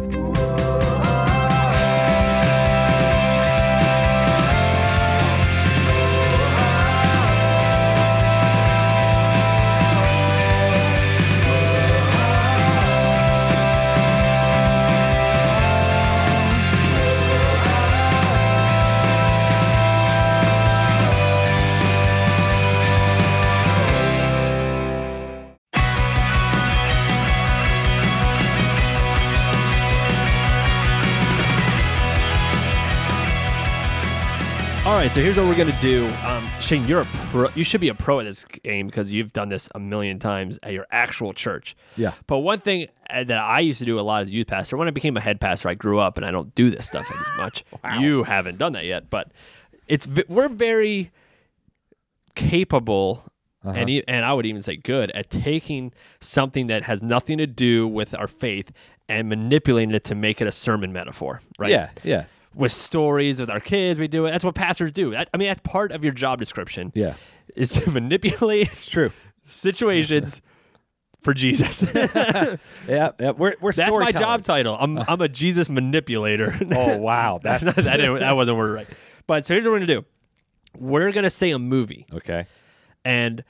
Right, 35.08 35.14
so 35.14 35.22
here's 35.22 35.36
what 35.38 35.46
we're 35.46 35.56
gonna 35.56 35.80
do. 35.80 36.06
Um, 36.26 36.46
Shane, 36.60 36.84
you're 36.86 37.00
a 37.00 37.04
pro. 37.04 37.48
You 37.54 37.64
should 37.64 37.80
be 37.80 37.88
a 37.88 37.94
pro 37.94 38.20
at 38.20 38.24
this 38.24 38.44
game 38.44 38.86
because 38.86 39.10
you've 39.10 39.32
done 39.32 39.48
this 39.48 39.68
a 39.74 39.78
million 39.80 40.18
times 40.18 40.58
at 40.62 40.72
your 40.72 40.86
actual 40.90 41.32
church. 41.32 41.76
Yeah. 41.96 42.12
But 42.26 42.38
one 42.38 42.58
thing 42.58 42.88
uh, 43.08 43.24
that 43.24 43.38
I 43.38 43.60
used 43.60 43.78
to 43.78 43.84
do 43.86 43.98
a 43.98 44.02
lot 44.02 44.22
as 44.22 44.28
a 44.28 44.32
youth 44.32 44.48
pastor, 44.48 44.76
when 44.76 44.86
I 44.86 44.90
became 44.90 45.16
a 45.16 45.20
head 45.20 45.40
pastor, 45.40 45.68
I 45.70 45.74
grew 45.74 45.98
up 45.98 46.18
and 46.18 46.26
I 46.26 46.30
don't 46.30 46.54
do 46.54 46.70
this 46.70 46.86
stuff 46.86 47.10
as 47.10 47.26
much. 47.38 47.64
wow. 47.82 47.98
You 47.98 48.24
haven't 48.24 48.58
done 48.58 48.72
that 48.74 48.84
yet, 48.84 49.08
but 49.08 49.32
it's 49.86 50.06
we're 50.28 50.48
very 50.50 51.10
capable. 52.34 53.24
And, 53.64 53.90
e- 53.90 54.04
and 54.08 54.24
I 54.24 54.32
would 54.32 54.46
even 54.46 54.62
say 54.62 54.76
good 54.76 55.10
at 55.10 55.30
taking 55.30 55.92
something 56.20 56.68
that 56.68 56.84
has 56.84 57.02
nothing 57.02 57.38
to 57.38 57.46
do 57.46 57.86
with 57.88 58.14
our 58.14 58.28
faith 58.28 58.70
and 59.10 59.28
manipulating 59.28 59.94
it 59.94 60.04
to 60.04 60.14
make 60.14 60.40
it 60.40 60.46
a 60.46 60.52
sermon 60.52 60.92
metaphor, 60.92 61.42
right? 61.58 61.70
Yeah. 61.70 61.90
Yeah. 62.02 62.24
With 62.54 62.72
stories 62.72 63.40
with 63.40 63.50
our 63.50 63.61
kids. 63.61 63.98
We 63.98 64.08
do 64.08 64.26
it. 64.26 64.30
That's 64.30 64.44
what 64.44 64.54
pastors 64.54 64.92
do. 64.92 65.11
That, 65.11 65.28
I 65.32 65.37
mean, 65.37 65.48
that's 65.48 65.61
part 65.62 65.92
of 65.92 66.02
your 66.04 66.12
job 66.12 66.38
description. 66.38 66.92
Yeah. 66.94 67.14
is 67.54 67.70
to 67.70 67.90
manipulate 67.90 68.72
It's 68.72 68.88
true. 68.88 69.12
situations 69.44 70.40
for 71.22 71.34
Jesus. 71.34 71.80
that's 71.80 72.61
Yeah. 72.88 73.11
Yeah. 73.18 73.30
We're 73.32 73.54
we're 73.61 73.72
my 74.00 74.12
job 74.12 74.44
title. 74.44 74.76
I'm 74.78 74.98
I'm 74.98 75.20
a 75.20 75.28
Jesus 75.28 75.68
manipulator. 75.68 76.58
Oh 76.74 76.96
wow, 76.96 77.40
that's 77.42 77.64
not, 77.64 77.76
that, 77.76 77.96
didn't, 77.96 78.20
that 78.20 78.37
wasn't 78.37 78.56
word 78.56 78.74
right. 78.74 78.87
But 79.26 79.46
so 79.46 79.54
here's 79.54 79.64
what 79.64 79.72
we're 79.72 79.80
gonna 79.80 80.00
do. 80.00 80.04
We're 80.78 81.12
gonna 81.12 81.30
say 81.30 81.50
a 81.50 81.58
movie, 81.58 82.06
okay. 82.12 82.46
and 83.04 83.42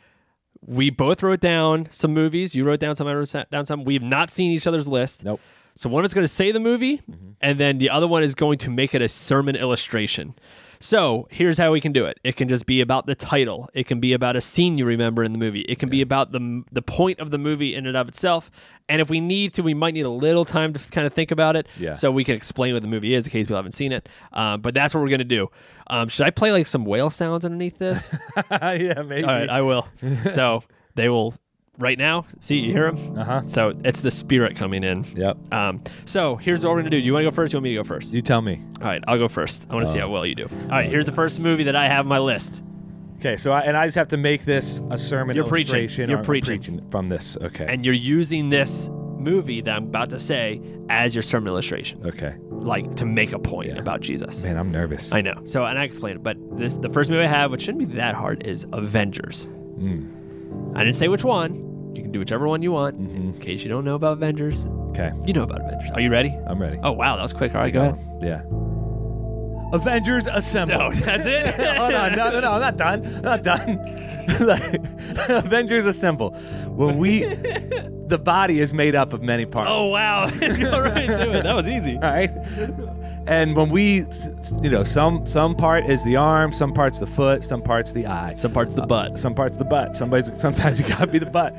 we 0.67 0.91
both 0.91 1.23
wrote 1.23 1.41
down 1.41 1.89
some 1.91 2.13
movies. 2.13 2.55
You 2.55 2.65
wrote 2.65 2.81
down 2.81 2.97
some. 2.97 3.07
I 3.07 3.15
wrote 3.15 3.33
down 3.51 3.65
some. 3.67 3.85
We 3.85 3.95
have 3.95 4.03
not 4.03 4.31
seen 4.31 4.51
each 4.53 4.67
other's 4.67 4.89
list. 4.89 5.25
Nope. 5.25 5.41
So 5.79 5.89
one 5.89 6.01
of 6.01 6.07
us 6.07 6.11
is 6.11 6.15
going 6.15 6.25
to 6.25 6.29
say 6.33 6.51
the 6.51 6.59
movie, 6.59 7.01
and 7.41 7.61
then 7.61 7.79
the 7.79 7.89
other 7.89 8.09
one 8.09 8.25
is 8.25 8.35
going 8.35 8.59
to 8.59 8.69
make 8.69 8.97
it 8.97 9.01
a 9.01 9.09
sermon 9.09 9.55
illustration. 9.55 10.35
So 10.81 11.29
here's 11.31 11.57
how 11.57 11.71
we 11.71 11.81
can 11.81 11.93
do 11.93 12.05
it. 12.05 12.19
It 12.25 12.35
can 12.35 12.49
just 12.49 12.67
be 12.67 12.81
about 12.81 13.07
the 13.07 13.15
title. 13.15 13.71
It 13.75 13.87
can 13.87 14.01
be 14.01 14.13
about 14.13 14.35
a 14.35 14.41
scene 14.41 14.77
you 14.77 14.85
remember 14.85 15.23
in 15.23 15.33
the 15.33 15.39
movie. 15.39 15.61
It 15.69 15.79
can 15.79 15.89
be 15.89 16.01
about 16.01 16.33
the 16.33 16.65
the 16.73 16.83
point 16.83 17.21
of 17.21 17.31
the 17.31 17.39
movie 17.39 17.77
in 17.77 17.87
and 17.87 17.97
of 17.97 18.09
itself. 18.09 18.51
And 18.89 19.01
if 19.01 19.09
we 19.09 19.21
need 19.21 19.55
to, 19.55 19.63
we 19.63 19.73
might 19.73 19.95
need 19.95 20.05
a 20.05 20.11
little 20.11 20.45
time 20.45 20.73
to 20.73 20.81
kind 20.91 21.07
of 21.07 21.13
think 21.13 21.31
about 21.31 21.55
it. 21.55 21.69
Yeah. 21.79 21.95
So 21.95 22.11
we 22.11 22.25
can 22.25 22.35
explain 22.35 22.75
what 22.75 22.83
the 22.83 22.89
movie 22.89 23.15
is 23.15 23.27
in 23.27 23.31
case 23.31 23.47
people 23.47 23.55
haven't 23.55 23.71
seen 23.71 23.93
it. 23.93 24.09
Um, 24.33 24.61
but 24.61 24.75
that's 24.75 24.97
what 24.97 25.05
we're 25.05 25.11
gonna 25.11 25.23
do. 25.23 25.47
Um, 25.87 26.09
should 26.09 26.27
I 26.27 26.31
play 26.31 26.51
like 26.51 26.67
some 26.67 26.87
whale 26.87 27.11
sounds 27.11 27.45
underneath 27.45 27.79
this? 27.79 28.17
yeah, 28.51 29.03
maybe. 29.03 29.23
All 29.23 29.33
right, 29.33 29.49
I 29.49 29.63
will. 29.63 29.87
so 30.33 30.65
they 30.97 31.09
will 31.09 31.35
right 31.79 31.97
now. 31.99 32.25
See, 32.41 32.57
you 32.59 32.73
hear 32.73 32.91
them? 32.93 33.19
Uh 33.19 33.25
huh. 33.25 33.43
So 33.47 33.73
it's 33.85 34.01
the 34.01 34.11
spirit 34.11 34.57
coming 34.57 34.85
in. 34.85 35.05
Yep. 35.17 35.53
Um, 35.55 35.83
so 36.05 36.37
here's 36.37 36.65
what 36.65 36.73
we're 36.75 36.81
gonna 36.81 36.91
do. 36.91 37.01
Do 37.01 37.07
you 37.07 37.13
want 37.13 37.25
to 37.25 37.31
go 37.31 37.35
first? 37.35 37.55
Or 37.55 37.57
you 37.57 37.59
want 37.59 37.65
me 37.65 37.71
to 37.71 37.77
go 37.77 37.85
first? 37.85 38.13
You 38.13 38.21
tell 38.21 38.43
me. 38.43 38.63
All 38.81 38.87
right, 38.89 39.03
I'll 39.09 39.19
go 39.19 39.29
first. 39.29 39.67
I 39.71 39.75
want 39.75 39.87
to 39.87 39.93
see 39.93 39.99
Oh. 39.99 40.03
how 40.03 40.11
well 40.11 40.27
you 40.27 40.35
do. 40.35 40.49
All 40.65 40.69
right, 40.71 40.91
here's 40.91 41.07
the 41.07 41.13
first 41.13 41.41
movie 41.41 41.65
that 41.65 41.77
I 41.77 41.87
have 41.89 42.01
on 42.01 42.09
my 42.09 42.19
list. 42.19 42.63
Okay, 43.19 43.37
so 43.37 43.51
I, 43.51 43.61
and 43.63 43.77
I 43.77 43.87
just 43.87 43.97
have 43.97 44.09
to 44.09 44.17
make 44.17 44.45
this 44.45 44.81
a 44.91 44.99
sermon 44.99 45.35
You're 45.35 45.45
preaching. 45.45 45.75
illustration. 45.77 46.11
You're 46.11 46.21
or- 46.21 46.25
preaching. 46.25 46.87
from 46.91 47.09
this. 47.09 47.37
Okay. 47.41 47.67
And 47.69 47.85
you're 47.85 47.95
using 47.95 48.49
this 48.51 48.89
movie 48.93 49.61
that 49.63 49.75
I'm 49.75 49.85
about 49.85 50.11
to 50.11 50.21
say 50.21 50.61
as 50.89 51.17
your 51.17 51.23
sermon 51.23 51.49
illustration, 51.49 51.99
okay. 52.07 52.37
like 52.51 52.95
to 52.95 53.05
make 53.05 53.33
a 53.33 53.39
point 53.39 53.71
Yeah. 53.71 53.79
about 53.79 54.01
Jesus. 54.01 54.41
Man, 54.45 54.57
I'm 54.57 54.71
nervous. 54.71 55.13
I 55.13 55.21
know. 55.21 55.35
So, 55.45 55.65
and 55.65 55.77
I 55.77 55.83
explained 55.83 56.19
it, 56.19 56.23
but 56.23 56.37
this 56.57 56.75
the 56.75 56.89
first 56.91 57.11
movie 57.11 57.25
I 57.25 57.27
have, 57.27 57.51
which 57.51 57.63
shouldn't 57.63 57.89
be 57.89 57.97
that 57.97 58.15
hard, 58.15 58.47
is 58.47 58.65
Avengers. 58.73 59.49
Mm. 59.79 60.09
I 60.75 60.85
didn't 60.85 60.97
say 60.97 61.09
which 61.09 61.25
one. 61.25 61.93
You 61.95 62.03
can 62.03 62.13
do 62.13 62.19
whichever 62.21 62.47
one 62.47 62.63
you 62.63 62.73
want. 62.73 63.01
Mhm. 63.01 63.35
In 63.35 63.41
case 63.41 63.63
you 63.63 63.69
don't 63.69 63.85
know 63.85 63.95
about 63.95 64.13
Avengers, 64.15 64.67
Okay, 64.91 65.11
you 65.27 65.33
know 65.33 65.43
about 65.43 65.61
Avengers. 65.61 65.91
Are 65.95 66.01
you 66.01 66.11
ready? 66.11 66.35
I'm 66.47 66.61
ready. 66.61 66.79
Oh 66.83 66.93
wow, 66.93 67.17
that 67.17 67.23
was 67.23 67.33
quick. 67.33 67.55
All 67.55 67.61
right, 67.61 67.73
go 67.73 67.81
ahead. 67.83 67.99
Yeah. 68.23 68.43
Avengers 69.73 70.27
assemble. 70.27 70.79
No, 70.79 70.93
that's 70.93 71.27
it. 71.27 71.55
Hold 71.79 71.93
on, 71.93 72.13
no, 72.17 72.31
no, 72.31 72.41
no, 72.41 72.53
I'm 72.53 72.61
not 72.61 72.77
done. 72.79 73.05
I'm 73.17 73.23
not 73.23 73.43
done. 73.43 73.95
Like, 74.41 74.75
Avengers 75.31 75.87
assemble. 75.87 76.33
When 76.69 76.99
we, 76.99 77.25
the 77.25 78.21
body 78.23 78.61
is 78.61 78.75
made 78.75 78.95
up 78.95 79.15
of 79.15 79.23
many 79.23 79.47
parts. 79.47 79.71
Oh 79.73 79.89
wow, 79.91 80.27
let's 80.39 80.59
go 80.59 80.79
right 80.83 81.05
into 81.09 81.33
it. 81.39 81.45
That 81.45 81.57
was 81.57 81.67
easy. 81.67 81.95
All 81.95 82.03
right. 82.03 82.31
And 83.29 83.55
when 83.55 83.69
we, 83.69 84.07
you 84.63 84.71
know, 84.71 84.85
some 84.85 85.27
some 85.27 85.55
part 85.55 85.85
is 85.85 86.03
the 86.03 86.17
arm, 86.17 86.51
some 86.51 86.73
parts 86.73 86.99
the 86.99 87.07
foot, 87.07 87.45
some 87.45 87.61
parts 87.63 87.93
the 87.93 88.07
eye, 88.07 88.33
Some 88.33 88.53
parts 88.53 88.73
the 88.73 88.83
uh, 88.83 88.87
butt. 88.87 89.19
some 89.19 89.35
parts 89.35 89.59
the 89.59 89.67
butt. 89.67 89.99
Somebody's 89.99 90.31
sometimes 90.41 90.81
you 90.81 90.89
gotta 90.89 91.07
be 91.07 91.19
the 91.19 91.27
butt. 91.27 91.55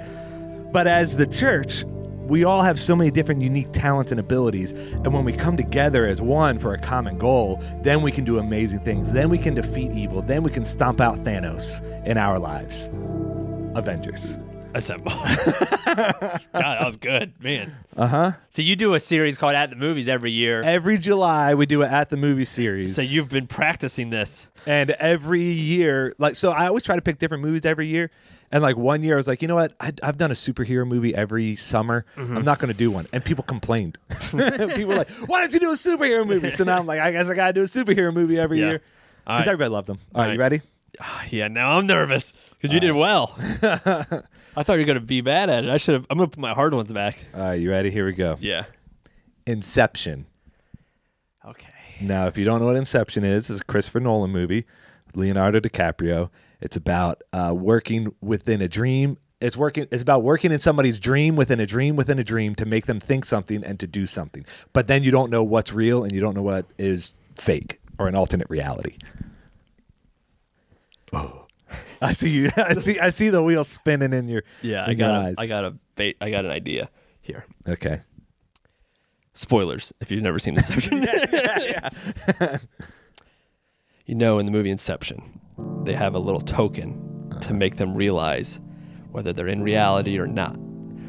But 0.71 0.87
as 0.87 1.15
the 1.15 1.27
church, 1.27 1.83
we 2.27 2.43
all 2.43 2.63
have 2.63 2.79
so 2.79 2.95
many 2.95 3.11
different 3.11 3.41
unique 3.41 3.71
talents 3.71 4.11
and 4.11 4.19
abilities. 4.19 4.71
And 4.71 5.13
when 5.13 5.25
we 5.25 5.33
come 5.33 5.57
together 5.57 6.07
as 6.07 6.23
one 6.23 6.57
for 6.57 6.73
a 6.73 6.79
common 6.79 7.19
goal, 7.19 7.61
then 7.83 8.01
we 8.01 8.11
can 8.11 8.23
do 8.23 8.39
amazing 8.39 8.79
things. 8.79 9.11
Then 9.11 9.29
we 9.29 9.37
can 9.37 9.53
defeat 9.53 9.91
evil. 9.91 10.23
Then 10.23 10.41
we 10.41 10.49
can 10.49 10.65
stomp 10.65 10.99
out 10.99 11.17
Thanos 11.23 11.83
in 12.03 12.17
our 12.17 12.39
lives. 12.39 12.89
Avengers. 13.75 14.39
Assemble. 14.75 15.11
God, 15.11 16.39
that 16.53 16.85
was 16.85 16.95
good, 16.97 17.33
man. 17.43 17.75
Uh 17.97 18.07
huh. 18.07 18.31
So 18.49 18.61
you 18.61 18.75
do 18.75 18.93
a 18.93 18.99
series 18.99 19.37
called 19.37 19.55
At 19.55 19.71
the 19.71 19.75
Movies 19.75 20.07
every 20.07 20.31
year. 20.31 20.61
Every 20.61 20.97
July 20.99 21.55
we 21.55 21.65
do 21.65 21.81
it 21.81 21.87
at 21.91 22.09
the 22.09 22.17
movie 22.17 22.45
series. 22.45 22.95
So 22.95 23.01
you've 23.01 23.31
been 23.31 23.47
practicing 23.47 24.11
this. 24.11 24.47
and 24.67 24.91
every 24.91 25.41
year, 25.41 26.13
like 26.19 26.35
so, 26.35 26.51
I 26.51 26.67
always 26.67 26.83
try 26.83 26.95
to 26.95 27.01
pick 27.01 27.17
different 27.17 27.43
movies 27.43 27.65
every 27.65 27.87
year. 27.87 28.11
And 28.51 28.61
like 28.61 28.77
one 28.77 29.01
year, 29.03 29.15
I 29.15 29.17
was 29.17 29.27
like, 29.27 29.41
you 29.41 29.47
know 29.47 29.55
what? 29.55 29.73
I, 29.79 29.91
I've 30.03 30.17
done 30.17 30.31
a 30.31 30.35
superhero 30.35 30.87
movie 30.87 31.13
every 31.15 31.55
summer. 31.55 32.05
Mm-hmm. 32.15 32.37
I'm 32.37 32.45
not 32.45 32.59
going 32.59 32.71
to 32.71 32.77
do 32.77 32.89
one. 32.91 33.07
And 33.11 33.23
people 33.25 33.43
complained. 33.43 33.97
people 34.31 34.85
were 34.85 34.95
like, 34.95 35.09
why 35.27 35.41
don't 35.41 35.53
you 35.53 35.59
do 35.59 35.71
a 35.71 35.75
superhero 35.75 36.25
movie? 36.25 36.51
So 36.51 36.63
now 36.63 36.77
I'm 36.79 36.85
like, 36.87 36.99
I 36.99 37.11
guess 37.11 37.27
I 37.29 37.33
got 37.35 37.47
to 37.47 37.53
do 37.53 37.61
a 37.61 37.65
superhero 37.65 38.13
movie 38.13 38.39
every 38.39 38.59
Yeah. 38.59 38.67
year 38.67 38.79
because 39.23 39.39
right. 39.39 39.47
everybody 39.47 39.69
loves 39.69 39.87
them. 39.87 39.97
All 40.15 40.21
right, 40.21 40.27
All 40.29 40.33
you 40.33 40.39
ready? 40.39 40.61
Ah, 41.01 41.23
yeah, 41.29 41.47
now 41.47 41.77
I'm 41.77 41.85
nervous 41.87 42.33
because 42.59 42.73
you 42.73 42.79
did 42.79 42.91
well. 42.93 43.35
I 44.55 44.63
thought 44.63 44.73
you 44.73 44.79
were 44.79 44.85
gonna 44.85 44.99
be 44.99 45.21
bad 45.21 45.49
at 45.49 45.63
it. 45.63 45.69
I 45.69 45.77
should 45.77 45.93
have. 45.93 46.05
I'm 46.09 46.17
gonna 46.17 46.29
put 46.29 46.39
my 46.39 46.53
hard 46.53 46.73
ones 46.73 46.91
back. 46.91 47.23
All 47.33 47.41
right, 47.41 47.53
you 47.53 47.69
ready? 47.69 47.91
Here 47.91 48.05
we 48.05 48.13
go. 48.13 48.35
Yeah. 48.39 48.65
Inception. 49.45 50.25
Okay. 51.45 51.67
Now, 52.01 52.27
if 52.27 52.37
you 52.37 52.45
don't 52.45 52.59
know 52.59 52.65
what 52.65 52.75
Inception 52.75 53.23
is, 53.23 53.49
it's 53.49 53.61
a 53.61 53.63
Christopher 53.63 53.99
Nolan 53.99 54.31
movie, 54.31 54.65
Leonardo 55.15 55.59
DiCaprio. 55.59 56.29
It's 56.61 56.75
about 56.75 57.21
uh, 57.33 57.53
working 57.55 58.13
within 58.21 58.61
a 58.61 58.67
dream. 58.67 59.17
It's 59.41 59.55
working. 59.55 59.87
It's 59.91 60.01
about 60.01 60.23
working 60.23 60.51
in 60.51 60.59
somebody's 60.59 60.99
dream 60.99 61.35
within 61.35 61.59
a 61.59 61.65
dream 61.65 61.95
within 61.95 62.19
a 62.19 62.23
dream 62.23 62.55
to 62.55 62.65
make 62.65 62.85
them 62.85 62.99
think 62.99 63.25
something 63.25 63.63
and 63.63 63.79
to 63.79 63.87
do 63.87 64.05
something. 64.05 64.45
But 64.73 64.87
then 64.87 65.03
you 65.03 65.11
don't 65.11 65.31
know 65.31 65.43
what's 65.43 65.71
real 65.71 66.03
and 66.03 66.11
you 66.11 66.19
don't 66.19 66.35
know 66.35 66.41
what 66.41 66.65
is 66.77 67.13
fake 67.35 67.79
or 67.97 68.07
an 68.07 68.15
alternate 68.15 68.49
reality. 68.49 68.97
Oh, 71.13 71.38
I 72.01 72.13
see 72.13 72.29
you. 72.29 72.49
I 72.57 72.75
see. 72.75 72.99
I 72.99 73.09
see 73.09 73.29
the 73.29 73.43
wheel 73.43 73.63
spinning 73.63 74.13
in 74.13 74.27
your. 74.27 74.43
Yeah, 74.61 74.85
I 74.85 74.91
in 74.91 74.91
I 74.91 74.93
got. 74.95 75.25
eyes. 75.25 75.35
A, 75.37 75.41
I 75.41 75.47
got 75.47 75.65
a. 75.65 75.75
Bait, 75.95 76.17
I 76.21 76.29
got 76.29 76.45
an 76.45 76.51
idea 76.51 76.89
here. 77.21 77.45
Okay. 77.67 78.01
Spoilers 79.33 79.93
if 80.01 80.11
you've 80.11 80.23
never 80.23 80.39
seen 80.39 80.55
Inception. 80.55 81.03
Yeah. 81.31 81.89
you 84.05 84.15
know, 84.15 84.39
in 84.39 84.45
the 84.45 84.51
movie 84.51 84.69
Inception, 84.69 85.39
they 85.83 85.93
have 85.93 86.15
a 86.15 86.19
little 86.19 86.41
token 86.41 87.29
to 87.29 87.37
uh-huh. 87.37 87.53
make 87.53 87.77
them 87.77 87.93
realize 87.93 88.59
whether 89.11 89.33
they're 89.33 89.47
in 89.47 89.63
reality 89.63 90.17
or 90.17 90.27
not, 90.27 90.55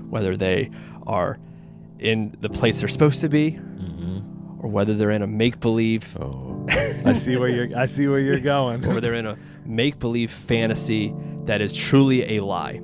whether 0.08 0.36
they 0.36 0.70
are 1.06 1.38
in 1.98 2.36
the 2.40 2.48
place 2.48 2.80
they're 2.80 2.88
supposed 2.88 3.20
to 3.20 3.28
be, 3.28 3.52
mm-hmm. 3.52 4.60
or 4.60 4.70
whether 4.70 4.94
they're 4.94 5.10
in 5.10 5.22
a 5.22 5.26
make 5.26 5.60
believe, 5.60 6.16
Oh, 6.20 6.66
I 7.04 7.12
see 7.14 7.36
where 7.36 7.48
you're. 7.48 7.76
I 7.76 7.86
see 7.86 8.06
where 8.06 8.20
you're 8.20 8.40
going. 8.40 8.86
or 8.86 9.00
they're 9.00 9.14
in 9.14 9.26
a 9.26 9.36
make 9.70 9.98
believe 9.98 10.30
fantasy 10.30 11.14
that 11.44 11.60
is 11.60 11.74
truly 11.74 12.36
a 12.36 12.44
lie. 12.44 12.80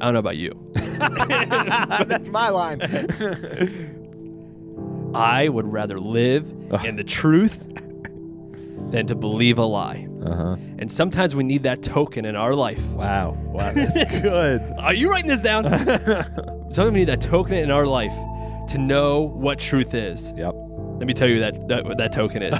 I 0.00 0.04
don't 0.04 0.14
know 0.14 0.20
about 0.20 0.36
you. 0.36 0.52
That's 0.74 2.28
my 2.28 2.50
line. 2.50 2.80
I 5.14 5.48
would 5.48 5.70
rather 5.70 5.98
live 5.98 6.46
in 6.84 6.96
the 6.96 7.04
truth 7.04 7.64
than 8.90 9.06
to 9.06 9.14
believe 9.14 9.58
a 9.58 9.64
lie. 9.64 10.06
Uh 10.24 10.34
huh. 10.34 10.56
And 10.78 10.90
sometimes 10.90 11.34
we 11.34 11.44
need 11.44 11.62
that 11.64 11.82
token 11.82 12.24
in 12.24 12.36
our 12.36 12.54
life. 12.54 12.82
Wow. 12.90 13.36
Wow. 13.46 13.72
That's 13.72 14.12
good. 14.22 14.62
Are 14.78 14.94
you 14.94 15.10
writing 15.10 15.28
this 15.28 15.40
down? 15.40 15.64
sometimes 15.64 16.92
we 16.92 17.00
need 17.00 17.08
that 17.08 17.20
token 17.20 17.56
in 17.56 17.70
our 17.70 17.86
life 17.86 18.14
to 18.68 18.78
know 18.78 19.22
what 19.22 19.58
truth 19.58 19.94
is. 19.94 20.32
Yep. 20.36 20.52
Let 20.54 21.06
me 21.06 21.14
tell 21.14 21.28
you 21.28 21.40
that 21.40 21.68
that, 21.68 21.84
what 21.84 21.98
that 21.98 22.12
token 22.12 22.42
is. 22.42 22.54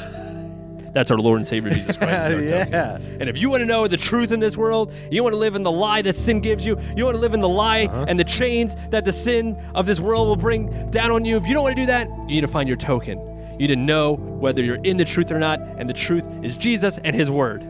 That's 0.92 1.10
our 1.10 1.18
Lord 1.18 1.38
and 1.38 1.46
Savior 1.46 1.70
Jesus 1.70 1.96
Christ. 1.96 2.26
yeah. 2.70 2.96
And 2.96 3.28
if 3.28 3.38
you 3.38 3.50
want 3.50 3.60
to 3.60 3.66
know 3.66 3.86
the 3.86 3.96
truth 3.96 4.32
in 4.32 4.40
this 4.40 4.56
world, 4.56 4.92
you 5.10 5.22
want 5.22 5.32
to 5.34 5.38
live 5.38 5.54
in 5.54 5.62
the 5.62 5.70
lie 5.70 6.02
that 6.02 6.16
sin 6.16 6.40
gives 6.40 6.64
you, 6.66 6.78
you 6.96 7.04
want 7.04 7.14
to 7.14 7.20
live 7.20 7.34
in 7.34 7.40
the 7.40 7.48
lie 7.48 7.84
Uh-huh. 7.86 8.06
and 8.08 8.18
the 8.18 8.24
chains 8.24 8.74
that 8.90 9.04
the 9.04 9.12
sin 9.12 9.54
of 9.74 9.86
this 9.86 10.00
world 10.00 10.28
will 10.28 10.36
bring 10.36 10.90
down 10.90 11.10
on 11.10 11.24
you. 11.24 11.36
If 11.36 11.46
you 11.46 11.54
don't 11.54 11.64
want 11.64 11.76
to 11.76 11.82
do 11.82 11.86
that, 11.86 12.08
you 12.08 12.26
need 12.26 12.40
to 12.42 12.48
find 12.48 12.68
your 12.68 12.76
token. 12.78 13.18
You 13.52 13.66
need 13.66 13.74
to 13.74 13.76
know 13.76 14.14
whether 14.14 14.62
you're 14.62 14.76
in 14.84 14.96
the 14.96 15.04
truth 15.04 15.30
or 15.32 15.38
not, 15.38 15.60
and 15.60 15.88
the 15.88 15.94
truth 15.94 16.24
is 16.42 16.56
Jesus 16.56 16.98
and 17.04 17.14
His 17.14 17.30
Word. 17.30 17.62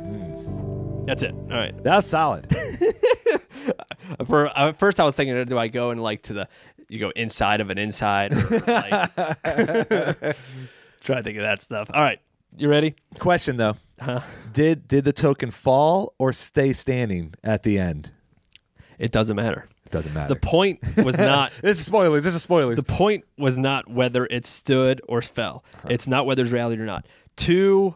That's 1.06 1.22
it. 1.22 1.32
All 1.32 1.56
right. 1.56 1.74
That's 1.82 2.06
solid. 2.06 2.46
For 4.26 4.50
uh, 4.58 4.72
first, 4.72 5.00
I 5.00 5.04
was 5.04 5.16
thinking, 5.16 5.44
do 5.46 5.58
I 5.58 5.68
go 5.68 5.90
and 5.90 6.02
like 6.02 6.22
to 6.24 6.32
the, 6.34 6.48
you 6.88 6.98
go 6.98 7.10
inside 7.16 7.60
of 7.60 7.70
an 7.70 7.78
inside? 7.78 8.32
or, 8.32 8.36
like- 8.66 9.14
try 11.04 11.16
to 11.16 11.22
think 11.22 11.36
of 11.38 11.42
that 11.42 11.62
stuff. 11.62 11.90
All 11.92 12.02
right, 12.02 12.20
you 12.58 12.68
ready? 12.68 12.94
Question 13.18 13.56
though. 13.56 13.76
Huh? 14.00 14.20
Did 14.52 14.86
did 14.88 15.04
the 15.04 15.12
token 15.12 15.50
fall 15.50 16.14
or 16.18 16.32
stay 16.32 16.72
standing 16.72 17.34
at 17.42 17.62
the 17.62 17.78
end? 17.78 18.12
It 18.98 19.10
doesn't 19.12 19.36
matter. 19.36 19.68
It 19.86 19.92
doesn't 19.92 20.12
matter. 20.12 20.34
The 20.34 20.40
point 20.40 20.80
was 21.04 21.16
not. 21.18 21.52
this 21.62 21.80
is 21.80 21.86
spoilers. 21.86 22.24
This 22.24 22.34
is 22.34 22.42
spoilers. 22.42 22.76
the 22.76 22.82
point 22.82 23.24
was 23.38 23.56
not 23.56 23.88
whether 23.88 24.26
it 24.26 24.44
stood 24.46 25.00
or 25.08 25.22
fell. 25.22 25.64
Uh-huh. 25.78 25.88
It's 25.90 26.06
not 26.06 26.26
whether 26.26 26.42
it's 26.42 26.50
reality 26.52 26.80
or 26.82 26.86
not. 26.86 27.06
Two, 27.36 27.94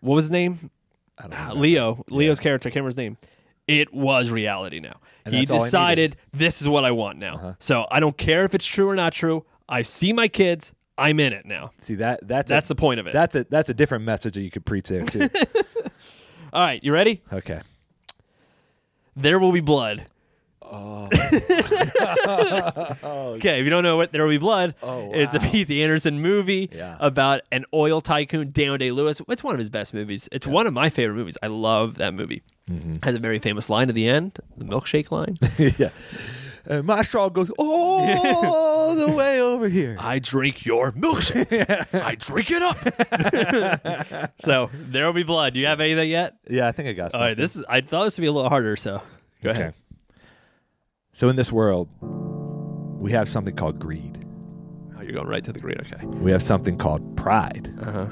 what 0.00 0.16
was 0.16 0.24
his 0.24 0.30
name? 0.30 0.70
I 1.18 1.22
don't 1.28 1.34
Uh. 1.50 1.54
Leo. 1.54 2.04
Leo's 2.10 2.40
character. 2.40 2.68
I 2.68 2.70
can't 2.70 2.82
remember 2.84 2.90
his 2.90 2.96
name. 2.96 3.16
It 3.66 3.94
was 3.94 4.30
reality 4.30 4.80
now. 4.80 5.00
And 5.24 5.34
he 5.34 5.40
that's 5.40 5.50
all 5.50 5.62
I 5.62 5.66
decided 5.66 6.16
this 6.34 6.60
is 6.60 6.68
what 6.68 6.84
I 6.84 6.90
want 6.90 7.18
now. 7.18 7.34
Uh-huh. 7.36 7.52
So 7.60 7.86
I 7.90 8.00
don't 8.00 8.16
care 8.18 8.44
if 8.44 8.54
it's 8.54 8.66
true 8.66 8.88
or 8.88 8.94
not 8.96 9.12
true. 9.14 9.46
I 9.68 9.80
see 9.82 10.12
my 10.12 10.28
kids. 10.28 10.72
I'm 10.96 11.18
in 11.20 11.32
it 11.32 11.44
now. 11.46 11.72
See 11.80 11.96
that 11.96 12.20
that's 12.26 12.48
That's 12.48 12.68
a, 12.70 12.74
the 12.74 12.80
point 12.80 13.00
of 13.00 13.06
it. 13.06 13.12
that's 13.12 13.34
a 13.34 13.44
that's 13.50 13.68
a 13.68 13.74
different 13.74 14.04
message 14.04 14.34
that 14.34 14.42
you 14.42 14.50
could 14.50 14.64
preach 14.64 14.88
there 14.88 15.04
too. 15.04 15.28
All 16.52 16.62
right, 16.62 16.82
you 16.84 16.92
ready? 16.92 17.22
okay. 17.32 17.60
There 19.16 19.38
will 19.38 19.52
be 19.52 19.60
blood. 19.60 20.06
Oh. 20.62 21.08
Okay, 23.36 23.58
if 23.60 23.64
you 23.64 23.70
don't 23.70 23.82
know 23.82 23.96
what 23.96 24.12
There 24.12 24.22
Will 24.22 24.30
Be 24.30 24.38
Blood, 24.38 24.74
Oh, 24.82 25.10
it's 25.12 25.34
a 25.34 25.38
wow. 25.38 25.50
P.T. 25.50 25.82
Anderson 25.82 26.20
movie 26.20 26.70
Yeah. 26.72 26.96
about 27.00 27.42
an 27.52 27.64
oil 27.74 28.00
tycoon, 28.00 28.50
Daniel 28.52 28.76
Day 28.78 28.90
Lewis. 28.90 29.20
It's 29.28 29.44
one 29.44 29.54
of 29.54 29.58
his 29.58 29.70
best 29.70 29.94
movies. 29.94 30.28
It's 30.32 30.46
one 30.46 30.66
of 30.66 30.72
my 30.72 30.90
favorite 30.90 31.16
movies. 31.16 31.36
I 31.42 31.48
love 31.48 31.96
that 31.96 32.14
movie. 32.14 32.42
Mm-hmm. 32.70 32.94
Has 33.02 33.14
a 33.14 33.18
very 33.18 33.38
famous 33.38 33.68
line 33.68 33.88
at 33.88 33.94
the 33.94 34.08
end, 34.08 34.38
the 34.56 34.64
milkshake 34.64 35.10
line. 35.10 35.36
yeah. 35.78 35.90
And 36.66 36.84
my 36.84 37.02
straw 37.02 37.28
goes 37.28 37.50
all 37.58 38.94
the 38.94 39.10
way 39.10 39.40
over 39.40 39.68
here. 39.68 39.96
I 39.98 40.18
drink 40.18 40.64
your 40.64 40.92
milkshake. 40.92 41.94
I 42.02 42.14
drink 42.14 42.50
it 42.50 42.62
up. 42.62 44.32
so 44.44 44.70
there 44.72 45.06
will 45.06 45.12
be 45.12 45.22
blood. 45.24 45.54
Do 45.54 45.60
you 45.60 45.66
have 45.66 45.80
anything 45.80 46.10
yet? 46.10 46.36
Yeah, 46.48 46.66
I 46.66 46.72
think 46.72 46.88
I 46.88 46.92
got 46.92 47.04
All 47.04 47.10
something. 47.10 47.26
right, 47.28 47.36
this 47.36 47.56
is. 47.56 47.64
I 47.68 47.80
thought 47.80 48.04
this 48.04 48.16
would 48.16 48.22
be 48.22 48.28
a 48.28 48.32
little 48.32 48.48
harder. 48.48 48.76
So 48.76 49.02
go 49.42 49.50
okay. 49.50 49.60
ahead. 49.60 49.74
So 51.12 51.28
in 51.28 51.36
this 51.36 51.52
world, 51.52 51.88
we 52.00 53.12
have 53.12 53.28
something 53.28 53.54
called 53.54 53.78
greed. 53.78 54.24
Oh, 54.96 55.02
you're 55.02 55.12
going 55.12 55.28
right 55.28 55.44
to 55.44 55.52
the 55.52 55.60
greed. 55.60 55.80
Okay. 55.80 56.04
We 56.06 56.30
have 56.30 56.42
something 56.42 56.78
called 56.78 57.16
pride. 57.16 57.72
Uh 57.82 57.92
huh. 57.92 58.06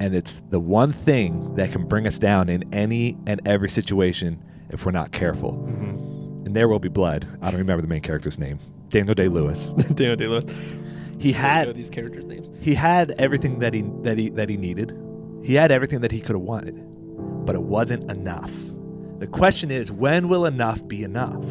And 0.00 0.14
it's 0.14 0.42
the 0.48 0.60
one 0.60 0.92
thing 0.92 1.54
that 1.56 1.72
can 1.72 1.86
bring 1.86 2.06
us 2.06 2.18
down 2.18 2.48
in 2.48 2.72
any 2.74 3.18
and 3.26 3.40
every 3.46 3.68
situation 3.68 4.42
if 4.70 4.86
we're 4.86 4.92
not 4.92 5.12
careful. 5.12 5.52
Mm-hmm. 5.52 6.09
And 6.50 6.56
there 6.56 6.66
will 6.66 6.80
be 6.80 6.88
blood. 6.88 7.28
I 7.40 7.52
don't 7.52 7.60
remember 7.60 7.80
the 7.80 7.86
main 7.86 8.00
character's 8.00 8.36
name. 8.36 8.58
Daniel 8.88 9.14
Day 9.14 9.26
Lewis. 9.26 9.70
Daniel 9.94 10.16
Day 10.16 10.26
Lewis. 10.26 10.46
He 11.16 11.30
had 11.30 11.72
these 11.74 11.88
characters' 11.88 12.24
names. 12.24 12.50
he 12.60 12.74
had 12.74 13.12
everything 13.18 13.60
that 13.60 13.72
he 13.72 13.82
that 14.02 14.18
he 14.18 14.30
that 14.30 14.48
he 14.48 14.56
needed. 14.56 14.98
He 15.44 15.54
had 15.54 15.70
everything 15.70 16.00
that 16.00 16.10
he 16.10 16.20
could 16.20 16.34
have 16.34 16.42
wanted, 16.42 16.74
but 17.46 17.54
it 17.54 17.62
wasn't 17.62 18.10
enough. 18.10 18.50
The 19.20 19.28
question 19.28 19.70
is, 19.70 19.92
when 19.92 20.28
will 20.28 20.44
enough 20.44 20.88
be 20.88 21.04
enough? 21.04 21.44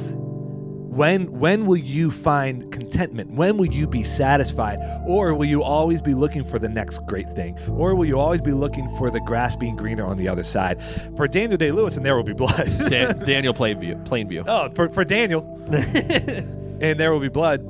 When 0.89 1.39
when 1.39 1.67
will 1.67 1.77
you 1.77 2.09
find 2.09 2.71
contentment? 2.71 3.35
When 3.35 3.57
will 3.57 3.67
you 3.67 3.85
be 3.85 4.03
satisfied? 4.03 4.79
Or 5.05 5.35
will 5.35 5.45
you 5.45 5.63
always 5.63 6.01
be 6.01 6.15
looking 6.15 6.43
for 6.43 6.57
the 6.57 6.67
next 6.67 7.05
great 7.05 7.29
thing? 7.35 7.57
Or 7.69 7.93
will 7.93 8.05
you 8.05 8.19
always 8.19 8.41
be 8.41 8.51
looking 8.53 8.89
for 8.97 9.11
the 9.11 9.19
grass 9.21 9.55
being 9.55 9.75
greener 9.75 10.05
on 10.05 10.17
the 10.17 10.27
other 10.27 10.43
side? 10.43 10.81
For 11.15 11.27
Daniel 11.27 11.57
Day 11.57 11.71
Lewis, 11.71 11.95
and 11.95 12.03
there 12.05 12.15
will 12.15 12.23
be 12.23 12.33
blood. 12.33 12.65
Dan- 12.89 13.19
Daniel 13.25 13.53
Plainview. 13.53 14.03
Plainview. 14.07 14.45
oh, 14.47 14.71
for, 14.73 14.89
for 14.89 15.05
Daniel, 15.05 15.43
and 15.71 16.99
there 16.99 17.13
will 17.13 17.19
be 17.19 17.29
blood. 17.29 17.61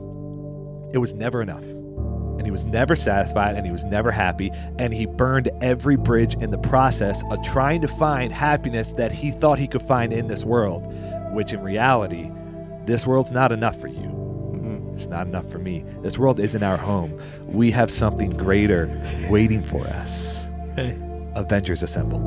It 0.93 0.97
was 0.97 1.13
never 1.13 1.41
enough. 1.41 1.63
And 1.63 2.45
he 2.45 2.51
was 2.51 2.63
never 2.63 2.95
satisfied 2.95 3.55
and 3.55 3.65
he 3.65 3.71
was 3.71 3.83
never 3.83 4.11
happy. 4.11 4.49
And 4.77 4.93
he 4.93 5.05
burned 5.05 5.51
every 5.61 5.97
bridge 5.97 6.35
in 6.35 6.51
the 6.51 6.57
process 6.57 7.21
of 7.31 7.43
trying 7.43 7.81
to 7.81 7.89
find 7.89 8.31
happiness 8.31 8.93
that 8.93 9.11
he 9.11 9.29
thought 9.31 9.59
he 9.59 9.67
could 9.67 9.81
find 9.81 10.13
in 10.13 10.27
this 10.27 10.45
world, 10.45 10.87
which 11.33 11.51
in 11.51 11.61
reality, 11.61 12.31
this 12.89 13.05
world's 13.07 13.31
not 13.31 13.51
enough 13.51 13.79
for 13.79 13.87
you. 13.87 14.09
Mhm. 14.53 14.93
It's 14.93 15.05
not 15.07 15.27
enough 15.27 15.49
for 15.49 15.59
me. 15.59 15.85
This 16.01 16.17
world 16.17 16.39
isn't 16.39 16.63
our 16.63 16.77
home. 16.77 17.17
We 17.45 17.71
have 17.71 17.89
something 17.89 18.31
greater 18.35 18.89
waiting 19.29 19.61
for 19.61 19.85
us. 19.87 20.47
Hey. 20.75 20.97
Avengers 21.35 21.83
Assemble. 21.83 22.23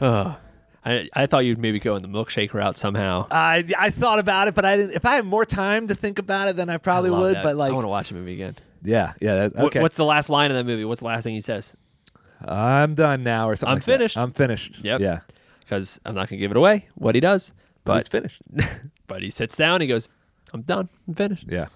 Oh, 0.00 0.36
I 0.84 1.08
I 1.14 1.26
thought 1.26 1.44
you'd 1.44 1.58
maybe 1.58 1.78
go 1.80 1.96
in 1.96 2.02
the 2.02 2.08
milkshake 2.08 2.52
route 2.54 2.76
somehow. 2.76 3.26
I 3.30 3.64
I 3.78 3.90
thought 3.90 4.18
about 4.18 4.48
it, 4.48 4.54
but 4.54 4.64
I 4.64 4.76
didn't. 4.76 4.94
If 4.94 5.04
I 5.04 5.16
had 5.16 5.24
more 5.24 5.44
time 5.44 5.88
to 5.88 5.94
think 5.94 6.18
about 6.18 6.48
it, 6.48 6.56
then 6.56 6.68
I 6.68 6.76
probably 6.76 7.10
I 7.10 7.18
would. 7.18 7.34
that. 7.36 7.42
But 7.44 7.56
like, 7.56 7.70
I 7.70 7.74
want 7.74 7.84
to 7.84 7.88
watch 7.88 8.08
the 8.10 8.14
movie 8.16 8.34
again. 8.34 8.56
yeah, 8.84 9.14
yeah. 9.20 9.48
That, 9.48 9.56
okay, 9.66 9.80
what's 9.80 9.96
the 9.96 10.04
last 10.04 10.28
line 10.28 10.50
of 10.50 10.56
that 10.56 10.64
movie? 10.66 10.84
What's 10.84 11.00
the 11.00 11.06
last 11.06 11.24
thing 11.24 11.34
he 11.34 11.40
says? 11.40 11.74
I'm 12.44 12.94
done 12.94 13.22
now, 13.22 13.48
or 13.48 13.56
something. 13.56 13.70
I'm 13.70 13.76
like 13.76 13.84
that. 13.86 13.92
finished. 13.92 14.16
I'm 14.18 14.30
finished. 14.32 14.78
Yep. 14.84 15.00
Yeah, 15.00 15.20
Because 15.60 15.98
I'm 16.04 16.14
not 16.14 16.28
gonna 16.28 16.38
give 16.40 16.50
it 16.50 16.56
away. 16.56 16.86
What 16.94 17.14
he 17.14 17.20
does, 17.20 17.52
but 17.86 17.92
but 17.94 17.98
it's 18.00 18.08
finished. 18.08 18.42
but 19.06 19.22
he 19.22 19.30
sits 19.30 19.56
down. 19.56 19.80
He 19.80 19.86
goes, 19.86 20.08
"I'm 20.52 20.62
done. 20.62 20.88
I'm 21.08 21.14
finished." 21.14 21.46
Yeah. 21.48 21.66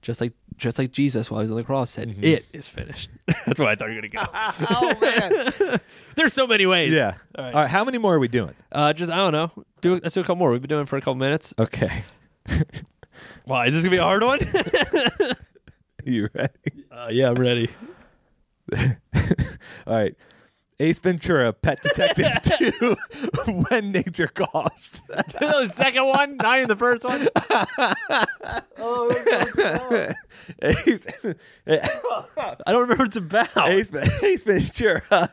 just 0.00 0.20
like 0.20 0.32
just 0.56 0.78
like 0.78 0.92
Jesus 0.92 1.30
while 1.30 1.40
he 1.40 1.44
was 1.44 1.50
on 1.50 1.56
the 1.56 1.64
cross 1.64 1.90
said, 1.90 2.08
Mm-hmm. 2.08 2.24
"It 2.24 2.44
is 2.52 2.68
finished." 2.68 3.10
That's 3.46 3.58
what 3.58 3.68
I 3.68 3.74
thought 3.74 3.90
you 3.90 3.96
were 4.00 4.08
gonna 4.08 4.26
go. 4.26 4.32
oh 4.70 4.98
man. 5.00 5.80
There's 6.16 6.32
so 6.32 6.46
many 6.46 6.66
ways. 6.66 6.92
yeah. 6.92 7.14
All 7.36 7.44
right. 7.44 7.54
All 7.54 7.60
right. 7.62 7.70
How 7.70 7.84
many 7.84 7.98
more 7.98 8.14
are 8.14 8.18
we 8.18 8.28
doing? 8.28 8.54
Uh, 8.70 8.92
just 8.92 9.10
I 9.12 9.16
don't 9.16 9.32
know. 9.32 9.50
Do 9.80 9.94
let's 10.02 10.14
do 10.14 10.20
a 10.20 10.22
couple 10.22 10.36
more. 10.36 10.50
We've 10.52 10.60
been 10.62 10.68
doing 10.68 10.82
it 10.82 10.88
for 10.88 10.96
a 10.96 11.00
couple 11.00 11.16
minutes. 11.16 11.52
Okay. 11.58 12.04
Why 13.44 13.66
is 13.66 13.74
this 13.74 13.82
gonna 13.82 13.90
be 13.90 13.96
a 13.98 14.02
hard 14.04 14.22
one? 14.22 14.38
you 16.04 16.28
ready? 16.34 16.52
uh, 16.90 17.08
yeah, 17.10 17.28
I'm 17.30 17.34
ready. 17.36 17.68
All 18.76 18.84
right. 19.86 20.14
Ace 20.82 20.98
Ventura, 20.98 21.52
Pet 21.52 21.80
Detective 21.80 22.42
2, 22.58 22.96
When 23.68 23.92
Nature 23.92 24.26
Calls. 24.26 25.00
the 25.08 25.70
second 25.72 26.06
one, 26.06 26.36
not 26.38 26.56
even 26.56 26.68
the 26.68 26.74
first 26.74 27.04
one. 27.04 27.28
Oh, 28.78 29.08
Ace, 30.60 31.06
I 32.66 32.72
don't 32.72 32.80
remember 32.80 33.04
what 33.04 33.06
it's 33.06 33.16
about. 33.16 33.68
Ace, 33.68 33.92
Ace 34.24 34.42
Ventura, 34.42 35.32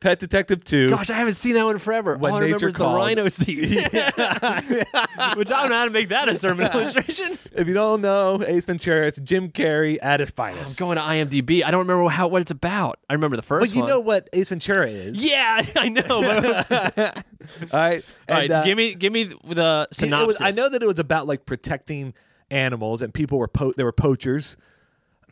Pet 0.00 0.18
Detective 0.18 0.62
2. 0.64 0.90
Gosh, 0.90 1.10
I 1.10 1.14
haven't 1.14 1.34
seen 1.34 1.54
that 1.54 1.64
one 1.64 1.78
forever. 1.78 2.16
When 2.16 2.30
All 2.32 2.38
I 2.38 2.40
remember 2.42 2.56
nature 2.66 2.68
is 2.68 2.74
the 2.74 2.78
calls. 2.78 2.96
rhino 2.96 3.28
scene. 3.28 3.58
Which 5.38 5.50
I 5.50 5.60
don't 5.60 5.70
know 5.70 5.76
how 5.76 5.84
to 5.84 5.90
make 5.90 6.10
that 6.10 6.28
a 6.28 6.36
sermon 6.36 6.70
illustration. 6.74 7.38
If 7.54 7.66
you 7.68 7.74
don't 7.74 8.02
know 8.02 8.42
Ace 8.46 8.64
Ventura, 8.66 9.06
it's 9.06 9.18
Jim 9.20 9.50
Carrey 9.50 9.98
at 10.02 10.20
his 10.20 10.30
I'm 10.30 10.34
finest. 10.34 10.78
going 10.78 10.96
to 10.96 11.02
IMDb. 11.02 11.64
I 11.64 11.70
don't 11.70 11.80
remember 11.86 12.08
how 12.10 12.28
what 12.28 12.42
it's 12.42 12.50
about. 12.50 12.98
I 13.08 13.14
remember 13.14 13.36
the 13.36 13.42
first 13.42 13.62
but 13.70 13.74
you 13.74 13.80
one. 13.82 13.90
know 13.90 14.00
what 14.00 14.28
Ace 14.32 14.48
Ventura 14.50 14.88
is. 14.88 15.22
Yeah, 15.24 15.64
I 15.76 15.88
know. 15.88 16.02
But, 16.22 16.70
All 16.70 16.84
right. 16.98 17.24
all 17.72 17.80
right, 17.80 18.04
And, 18.28 18.52
uh, 18.52 18.64
give 18.64 18.76
me 18.76 18.94
give 18.94 19.12
me 19.12 19.24
the 19.24 19.88
it 19.90 19.94
synopsis. 19.94 20.40
was- 20.40 20.40
I 20.42 20.50
know 20.50 20.68
that 20.68 20.82
it 20.82 20.86
was 20.86 20.98
about 20.98 21.26
like 21.26 21.46
protecting 21.46 22.12
animals, 22.50 23.02
and 23.02 23.12
people 23.14 23.38
were 23.38 23.48
po- 23.48 23.72
they 23.76 23.84
were 23.84 23.92
poachers, 23.92 24.56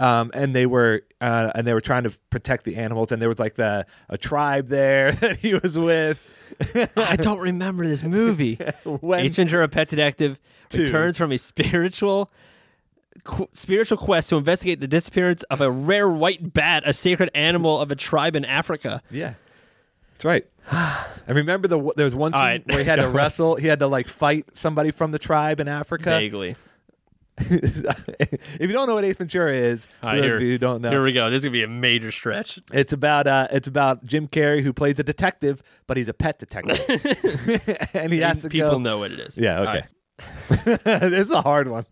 um, 0.00 0.30
and 0.34 0.54
they 0.54 0.66
were 0.66 1.02
uh, 1.20 1.52
and 1.54 1.66
they 1.66 1.72
were 1.74 1.80
trying 1.80 2.04
to 2.04 2.10
protect 2.30 2.64
the 2.64 2.76
animals, 2.76 3.12
and 3.12 3.20
there 3.22 3.28
was 3.28 3.38
like 3.38 3.54
the 3.54 3.86
a 4.08 4.18
tribe 4.18 4.68
there 4.68 5.12
that 5.20 5.36
he 5.36 5.54
was 5.54 5.78
with. 5.78 6.18
I 6.96 7.16
don't 7.16 7.40
remember 7.40 7.86
this 7.86 8.02
movie. 8.02 8.58
When 8.84 9.20
Ace 9.20 9.34
Ventura, 9.34 9.68
Pet 9.68 9.88
Detective, 9.88 10.38
Two. 10.68 10.82
returns 10.82 11.16
from 11.16 11.32
a 11.32 11.38
spiritual 11.38 12.30
qu- 13.24 13.48
spiritual 13.52 13.98
quest 13.98 14.28
to 14.30 14.36
investigate 14.36 14.80
the 14.80 14.86
disappearance 14.86 15.42
of 15.44 15.60
a 15.60 15.70
rare 15.70 16.08
white 16.08 16.52
bat, 16.52 16.82
a 16.86 16.92
sacred 16.92 17.30
animal 17.34 17.80
of 17.80 17.90
a 17.90 17.96
tribe 17.96 18.36
in 18.36 18.44
Africa. 18.44 19.02
yeah, 19.10 19.34
that's 20.12 20.24
right. 20.24 20.46
I 20.70 21.06
remember 21.28 21.68
the 21.68 21.92
there 21.96 22.04
was 22.04 22.14
one 22.14 22.32
scene 22.32 22.42
right. 22.42 22.66
where 22.66 22.78
he 22.78 22.84
had 22.84 22.96
to 22.96 23.08
wrestle. 23.10 23.56
He 23.56 23.66
had 23.66 23.78
to 23.80 23.86
like 23.86 24.08
fight 24.08 24.46
somebody 24.56 24.90
from 24.90 25.10
the 25.12 25.18
tribe 25.18 25.60
in 25.60 25.68
Africa. 25.68 26.10
Vaguely. 26.10 26.56
if 27.38 28.60
you 28.60 28.68
don't 28.68 28.86
know 28.86 28.94
what 28.94 29.04
Ace 29.04 29.16
Ventura 29.16 29.52
is, 29.54 29.86
for 30.00 30.14
those 30.14 30.22
here, 30.24 30.36
of 30.36 30.42
you 30.42 30.50
who 30.50 30.58
don't 30.58 30.82
know, 30.82 30.90
here 30.90 31.02
we 31.02 31.12
go. 31.12 31.30
This 31.30 31.38
is 31.38 31.44
gonna 31.44 31.52
be 31.52 31.64
a 31.64 31.68
major 31.68 32.12
stretch. 32.12 32.60
It's 32.72 32.92
about 32.92 33.26
uh, 33.26 33.48
it's 33.50 33.66
about 33.66 34.04
Jim 34.04 34.28
Carrey 34.28 34.62
who 34.62 34.72
plays 34.72 35.00
a 35.00 35.02
detective, 35.02 35.60
but 35.88 35.96
he's 35.96 36.08
a 36.08 36.14
pet 36.14 36.38
detective, 36.38 36.78
and 37.94 38.12
he 38.12 38.20
has 38.20 38.42
to 38.42 38.48
People 38.48 38.70
go. 38.72 38.78
know 38.78 38.98
what 38.98 39.10
it 39.10 39.18
is. 39.18 39.36
Yeah, 39.36 39.60
okay. 39.60 39.84
right. 40.66 40.80
it's 41.12 41.30
a 41.30 41.42
hard 41.42 41.66
one. 41.66 41.86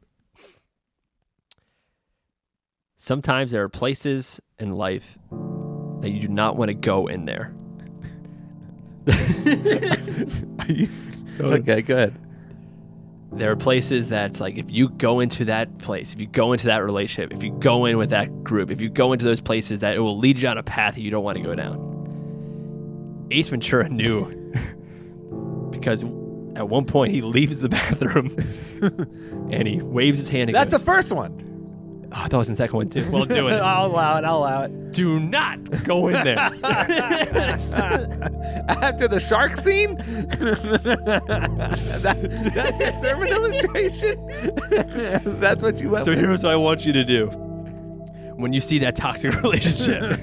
Sometimes 2.99 3.51
there 3.51 3.65
are 3.65 3.69
places 3.69 4.41
in 4.61 4.71
life 4.71 5.19
that 6.03 6.13
you 6.13 6.21
do 6.21 6.29
not 6.29 6.57
want 6.57 6.69
to 6.69 6.75
go 6.75 7.09
in 7.09 7.25
there. 7.25 7.53
Are 9.09 10.71
you- 10.71 10.89
okay, 11.41 11.83
go 11.83 11.97
ahead. 11.97 12.15
There 13.35 13.51
are 13.51 13.57
places 13.57 14.09
that's 14.11 14.41
like 14.41 14.59
if 14.59 14.71
you 14.71 14.91
go 14.91 15.21
into 15.21 15.47
that 15.47 15.79
place, 15.79 16.13
if 16.13 16.21
you 16.21 16.27
go 16.27 16.53
into 16.53 16.67
that 16.67 16.79
relationship, 16.79 17.33
if 17.33 17.43
you 17.43 17.51
go 17.59 17.87
in 17.87 17.97
with 17.97 18.11
that 18.11 18.45
group, 18.45 18.71
if 18.71 18.81
you 18.81 18.91
go 18.91 19.13
into 19.13 19.25
those 19.25 19.41
places, 19.41 19.81
that 19.81 19.97
it 19.97 20.01
will 20.01 20.19
lead 20.19 20.37
you 20.37 20.43
down 20.43 20.59
a 20.59 20.63
path 20.63 20.97
that 20.97 21.01
you 21.01 21.11
don't 21.11 21.25
want 21.25 21.39
to 21.39 21.43
go 21.43 21.55
down. 21.55 23.29
Ace 23.31 23.49
Ventura 23.49 23.89
knew 23.89 24.27
because 25.71 26.05
at 26.57 26.69
one 26.69 26.85
point 26.85 27.13
he 27.13 27.23
leaves 27.23 27.61
the 27.61 27.71
bathroom 27.71 28.37
and 29.51 29.67
he 29.67 29.81
waves 29.81 30.19
his 30.19 30.29
hand 30.29 30.51
and 30.51 30.55
That's 30.55 30.73
the 30.73 30.85
first 30.85 31.13
one. 31.13 31.52
Oh, 32.13 32.17
I 32.17 32.29
thought 32.29 32.33
it 32.35 32.37
was 32.39 32.49
the 32.49 32.57
second 32.57 32.77
one 32.77 32.89
too. 32.91 33.11
Well, 33.11 33.25
do 33.25 33.49
it. 33.49 33.53
I'll 33.61 33.87
allow 33.87 34.19
it. 34.19 34.25
I'll 34.25 34.39
allow 34.39 34.63
it. 34.65 34.93
do 34.93 35.19
not 35.21 35.59
go 35.85 36.09
in 36.09 36.23
there. 36.25 36.39
After 38.69 39.09
the 39.09 39.19
shark 39.21 39.57
scene, 39.57 39.97
that, 42.03 42.53
that's 42.55 42.81
your 42.81 42.93
sermon 42.93 43.29
illustration. 43.29 44.27
that's 45.41 45.63
what 45.63 45.79
you 45.81 45.91
went. 45.91 46.05
so 46.05 46.11
with? 46.13 46.21
here's 46.21 46.43
what 46.43 46.53
I 46.53 46.57
want 46.57 46.85
you 46.85 46.93
to 46.93 47.05
do. 47.05 47.27
When 48.37 48.53
you 48.53 48.61
see 48.61 48.79
that 48.81 48.97
toxic 48.97 49.33
relationship, 49.43 50.21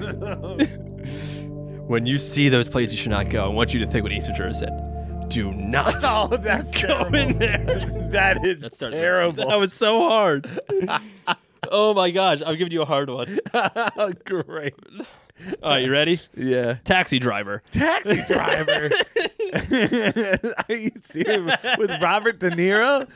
when 1.88 2.06
you 2.06 2.18
see 2.18 2.48
those 2.48 2.68
places 2.68 2.92
you 2.92 2.98
should 2.98 3.10
not 3.10 3.30
go, 3.30 3.44
I 3.44 3.48
want 3.48 3.72
you 3.74 3.80
to 3.80 3.86
think 3.86 4.02
what 4.04 4.12
Ace 4.12 4.26
Ventura 4.26 4.52
said. 4.54 5.28
Do 5.28 5.52
not 5.52 6.02
Oh, 6.04 6.36
that's 6.36 6.72
go 6.72 6.88
terrible. 6.88 7.14
in 7.16 7.38
there. 7.38 7.58
That 8.10 8.44
is 8.44 8.62
That 8.62 8.74
started- 8.74 8.96
terrible. 8.98 9.48
That 9.48 9.60
was 9.60 9.72
so 9.72 10.00
hard. 10.08 10.46
Oh 11.70 11.94
my 11.94 12.10
gosh, 12.10 12.40
I'm 12.44 12.56
giving 12.56 12.72
you 12.72 12.82
a 12.82 12.86
hard 12.86 13.10
one. 13.10 13.38
Great. 14.24 14.74
All 15.62 15.70
right, 15.70 15.82
you 15.84 15.90
ready? 15.90 16.20
Yeah. 16.36 16.74
Taxi 16.84 17.18
driver. 17.18 17.62
Taxi 17.70 18.20
driver. 18.28 18.90
Are 20.68 20.74
you 20.74 20.90
serious? 21.02 21.56
With 21.78 21.90
Robert 22.02 22.38
De 22.38 22.50
Niro? 22.50 23.06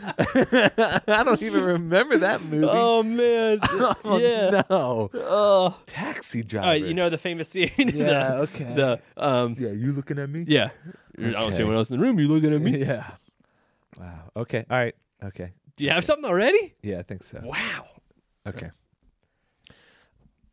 I 1.09 1.23
don't 1.23 1.43
even 1.43 1.63
remember 1.63 2.17
that 2.19 2.43
movie. 2.43 2.67
Oh 2.69 3.03
man, 3.03 3.59
Oh, 3.63 4.19
yeah. 4.19 4.63
no. 4.71 5.11
Oh. 5.15 5.77
Taxi 5.87 6.43
driver. 6.43 6.65
All 6.67 6.71
right, 6.73 6.83
you 6.85 6.95
know 6.95 7.11
the 7.11 7.19
famous 7.19 7.49
scene. 7.51 7.71
Yeah, 7.77 7.93
the, 7.93 8.35
okay. 8.39 8.75
The 8.75 9.01
um, 9.17 9.57
Yeah, 9.59 9.71
you 9.71 9.93
looking 9.93 10.19
at 10.19 10.29
me? 10.31 10.45
yeah. 10.49 10.71
I 11.19 11.31
don't 11.31 11.53
see 11.53 11.59
anyone 11.59 11.77
else 11.77 11.91
in 11.91 11.99
the 11.99 12.03
room. 12.05 12.19
You 12.19 12.27
looking 12.29 12.53
at 12.55 12.61
me? 12.61 12.79
Yeah. 12.79 13.05
Wow. 13.99 14.31
Okay. 14.37 14.65
All 14.69 14.77
right. 14.79 14.95
Okay. 15.23 15.53
Do 15.77 15.85
you 15.85 15.91
have 15.91 16.05
something 16.05 16.25
already? 16.25 16.75
Yeah, 16.83 16.99
I 16.99 17.03
think 17.03 17.23
so. 17.23 17.41
Wow. 17.45 17.87
Okay. 18.47 18.71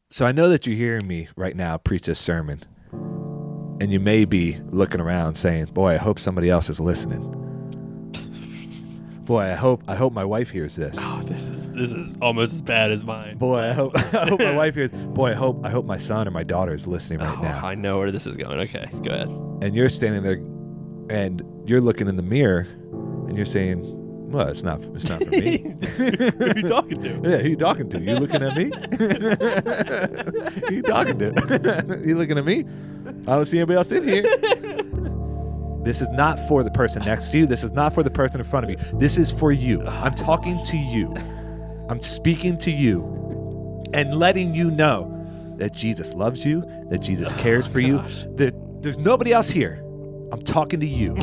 So 0.09 0.25
I 0.25 0.31
know 0.31 0.49
that 0.49 0.65
you're 0.67 0.75
hearing 0.75 1.07
me 1.07 1.27
right 1.35 1.55
now 1.55 1.77
preach 1.77 2.05
this 2.05 2.19
sermon, 2.19 2.61
and 2.91 3.91
you 3.91 3.99
may 3.99 4.25
be 4.25 4.57
looking 4.69 4.99
around 5.01 5.35
saying, 5.35 5.65
"Boy, 5.65 5.93
I 5.93 5.97
hope 5.97 6.19
somebody 6.19 6.49
else 6.49 6.69
is 6.69 6.79
listening." 6.79 7.37
Boy, 9.25 9.43
I 9.51 9.55
hope 9.55 9.83
I 9.87 9.95
hope 9.95 10.11
my 10.11 10.25
wife 10.25 10.49
hears 10.49 10.75
this. 10.75 10.97
Oh, 10.99 11.21
this 11.23 11.47
is 11.47 11.71
this 11.71 11.91
is 11.91 12.13
almost 12.21 12.53
as 12.53 12.61
bad 12.61 12.91
as 12.91 13.05
mine. 13.05 13.37
Boy, 13.37 13.59
I 13.59 13.71
hope 13.73 13.95
I 14.13 14.27
hope 14.27 14.39
my 14.41 14.53
wife 14.55 14.75
hears. 14.75 14.91
Boy, 15.13 15.31
I 15.31 15.35
hope 15.35 15.65
I 15.65 15.69
hope 15.69 15.85
my 15.85 15.97
son 15.97 16.27
or 16.27 16.31
my 16.31 16.43
daughter 16.43 16.73
is 16.73 16.87
listening 16.87 17.19
right 17.19 17.37
Oh, 17.37 17.41
now. 17.41 17.65
I 17.65 17.75
know 17.75 17.99
where 17.99 18.11
this 18.11 18.27
is 18.27 18.35
going. 18.35 18.59
Okay, 18.61 18.85
go 19.03 19.11
ahead. 19.11 19.29
And 19.61 19.75
you're 19.75 19.89
standing 19.89 20.23
there, 20.23 20.41
and 21.15 21.41
you're 21.69 21.79
looking 21.81 22.07
in 22.09 22.17
the 22.17 22.23
mirror, 22.23 22.67
and 23.27 23.37
you're 23.37 23.45
saying, 23.45 23.85
"Well, 24.31 24.47
it's 24.47 24.63
not. 24.63 24.81
It's 24.95 25.09
not 25.09 25.23
for 25.23 25.29
me." 25.29 25.57
Who 25.97 26.05
are 26.05 26.57
you 26.57 26.67
talking 26.67 27.01
to? 27.01 27.29
Yeah, 27.29 27.37
who 27.37 27.49
you 27.49 27.55
talking 27.55 27.89
to? 27.89 27.99
You 27.99 28.15
looking 28.15 28.43
at 28.43 28.55
me? 28.55 28.65
who 30.67 30.75
you 30.75 30.81
talking 30.81 31.19
to? 31.19 32.01
you 32.05 32.17
looking 32.17 32.37
at 32.37 32.45
me? 32.45 32.65
I 33.27 33.35
don't 33.35 33.45
see 33.45 33.57
anybody 33.57 33.77
else 33.77 33.91
in 33.91 34.03
here. 34.03 34.23
This 35.83 36.01
is 36.01 36.09
not 36.09 36.39
for 36.47 36.63
the 36.63 36.71
person 36.71 37.03
next 37.03 37.29
to 37.29 37.39
you. 37.39 37.45
This 37.47 37.63
is 37.63 37.71
not 37.71 37.93
for 37.93 38.03
the 38.03 38.11
person 38.11 38.39
in 38.39 38.45
front 38.45 38.65
of 38.65 38.69
you. 38.69 38.77
This 38.99 39.17
is 39.17 39.31
for 39.31 39.51
you. 39.51 39.83
I'm 39.85 40.13
talking 40.13 40.63
to 40.65 40.77
you. 40.77 41.15
I'm 41.89 42.01
speaking 42.01 42.57
to 42.59 42.71
you 42.71 43.83
and 43.93 44.15
letting 44.15 44.53
you 44.53 44.69
know 44.69 45.17
that 45.57 45.73
Jesus 45.73 46.13
loves 46.13 46.45
you, 46.45 46.63
that 46.89 46.99
Jesus 46.99 47.29
oh 47.33 47.37
cares 47.37 47.67
for 47.67 47.79
you, 47.79 47.97
that 48.35 48.53
there's 48.81 48.97
nobody 48.97 49.33
else 49.33 49.49
here. 49.49 49.83
I'm 50.31 50.41
talking 50.41 50.79
to 50.79 50.87
you. 50.87 51.15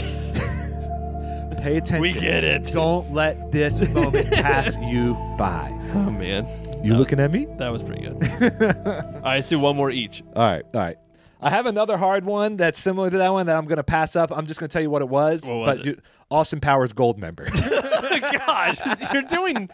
Pay 1.60 1.76
attention. 1.78 2.00
We 2.00 2.12
get 2.12 2.44
it. 2.44 2.64
Don't 2.66 3.12
let 3.12 3.50
this 3.52 3.80
moment 3.88 4.30
pass 4.32 4.76
you 4.78 5.14
by. 5.36 5.70
Oh 5.94 6.10
man, 6.10 6.46
You 6.84 6.94
looking 6.94 7.20
at 7.20 7.30
me? 7.32 7.46
that 7.58 7.68
was 7.70 7.82
pretty 7.82 8.02
good. 8.02 8.14
All 8.62 9.20
right, 9.22 9.36
let's 9.36 9.52
one 9.54 9.76
more 9.76 9.90
each. 9.90 10.22
All 10.36 10.42
right, 10.42 10.64
all 10.74 10.80
right. 10.80 10.96
I 11.40 11.50
have 11.50 11.66
another 11.66 11.96
hard 11.96 12.24
one 12.24 12.56
that's 12.56 12.80
similar 12.80 13.10
to 13.10 13.18
that 13.18 13.32
one 13.32 13.46
that 13.46 13.56
I'm 13.56 13.66
going 13.66 13.76
to 13.76 13.84
pass 13.84 14.16
up. 14.16 14.32
I'm 14.36 14.44
just 14.46 14.58
going 14.58 14.68
to 14.68 14.72
tell 14.72 14.82
you 14.82 14.90
what 14.90 15.02
it 15.02 15.08
was. 15.08 15.44
What 15.44 15.54
was 15.54 15.76
but 15.78 15.86
it? 15.86 15.90
You, 15.96 16.00
Austin 16.32 16.58
Powers 16.60 16.92
Goldmember. 16.92 17.48
Gosh, 18.20 18.78
you're 19.12 19.22
doing 19.22 19.70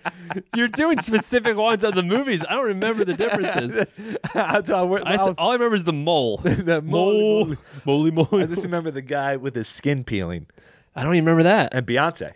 you're 0.55 0.69
doing 0.69 1.01
specific 1.01 1.57
ones 1.57 1.83
of 1.83 1.95
the 1.95 2.03
movies. 2.03 2.45
I 2.49 2.55
don't 2.55 2.67
remember 2.67 3.05
the 3.07 3.15
differences. 3.15 3.87
I'll 4.35 4.63
tell 4.63 4.87
you, 4.87 4.99
I, 4.99 5.17
all 5.17 5.51
I 5.51 5.55
remember 5.55 5.75
is 5.75 5.85
the 5.85 5.93
mole. 5.95 6.37
the 6.39 6.83
Mole, 6.83 7.47
mole- 7.47 7.57
moly, 7.87 8.11
moly. 8.11 8.43
I 8.43 8.47
just 8.47 8.63
remember 8.65 8.91
the 8.91 9.03
guy 9.03 9.37
with 9.37 9.55
his 9.55 9.67
skin 9.67 10.05
peeling 10.05 10.47
I 10.95 11.03
don't 11.03 11.15
even 11.15 11.25
remember 11.25 11.45
that. 11.45 11.75
and 11.75 11.87
Beyonce. 11.87 12.33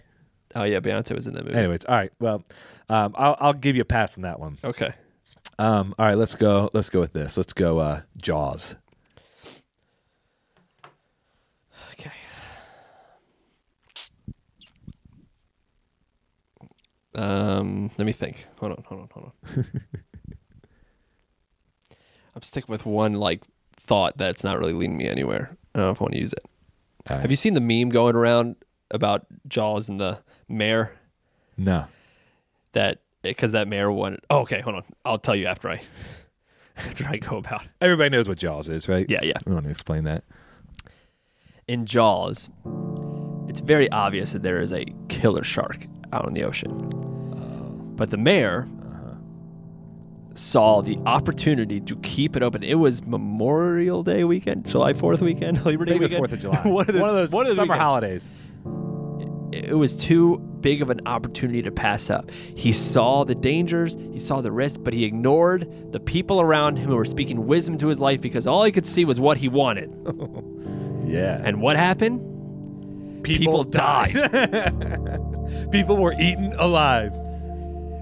Oh 0.54 0.64
yeah, 0.64 0.80
Beyonce 0.80 1.14
was 1.14 1.26
in 1.26 1.34
that 1.34 1.44
movie. 1.44 1.56
Anyways, 1.56 1.84
all 1.84 1.94
right. 1.96 2.12
Well, 2.18 2.42
um, 2.88 3.14
I'll, 3.16 3.36
I'll 3.38 3.52
give 3.52 3.76
you 3.76 3.82
a 3.82 3.86
pass 3.86 4.16
on 4.16 4.22
that 4.22 4.40
one. 4.40 4.58
Okay. 4.64 4.92
Um, 5.58 5.94
all 5.98 6.06
right, 6.06 6.16
let's 6.16 6.34
go. 6.34 6.70
Let's 6.72 6.88
go 6.88 7.00
with 7.00 7.12
this. 7.12 7.36
Let's 7.36 7.52
go. 7.52 7.78
Uh, 7.78 8.02
Jaws. 8.16 8.76
Okay. 11.92 12.10
Um, 17.14 17.90
let 17.98 18.04
me 18.04 18.12
think. 18.12 18.46
Hold 18.60 18.72
on, 18.72 18.84
hold 18.86 19.00
on, 19.02 19.08
hold 19.12 19.32
on. 19.56 19.66
I'm 22.34 22.42
sticking 22.42 22.70
with 22.70 22.86
one 22.86 23.14
like 23.14 23.42
thought 23.76 24.16
that's 24.16 24.44
not 24.44 24.58
really 24.58 24.72
leading 24.72 24.96
me 24.96 25.08
anywhere. 25.08 25.56
I 25.74 25.78
don't 25.78 25.86
know 25.88 25.90
if 25.90 26.00
I 26.00 26.04
want 26.04 26.14
to 26.14 26.20
use 26.20 26.32
it. 26.32 26.44
Have 27.16 27.30
you 27.30 27.36
seen 27.36 27.54
the 27.54 27.60
meme 27.60 27.88
going 27.88 28.14
around 28.14 28.56
about 28.90 29.26
Jaws 29.46 29.88
and 29.88 29.98
the 30.00 30.18
mayor? 30.48 30.92
No. 31.56 31.86
That 32.72 32.98
eh, 33.24 33.30
because 33.30 33.52
that 33.52 33.68
mayor 33.68 33.90
wanted. 33.90 34.20
Oh, 34.30 34.40
okay, 34.40 34.60
hold 34.60 34.76
on. 34.76 34.84
I'll 35.04 35.18
tell 35.18 35.34
you 35.34 35.46
after 35.46 35.68
I 35.70 35.80
after 36.76 37.06
I 37.06 37.16
go 37.16 37.38
about. 37.38 37.64
it. 37.64 37.70
Everybody 37.80 38.10
knows 38.10 38.28
what 38.28 38.38
Jaws 38.38 38.68
is, 38.68 38.88
right? 38.88 39.06
Yeah, 39.08 39.22
yeah. 39.22 39.38
We 39.46 39.54
want 39.54 39.64
to 39.66 39.70
explain 39.70 40.04
that. 40.04 40.24
In 41.66 41.84
Jaws, 41.86 42.48
it's 43.48 43.60
very 43.60 43.90
obvious 43.90 44.32
that 44.32 44.42
there 44.42 44.60
is 44.60 44.72
a 44.72 44.84
killer 45.08 45.44
shark 45.44 45.86
out 46.12 46.26
in 46.26 46.34
the 46.34 46.44
ocean. 46.44 46.70
Oh. 47.34 47.74
But 47.96 48.10
the 48.10 48.16
mayor 48.16 48.66
saw 50.38 50.80
the 50.80 50.96
opportunity 51.06 51.80
to 51.80 51.96
keep 51.96 52.36
it 52.36 52.42
open. 52.42 52.62
It 52.62 52.74
was 52.74 53.04
Memorial 53.04 54.02
Day 54.02 54.24
weekend, 54.24 54.66
July 54.66 54.92
4th 54.92 55.20
weekend, 55.20 55.64
Labor 55.66 55.84
Day 55.84 55.98
weekend. 55.98 56.18
Fourth 56.18 56.32
of 56.32 56.40
July. 56.40 56.62
one, 56.64 56.88
of 56.88 56.94
those, 56.94 57.00
one 57.00 57.10
of 57.10 57.16
those 57.16 57.30
one 57.30 57.42
of 57.42 57.48
those 57.48 57.56
summer 57.56 57.74
weekends. 57.74 57.82
holidays. 57.82 58.30
It 59.50 59.74
was 59.74 59.94
too 59.94 60.38
big 60.60 60.82
of 60.82 60.90
an 60.90 61.00
opportunity 61.06 61.62
to 61.62 61.70
pass 61.70 62.10
up. 62.10 62.30
He 62.30 62.72
saw 62.72 63.24
the 63.24 63.34
dangers, 63.34 63.96
he 64.12 64.20
saw 64.20 64.40
the 64.40 64.52
risks, 64.52 64.76
but 64.78 64.92
he 64.92 65.04
ignored 65.04 65.92
the 65.92 66.00
people 66.00 66.40
around 66.40 66.76
him 66.76 66.88
who 66.88 66.96
were 66.96 67.04
speaking 67.06 67.46
wisdom 67.46 67.78
to 67.78 67.88
his 67.88 67.98
life 67.98 68.20
because 68.20 68.46
all 68.46 68.62
he 68.64 68.72
could 68.72 68.86
see 68.86 69.04
was 69.04 69.18
what 69.18 69.38
he 69.38 69.48
wanted. 69.48 69.94
Yeah. 71.08 71.40
And 71.42 71.62
what 71.62 71.76
happened? 71.76 73.24
people 73.24 73.64
died. 73.64 74.12
People 75.72 75.96
were 75.96 76.12
eaten 76.12 76.52
alive. 76.58 77.18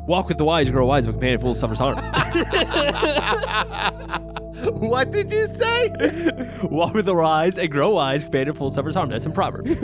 Walk 0.07 0.29
with 0.29 0.39
the 0.39 0.45
wise, 0.45 0.71
grow 0.71 0.87
wise, 0.87 1.07
but 1.07 1.13
companion 1.13 1.41
fool 1.41 1.55
suffers 1.55 1.79
harm. 1.79 1.99
What 4.57 5.11
did 5.11 5.31
you 5.31 5.47
say? 5.49 5.91
Walk 6.63 6.95
with 6.95 7.05
the 7.05 7.15
wise 7.15 7.59
and 7.59 7.71
grow 7.71 7.95
wise, 7.95 8.25
companion 8.25 8.55
fool 8.55 8.71
suffers 8.71 8.95
harm. 8.95 9.11
That's 9.11 9.27
in 9.27 9.33
Proverbs. 9.33 9.69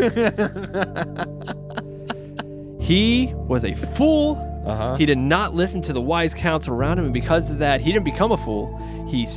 he 2.81 3.33
was 3.35 3.65
a 3.65 3.75
fool. 3.75 4.49
Uh-huh. 4.67 4.97
He 4.97 5.07
did 5.07 5.19
not 5.19 5.55
listen 5.55 5.83
to 5.83 5.93
the 5.93 6.01
wise 6.01 6.35
counsel 6.35 6.75
around 6.75 6.99
him, 6.99 7.05
and 7.07 7.15
because 7.15 7.51
of 7.51 7.59
that, 7.59 7.81
he 7.81 7.93
didn't 7.93 8.05
become 8.05 8.33
a 8.33 8.37
fool. 8.37 8.77
He 9.09 9.29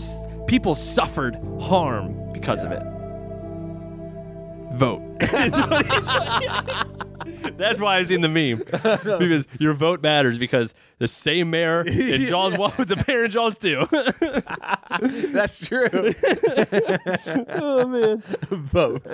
people 0.48 0.76
suffered 0.76 1.38
harm 1.60 2.32
because 2.32 2.64
of 2.64 2.72
it. 2.72 2.84
Vote. 4.76 5.02
That's 7.58 7.80
why 7.82 7.96
I 7.96 8.00
was 8.00 8.12
in 8.12 8.22
the 8.22 8.30
meme 8.30 8.60
because 9.20 9.48
your 9.60 9.74
vote 9.74 10.02
matters 10.02 10.38
because 10.38 10.74
the 11.00 11.08
same 11.08 11.50
mayor 11.50 11.82
in 11.88 12.22
Jaws 12.26 12.58
one 12.58 12.74
was 12.78 12.88
the 12.88 13.04
mayor 13.08 13.26
in 13.26 13.32
Jaws 13.32 13.58
two. 13.58 13.88
That's 15.32 15.66
true. 15.66 16.14
oh 17.50 17.88
man! 17.88 18.24
Vote. 18.50 19.06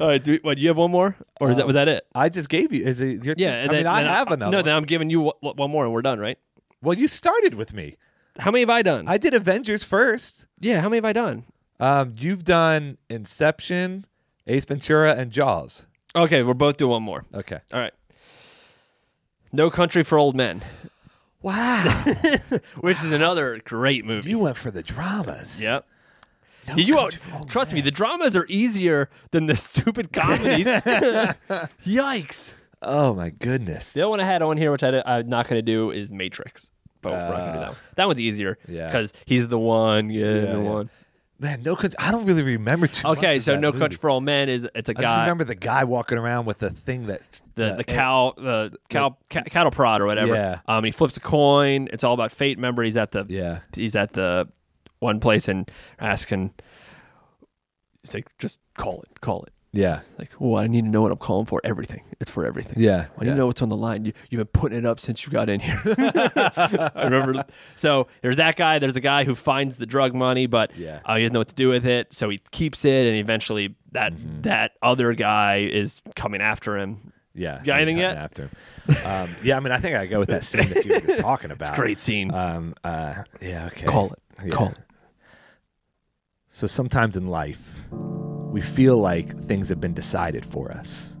All 0.00 0.08
right, 0.08 0.22
do, 0.22 0.38
what? 0.42 0.58
You 0.58 0.68
have 0.68 0.76
one 0.76 0.90
more, 0.90 1.16
or 1.40 1.50
is 1.50 1.56
that 1.58 1.66
was 1.66 1.74
that 1.74 1.88
it? 1.88 2.06
I 2.14 2.28
just 2.28 2.48
gave 2.48 2.72
you. 2.72 2.84
Is 2.84 3.00
it? 3.00 3.24
Your 3.24 3.34
Yeah, 3.38 3.50
I 3.50 3.56
and 3.58 3.70
mean, 3.72 3.82
then, 3.84 3.86
I 3.86 4.02
then 4.02 4.10
have 4.12 4.30
another. 4.32 4.50
No, 4.50 4.58
one. 4.58 4.64
then 4.64 4.74
I'm 4.76 4.84
giving 4.84 5.10
you 5.10 5.20
one 5.20 5.56
one 5.56 5.70
more, 5.70 5.84
and 5.84 5.92
we're 5.92 6.02
done, 6.02 6.18
right? 6.18 6.38
Well, 6.82 6.96
you 6.96 7.06
started 7.08 7.54
with 7.54 7.74
me. 7.74 7.96
How 8.38 8.50
many 8.50 8.60
have 8.62 8.70
I 8.70 8.82
done? 8.82 9.06
I 9.08 9.18
did 9.18 9.34
Avengers 9.34 9.84
first. 9.84 10.46
yeah, 10.58 10.80
how 10.80 10.88
many 10.88 10.96
have 10.96 11.04
I 11.04 11.12
done? 11.12 11.44
Um, 11.78 12.14
you've 12.16 12.44
done 12.44 12.96
Inception, 13.10 14.06
Ace 14.46 14.64
Ventura, 14.64 15.14
and 15.14 15.30
Jaws. 15.30 15.84
Okay, 16.14 16.42
we're 16.42 16.54
both 16.54 16.76
doing 16.76 16.90
one 16.92 17.02
more. 17.02 17.24
Okay. 17.34 17.58
All 17.72 17.80
right. 17.80 17.92
No 19.52 19.70
Country 19.70 20.02
for 20.02 20.18
Old 20.18 20.34
Men, 20.34 20.62
Wow. 21.42 22.04
which 22.80 23.02
is 23.02 23.10
another 23.12 23.60
great 23.64 24.04
movie. 24.04 24.30
you 24.30 24.38
went 24.38 24.56
for 24.56 24.70
the 24.70 24.82
dramas. 24.82 25.60
Yep. 25.60 25.86
No 26.68 26.76
you 26.76 26.94
Country 26.96 27.20
for 27.28 27.36
Old 27.38 27.50
trust 27.50 27.72
me, 27.72 27.78
Men. 27.80 27.84
the 27.86 27.90
dramas 27.90 28.36
are 28.36 28.46
easier 28.48 29.10
than 29.30 29.46
the 29.46 29.56
stupid 29.68 30.12
comedies. 30.12 30.66
Yikes! 31.86 32.54
Oh 32.80 33.14
my 33.14 33.30
goodness. 33.30 33.92
The 33.92 34.02
other 34.02 34.10
one 34.10 34.20
I 34.20 34.24
had 34.24 34.42
on 34.42 34.56
here, 34.56 34.70
which 34.72 34.82
I, 34.82 35.02
am 35.18 35.28
not 35.28 35.48
going 35.48 35.58
to 35.58 35.62
do, 35.62 35.90
is 35.90 36.10
Matrix. 36.12 36.70
But 37.00 37.12
we're 37.12 37.18
not 37.18 37.28
gonna 37.30 37.52
do 37.52 37.58
that 37.58 37.64
Uh, 37.64 37.70
one. 37.70 37.76
That 37.96 38.06
one's 38.06 38.20
easier. 38.20 38.58
yeah. 38.68 38.86
Because 38.86 39.12
he's 39.24 39.48
the 39.48 39.58
one. 39.58 40.08
Yeah, 40.10 40.24
Yeah, 40.26 40.40
the 40.40 40.46
yeah. 40.46 40.56
one. 40.58 40.90
Man, 41.42 41.62
no. 41.64 41.74
Country, 41.76 41.96
I 41.98 42.10
don't 42.12 42.24
really 42.24 42.42
remember 42.44 42.86
too 42.86 43.06
much. 43.08 43.18
Okay, 43.18 43.36
of 43.36 43.42
so 43.42 43.52
that 43.52 43.60
No 43.60 43.68
movie. 43.72 43.80
Country 43.80 43.98
for 43.98 44.08
Old 44.10 44.22
Men 44.24 44.48
is 44.48 44.66
it's 44.74 44.88
a 44.88 44.92
I 44.92 45.02
just 45.02 45.16
guy. 45.16 45.20
remember 45.22 45.44
the 45.44 45.54
guy 45.56 45.84
walking 45.84 46.16
around 46.16 46.46
with 46.46 46.58
the 46.60 46.70
thing 46.70 47.06
that 47.08 47.40
the 47.56 47.74
the 47.74 47.84
cow 47.84 48.32
the 48.36 48.72
cow 48.88 49.16
ca- 49.28 49.42
cattle 49.42 49.72
prod 49.72 50.00
or 50.00 50.06
whatever. 50.06 50.34
Yeah. 50.34 50.60
Um, 50.66 50.84
he 50.84 50.90
flips 50.92 51.16
a 51.16 51.20
coin. 51.20 51.88
It's 51.92 52.04
all 52.04 52.14
about 52.14 52.30
fate. 52.32 52.56
Remember, 52.58 52.82
he's 52.84 52.96
at 52.96 53.10
the 53.10 53.26
Yeah. 53.28 53.58
he's 53.74 53.96
at 53.96 54.12
the 54.12 54.48
one 55.00 55.18
place 55.20 55.48
and 55.48 55.68
asking. 55.98 56.52
He's 58.04 58.14
like, 58.14 58.26
just 58.38 58.58
call 58.78 59.02
it, 59.02 59.20
call 59.20 59.42
it. 59.44 59.52
Yeah. 59.74 60.00
Like, 60.18 60.30
oh, 60.38 60.56
I 60.56 60.66
need 60.66 60.82
to 60.84 60.90
know 60.90 61.00
what 61.00 61.12
I'm 61.12 61.18
calling 61.18 61.46
for. 61.46 61.60
Everything. 61.64 62.02
It's 62.20 62.30
for 62.30 62.44
everything. 62.44 62.74
Yeah. 62.82 63.06
I 63.18 63.24
need 63.24 63.30
to 63.30 63.36
know 63.36 63.46
what's 63.46 63.62
on 63.62 63.68
the 63.68 63.76
line. 63.76 64.04
You, 64.04 64.12
you've 64.28 64.38
been 64.38 64.60
putting 64.60 64.76
it 64.78 64.84
up 64.84 65.00
since 65.00 65.24
you 65.24 65.32
got 65.32 65.48
in 65.48 65.60
here. 65.60 65.80
I 66.94 67.04
remember. 67.04 67.44
So 67.76 68.06
there's 68.20 68.36
that 68.36 68.56
guy. 68.56 68.78
There's 68.78 68.96
a 68.96 69.00
guy 69.00 69.24
who 69.24 69.34
finds 69.34 69.78
the 69.78 69.86
drug 69.86 70.14
money, 70.14 70.46
but 70.46 70.76
Yeah. 70.76 71.00
uh, 71.06 71.16
he 71.16 71.22
doesn't 71.22 71.32
know 71.32 71.40
what 71.40 71.48
to 71.48 71.54
do 71.54 71.70
with 71.70 71.86
it. 71.86 72.12
So 72.12 72.28
he 72.28 72.38
keeps 72.50 72.84
it, 72.84 73.06
and 73.06 73.16
eventually 73.16 73.74
that 73.92 74.12
Mm-hmm. 74.12 74.42
that 74.42 74.72
other 74.82 75.14
guy 75.14 75.60
is 75.72 76.02
coming 76.16 76.42
after 76.42 76.76
him. 76.76 77.12
Yeah. 77.34 77.62
Got 77.64 77.80
anything 77.80 77.96
yet? 77.98 78.18
After 78.18 78.42
him. 78.88 78.96
um, 79.06 79.34
yeah. 79.42 79.56
I 79.56 79.60
mean, 79.60 79.72
I 79.72 79.78
think 79.78 79.96
I 79.96 80.04
go 80.04 80.18
with 80.18 80.28
that 80.28 80.44
scene 80.44 80.68
that 80.68 80.84
you 80.84 80.94
were 80.94 81.00
just 81.00 81.20
talking 81.22 81.50
about. 81.50 81.74
Great 81.76 81.98
scene. 81.98 82.30
Um. 82.34 82.74
Uh. 82.84 83.22
Yeah. 83.40 83.68
Okay. 83.68 83.86
Call 83.86 84.12
it. 84.12 84.18
Yeah. 84.44 84.50
Call 84.50 84.68
it. 84.68 84.78
So 86.48 86.66
sometimes 86.66 87.16
in 87.16 87.26
life, 87.28 87.58
we 88.52 88.60
feel 88.60 88.98
like 88.98 89.36
things 89.44 89.70
have 89.70 89.80
been 89.80 89.94
decided 89.94 90.44
for 90.44 90.70
us. 90.70 91.16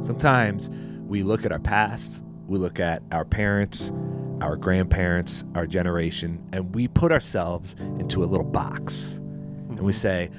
Sometimes 0.00 0.70
we 1.06 1.22
look 1.22 1.44
at 1.44 1.52
our 1.52 1.58
past, 1.58 2.24
we 2.46 2.58
look 2.58 2.80
at 2.80 3.02
our 3.12 3.26
parents, 3.26 3.92
our 4.40 4.56
grandparents, 4.56 5.44
our 5.54 5.66
generation, 5.66 6.42
and 6.52 6.74
we 6.74 6.88
put 6.88 7.12
ourselves 7.12 7.76
into 7.98 8.24
a 8.24 8.26
little 8.26 8.46
box. 8.46 9.12
And 9.12 9.80
we 9.80 9.92
mm-hmm. 9.92 10.00
say, 10.00 10.30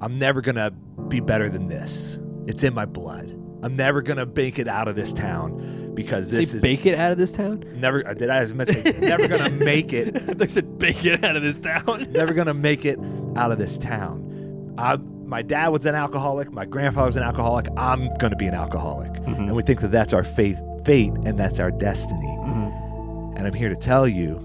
I'm 0.00 0.16
never 0.16 0.40
going 0.40 0.54
to 0.54 0.70
be 1.08 1.18
better 1.18 1.48
than 1.48 1.66
this. 1.66 2.20
It's 2.46 2.62
in 2.62 2.72
my 2.72 2.84
blood. 2.84 3.28
I'm 3.62 3.74
never 3.74 4.00
going 4.00 4.18
to 4.18 4.26
make 4.26 4.60
it 4.60 4.68
out 4.68 4.86
of 4.86 4.94
this 4.94 5.12
town 5.12 5.92
because 5.94 6.30
this 6.30 6.54
is 6.54 6.62
bake 6.62 6.86
it 6.86 6.96
out 6.96 7.10
of 7.10 7.18
this 7.18 7.32
town. 7.32 7.64
never 7.74 8.06
uh, 8.06 8.14
did 8.14 8.30
I 8.30 8.40
was 8.40 8.54
meant 8.54 8.70
to 8.70 8.92
say 8.92 9.00
never 9.00 9.26
going 9.26 9.42
to 9.58 9.64
make 9.64 9.92
it 9.92 10.38
they 10.38 10.46
said 10.46 10.78
bake 10.78 11.04
it 11.04 11.24
out 11.24 11.34
of 11.34 11.42
this 11.42 11.58
town. 11.58 12.06
never 12.12 12.32
gonna 12.34 12.54
make 12.54 12.84
it 12.84 13.00
out 13.34 13.50
of 13.50 13.58
this 13.58 13.76
town. 13.78 14.74
I, 14.78 14.96
my 15.28 15.42
dad 15.42 15.68
was 15.68 15.84
an 15.84 15.94
alcoholic. 15.94 16.50
My 16.50 16.64
grandfather 16.64 17.06
was 17.06 17.16
an 17.16 17.22
alcoholic. 17.22 17.66
I'm 17.76 18.08
gonna 18.16 18.34
be 18.34 18.46
an 18.46 18.54
alcoholic, 18.54 19.12
mm-hmm. 19.12 19.42
and 19.42 19.54
we 19.54 19.62
think 19.62 19.82
that 19.82 19.90
that's 19.90 20.14
our 20.14 20.24
faith, 20.24 20.60
fate, 20.84 21.12
and 21.24 21.38
that's 21.38 21.60
our 21.60 21.70
destiny. 21.70 22.26
Mm-hmm. 22.26 23.36
And 23.36 23.46
I'm 23.46 23.52
here 23.52 23.68
to 23.68 23.76
tell 23.76 24.08
you 24.08 24.40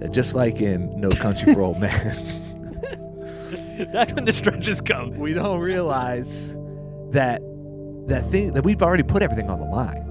that 0.00 0.12
just 0.12 0.34
like 0.34 0.60
in 0.60 0.98
No 1.00 1.10
Country 1.10 1.52
for 1.52 1.60
Old 1.60 1.80
Men, 1.80 1.90
That's 3.92 4.12
when 4.12 4.24
the 4.24 4.32
stretches 4.32 4.80
come. 4.80 5.16
we 5.18 5.34
don't 5.34 5.60
realize 5.60 6.56
that 7.10 7.42
that 8.06 8.24
thing 8.30 8.52
that 8.54 8.64
we've 8.64 8.82
already 8.82 9.02
put 9.02 9.22
everything 9.22 9.50
on 9.50 9.58
the 9.58 9.66
line. 9.66 10.04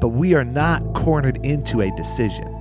But 0.00 0.08
we 0.08 0.34
are 0.34 0.44
not 0.44 0.82
cornered 0.94 1.44
into 1.44 1.80
a 1.80 1.94
decision. 1.96 2.59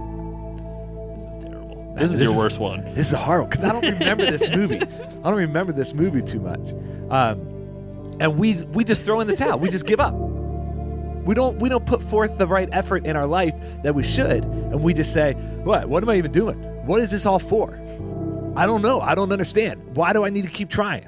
This 2.00 2.12
is. 2.12 2.12
This 2.12 2.12
is 2.12 2.20
This 2.20 2.26
your 2.28 2.32
is- 2.34 2.38
worst 2.38 2.60
one. 2.60 2.94
This 2.96 3.08
is 3.12 3.18
hard 3.18 3.50
because 3.50 3.64
I 3.64 3.72
don't 3.72 3.86
remember 4.00 4.30
this 4.32 4.50
movie. 4.56 4.82
I 4.82 5.24
don't 5.24 5.36
remember 5.36 5.74
this 5.74 5.94
movie 5.94 6.22
too 6.22 6.40
much. 6.40 6.72
Um, 7.10 8.18
and 8.20 8.38
we 8.38 8.56
we 8.74 8.84
just 8.84 9.02
throw 9.02 9.20
in 9.20 9.28
the 9.28 9.36
towel. 9.36 9.60
We 9.60 9.70
just 9.70 9.86
give 9.86 10.00
up. 10.00 10.14
We 10.14 11.36
don't 11.36 11.60
we 11.60 11.70
don't 11.70 11.86
put 11.86 12.02
forth 12.04 12.38
the 12.38 12.48
right 12.48 12.70
effort 12.72 13.06
in 13.06 13.16
our 13.16 13.28
life 13.28 13.54
that 13.84 13.94
we 13.94 14.04
should, 14.04 14.44
and 14.44 14.82
we 14.82 14.94
just 14.94 15.14
say, 15.14 15.34
"What? 15.64 15.88
What 15.90 16.02
am 16.04 16.10
I 16.10 16.16
even 16.16 16.32
doing? 16.32 16.58
What 16.86 17.02
is 17.02 17.12
this 17.12 17.26
all 17.26 17.40
for? 17.40 17.76
I 18.56 18.66
don't 18.66 18.82
know. 18.82 19.00
I 19.00 19.14
don't 19.16 19.32
understand. 19.32 19.96
Why 19.96 20.12
do 20.14 20.26
I 20.26 20.30
need 20.30 20.44
to 20.46 20.50
keep 20.52 20.70
trying?" 20.70 21.08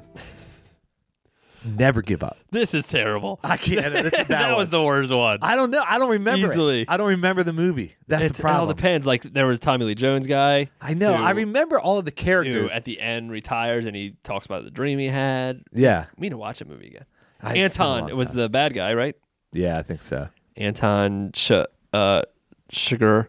Never 1.64 2.02
give 2.02 2.22
up. 2.22 2.36
This 2.50 2.74
is 2.74 2.86
terrible. 2.86 3.38
I 3.44 3.56
can't. 3.56 3.94
This 3.94 4.12
is 4.12 4.18
a 4.20 4.24
bad 4.24 4.28
that 4.28 4.46
one. 4.48 4.56
was 4.56 4.68
the 4.70 4.82
worst 4.82 5.12
one. 5.12 5.38
I 5.42 5.54
don't 5.54 5.70
know. 5.70 5.84
I 5.86 5.98
don't 5.98 6.10
remember 6.10 6.46
it. 6.48 6.50
Easily. 6.50 6.84
I 6.88 6.96
don't 6.96 7.08
remember 7.08 7.42
the 7.42 7.52
movie. 7.52 7.94
That's 8.08 8.24
It's- 8.24 8.40
the 8.40 8.46
It 8.46 8.50
all 8.50 8.56
problem. 8.58 8.76
depends. 8.76 9.06
Like 9.06 9.22
there 9.22 9.46
was 9.46 9.58
Tommy 9.60 9.84
Lee 9.84 9.94
Jones 9.94 10.26
guy. 10.26 10.70
I 10.80 10.94
know. 10.94 11.12
I 11.14 11.30
remember 11.30 11.78
all 11.80 11.98
of 11.98 12.04
the 12.04 12.10
Who 12.10 12.16
characters. 12.16 12.70
at 12.72 12.84
the 12.84 13.00
end 13.00 13.30
retires 13.30 13.86
and 13.86 13.94
he 13.94 14.14
talks 14.24 14.46
about 14.46 14.64
the 14.64 14.70
dream 14.70 14.98
he 14.98 15.06
had. 15.08 15.62
yeah. 15.72 16.06
We 16.16 16.22
need 16.26 16.30
to 16.30 16.38
watch 16.38 16.58
that 16.60 16.68
movie 16.68 16.88
again. 16.88 17.04
I- 17.42 17.54
it's 17.54 17.54
been 17.54 17.60
a 17.60 17.64
Anton 17.90 18.00
long 18.08 18.16
was 18.16 18.28
time. 18.28 18.36
the 18.36 18.48
bad 18.48 18.74
guy, 18.74 18.94
right? 18.94 19.16
Yeah, 19.52 19.78
I 19.78 19.82
think 19.82 20.02
so. 20.02 20.28
Anton 20.56 21.30
Sh- 21.34 21.52
uh, 21.92 22.22
Sugar, 22.70 23.28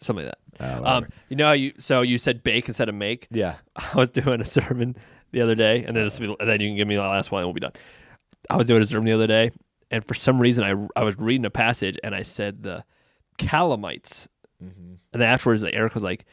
something 0.00 0.24
like 0.26 0.34
Oh, 0.58 0.64
that. 0.66 0.80
whatever. 0.82 1.06
Um, 1.06 1.12
you 1.28 1.36
know, 1.36 1.46
how 1.46 1.52
you 1.52 1.72
so 1.78 2.00
you 2.02 2.16
said 2.18 2.42
bake 2.42 2.66
instead 2.68 2.88
of 2.88 2.94
make. 2.94 3.26
Yeah. 3.30 3.56
I 3.76 3.90
was 3.94 4.10
doing 4.10 4.40
a 4.40 4.44
sermon 4.46 4.96
the 5.32 5.40
other 5.40 5.54
day, 5.54 5.84
and 5.84 5.96
then 5.96 6.04
this 6.04 6.16
uh-huh. 6.16 6.28
will 6.28 6.36
be, 6.36 6.40
and 6.40 6.50
then 6.50 6.60
you 6.60 6.68
can 6.68 6.76
give 6.76 6.88
me 6.88 6.96
the 6.96 7.02
last 7.02 7.30
one, 7.30 7.40
and 7.40 7.48
we'll 7.48 7.54
be 7.54 7.60
done. 7.60 7.72
I 8.48 8.56
was 8.56 8.66
doing 8.66 8.82
a 8.82 8.86
sermon 8.86 9.06
the 9.06 9.12
other 9.12 9.26
day, 9.26 9.50
and 9.90 10.06
for 10.06 10.14
some 10.14 10.40
reason 10.40 10.64
I 10.64 11.00
I 11.00 11.04
was 11.04 11.18
reading 11.18 11.44
a 11.44 11.50
passage 11.50 11.98
and 12.02 12.14
I 12.14 12.22
said 12.22 12.62
the 12.62 12.84
Calamites, 13.38 14.28
mm-hmm. 14.62 14.94
and 15.12 15.22
then 15.22 15.28
afterwards 15.28 15.64
Eric 15.64 15.94
was 15.94 16.02
like. 16.02 16.24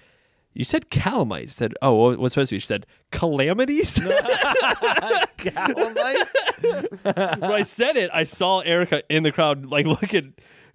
You 0.55 0.63
said 0.63 0.91
calamites. 0.91 1.45
I 1.45 1.47
said, 1.47 1.73
oh, 1.81 1.95
what- 1.95 2.19
what's 2.19 2.35
supposed 2.35 2.49
to 2.49 2.55
be? 2.57 2.59
She 2.59 2.67
said, 2.67 2.85
calamities? 3.11 3.97
Calamites? 5.37 7.01
when 7.41 7.51
I 7.51 7.63
said 7.63 7.95
it, 7.95 8.11
I 8.13 8.23
saw 8.23 8.59
Erica 8.59 9.01
in 9.09 9.23
the 9.23 9.31
crowd, 9.31 9.65
like 9.65 9.87
look 9.87 10.13
at 10.13 10.25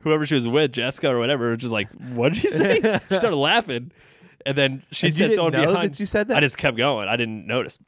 whoever 0.01 0.27
she 0.27 0.35
was 0.35 0.49
with, 0.49 0.73
Jessica 0.73 1.11
or 1.11 1.19
whatever, 1.19 1.57
just 1.57 1.73
like, 1.73 1.89
what 2.13 2.33
did 2.33 2.43
she 2.43 2.51
say? 2.51 2.81
she 3.09 3.17
started 3.17 3.37
laughing, 3.37 3.93
and 4.45 4.57
then 4.57 4.83
she 4.91 5.09
And 5.09 5.17
said 5.17 5.35
someone 5.35 5.53
know 5.53 5.67
behind. 5.67 5.93
that 5.93 6.01
you 6.01 6.07
said 6.07 6.29
that? 6.29 6.39
I 6.39 6.41
just 6.41 6.59
kept 6.59 6.77
going. 6.77 7.09
I 7.09 7.17
didn't 7.17 7.47
notice. 7.47 7.79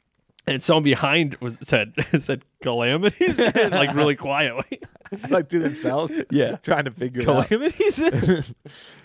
And 0.47 0.61
someone 0.63 0.83
behind 0.83 1.35
was 1.35 1.59
said 1.61 1.93
said 2.19 2.43
calamities, 2.63 3.39
like 3.55 3.93
really 3.93 4.15
quietly. 4.15 4.81
like 5.29 5.49
to 5.49 5.59
themselves. 5.59 6.13
Yeah. 6.31 6.55
trying 6.57 6.85
to 6.85 6.91
figure 6.91 7.21
it 7.21 7.29
out. 7.29 7.47
calamities. 7.47 7.99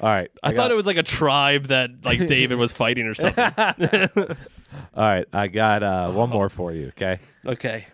All 0.01 0.09
right, 0.09 0.31
I, 0.43 0.53
thought 0.53 0.71
it 0.71 0.77
was 0.77 0.87
like 0.87 0.97
a 0.97 1.03
tribe 1.03 1.67
that 1.67 1.91
like 2.05 2.27
David 2.27 2.57
was 2.57 2.73
fighting 2.73 3.07
or 3.07 3.15
something. 3.15 3.45
All 4.95 5.05
right, 5.05 5.27
I 5.33 5.49
got 5.49 5.83
uh, 5.83 6.11
one 6.11 6.31
more 6.31 6.49
for 6.49 6.73
you. 6.73 6.89
Okay. 6.89 7.19
okay, 7.45 7.87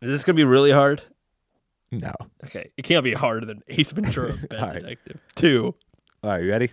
is 0.00 0.10
this 0.10 0.24
gonna 0.24 0.36
be 0.36 0.44
really 0.44 0.70
hard? 0.70 1.02
No. 1.90 2.12
Okay, 2.44 2.70
it 2.76 2.82
can't 2.82 3.02
be 3.04 3.14
harder 3.14 3.44
than 3.44 3.62
Ace 3.68 3.90
Ventura: 3.90 4.34
All 4.52 4.58
right. 4.60 4.82
Detective 4.82 5.20
Two. 5.34 5.74
All 6.22 6.30
right, 6.30 6.42
you 6.42 6.50
ready? 6.50 6.70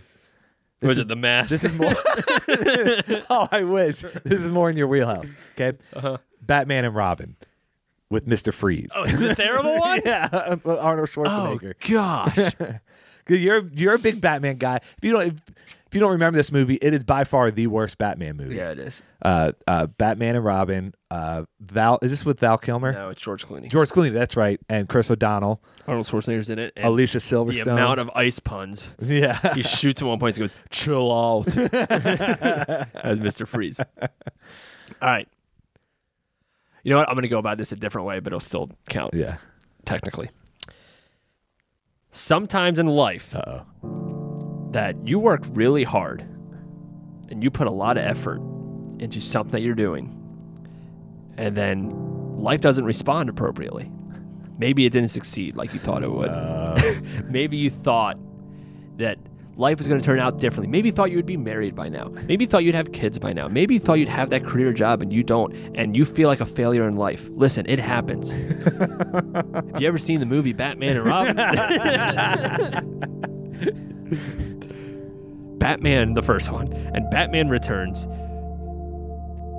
Was 0.88 0.98
is- 0.98 1.04
it 1.04 1.08
the 1.08 1.16
mask? 1.16 1.50
This 1.50 1.64
is 1.64 1.72
more. 1.74 1.92
oh, 3.30 3.48
I 3.50 3.62
wish. 3.64 4.00
This 4.02 4.40
is 4.40 4.52
more 4.52 4.70
in 4.70 4.76
your 4.76 4.86
wheelhouse. 4.88 5.32
Okay. 5.58 5.76
Uh-huh. 5.94 6.18
Batman 6.42 6.84
and 6.84 6.94
Robin 6.94 7.36
with 8.10 8.26
Mister 8.26 8.52
Freeze. 8.52 8.90
oh, 8.94 9.04
the 9.06 9.34
terrible 9.34 9.78
one. 9.78 10.00
yeah, 10.04 10.28
Arnold 10.64 11.08
Schwarzenegger. 11.08 11.74
Oh 11.74 11.84
Schwarzenegger. 11.86 11.90
gosh. 11.90 12.54
'Cause 13.26 13.38
You're 13.38 13.66
you're 13.72 13.94
a 13.94 13.98
big 13.98 14.20
Batman 14.20 14.56
guy. 14.56 14.76
If 14.76 14.98
you 15.02 15.12
don't 15.12 15.28
if, 15.28 15.34
if 15.94 15.96
you 15.96 16.00
don't 16.00 16.10
remember 16.10 16.36
this 16.36 16.50
movie, 16.50 16.74
it 16.82 16.92
is 16.92 17.04
by 17.04 17.22
far 17.22 17.52
the 17.52 17.68
worst 17.68 17.98
Batman 17.98 18.36
movie. 18.36 18.56
yeah, 18.56 18.72
it 18.72 18.80
is. 18.80 19.00
Uh, 19.22 19.52
uh, 19.68 19.86
Batman 19.86 20.34
and 20.34 20.44
Robin. 20.44 20.92
Uh, 21.08 21.44
Val 21.60 22.00
is 22.02 22.10
this 22.10 22.24
with 22.24 22.40
Val 22.40 22.58
Kilmer? 22.58 22.92
No, 22.92 23.10
it's 23.10 23.20
George 23.20 23.46
Clooney. 23.46 23.70
George 23.70 23.90
Clooney. 23.90 24.12
That's 24.12 24.36
right, 24.36 24.58
and 24.68 24.88
Chris 24.88 25.08
O'Donnell, 25.08 25.62
Arnold 25.86 26.06
Schwarzenegger's 26.06 26.50
in 26.50 26.58
it. 26.58 26.72
And 26.74 26.86
Alicia 26.86 27.18
the 27.18 27.20
Silverstone. 27.20 27.70
amount 27.74 28.00
of 28.00 28.10
ice 28.16 28.40
puns. 28.40 28.90
yeah. 29.00 29.54
He 29.54 29.62
shoots 29.62 30.02
at 30.02 30.08
one 30.08 30.18
point. 30.18 30.34
He 30.34 30.40
goes, 30.40 30.56
"Chill 30.70 31.12
out," 31.12 31.56
as 31.56 33.20
Mister 33.20 33.46
Freeze. 33.46 33.78
All 33.78 34.08
right. 35.00 35.28
You 36.82 36.90
know 36.90 36.96
what? 36.96 37.08
I'm 37.08 37.14
going 37.14 37.22
to 37.22 37.28
go 37.28 37.38
about 37.38 37.56
this 37.56 37.70
a 37.70 37.76
different 37.76 38.08
way, 38.08 38.18
but 38.18 38.32
it'll 38.32 38.40
still 38.40 38.68
count 38.88 39.14
yeah. 39.14 39.36
technically. 39.84 40.28
Sometimes 42.10 42.80
in 42.80 42.88
life, 42.88 43.36
Uh 43.36 43.62
oh. 43.84 44.13
That 44.74 44.96
you 45.06 45.18
work 45.18 45.42
really 45.50 45.84
hard 45.84 46.20
and 47.30 47.42
you 47.42 47.50
put 47.50 47.66
a 47.66 47.70
lot 47.70 47.96
of 47.96 48.04
effort 48.04 48.40
into 48.98 49.20
something 49.20 49.52
that 49.52 49.60
you're 49.62 49.74
doing, 49.74 50.10
and 51.36 51.56
then 51.56 52.36
life 52.36 52.60
doesn't 52.60 52.84
respond 52.84 53.28
appropriately. 53.28 53.90
Maybe 54.58 54.86
it 54.86 54.90
didn't 54.90 55.10
succeed 55.10 55.56
like 55.56 55.72
you 55.74 55.80
thought 55.80 56.02
it 56.02 56.10
would. 56.10 56.28
Uh. 56.28 57.00
Maybe 57.24 57.56
you 57.56 57.70
thought 57.70 58.18
that 58.98 59.18
life 59.56 59.78
was 59.78 59.88
going 59.88 60.00
to 60.00 60.04
turn 60.04 60.20
out 60.20 60.38
differently. 60.38 60.68
Maybe 60.68 60.88
you 60.88 60.92
thought 60.92 61.10
you 61.10 61.16
would 61.16 61.26
be 61.26 61.36
married 61.36 61.74
by 61.74 61.88
now. 61.88 62.12
Maybe 62.26 62.44
you 62.44 62.48
thought 62.48 62.64
you'd 62.64 62.74
have 62.74 62.92
kids 62.92 63.18
by 63.18 63.32
now. 63.32 63.48
Maybe 63.48 63.74
you 63.74 63.80
thought 63.80 63.94
you'd 63.94 64.08
have 64.08 64.30
that 64.30 64.44
career 64.44 64.72
job 64.72 65.02
and 65.02 65.12
you 65.12 65.22
don't, 65.22 65.54
and 65.76 65.96
you 65.96 66.04
feel 66.04 66.28
like 66.28 66.40
a 66.40 66.46
failure 66.46 66.86
in 66.88 66.96
life. 66.96 67.28
Listen, 67.30 67.64
it 67.68 67.78
happens. 67.78 68.30
have 68.30 69.80
you 69.80 69.88
ever 69.88 69.98
seen 69.98 70.20
the 70.20 70.26
movie 70.26 70.52
Batman 70.52 70.96
and 70.96 71.06
Robin? 71.06 71.36
Batman, 75.64 76.12
the 76.12 76.20
first 76.20 76.52
one, 76.52 76.70
and 76.94 77.08
Batman 77.08 77.48
Returns. 77.48 78.06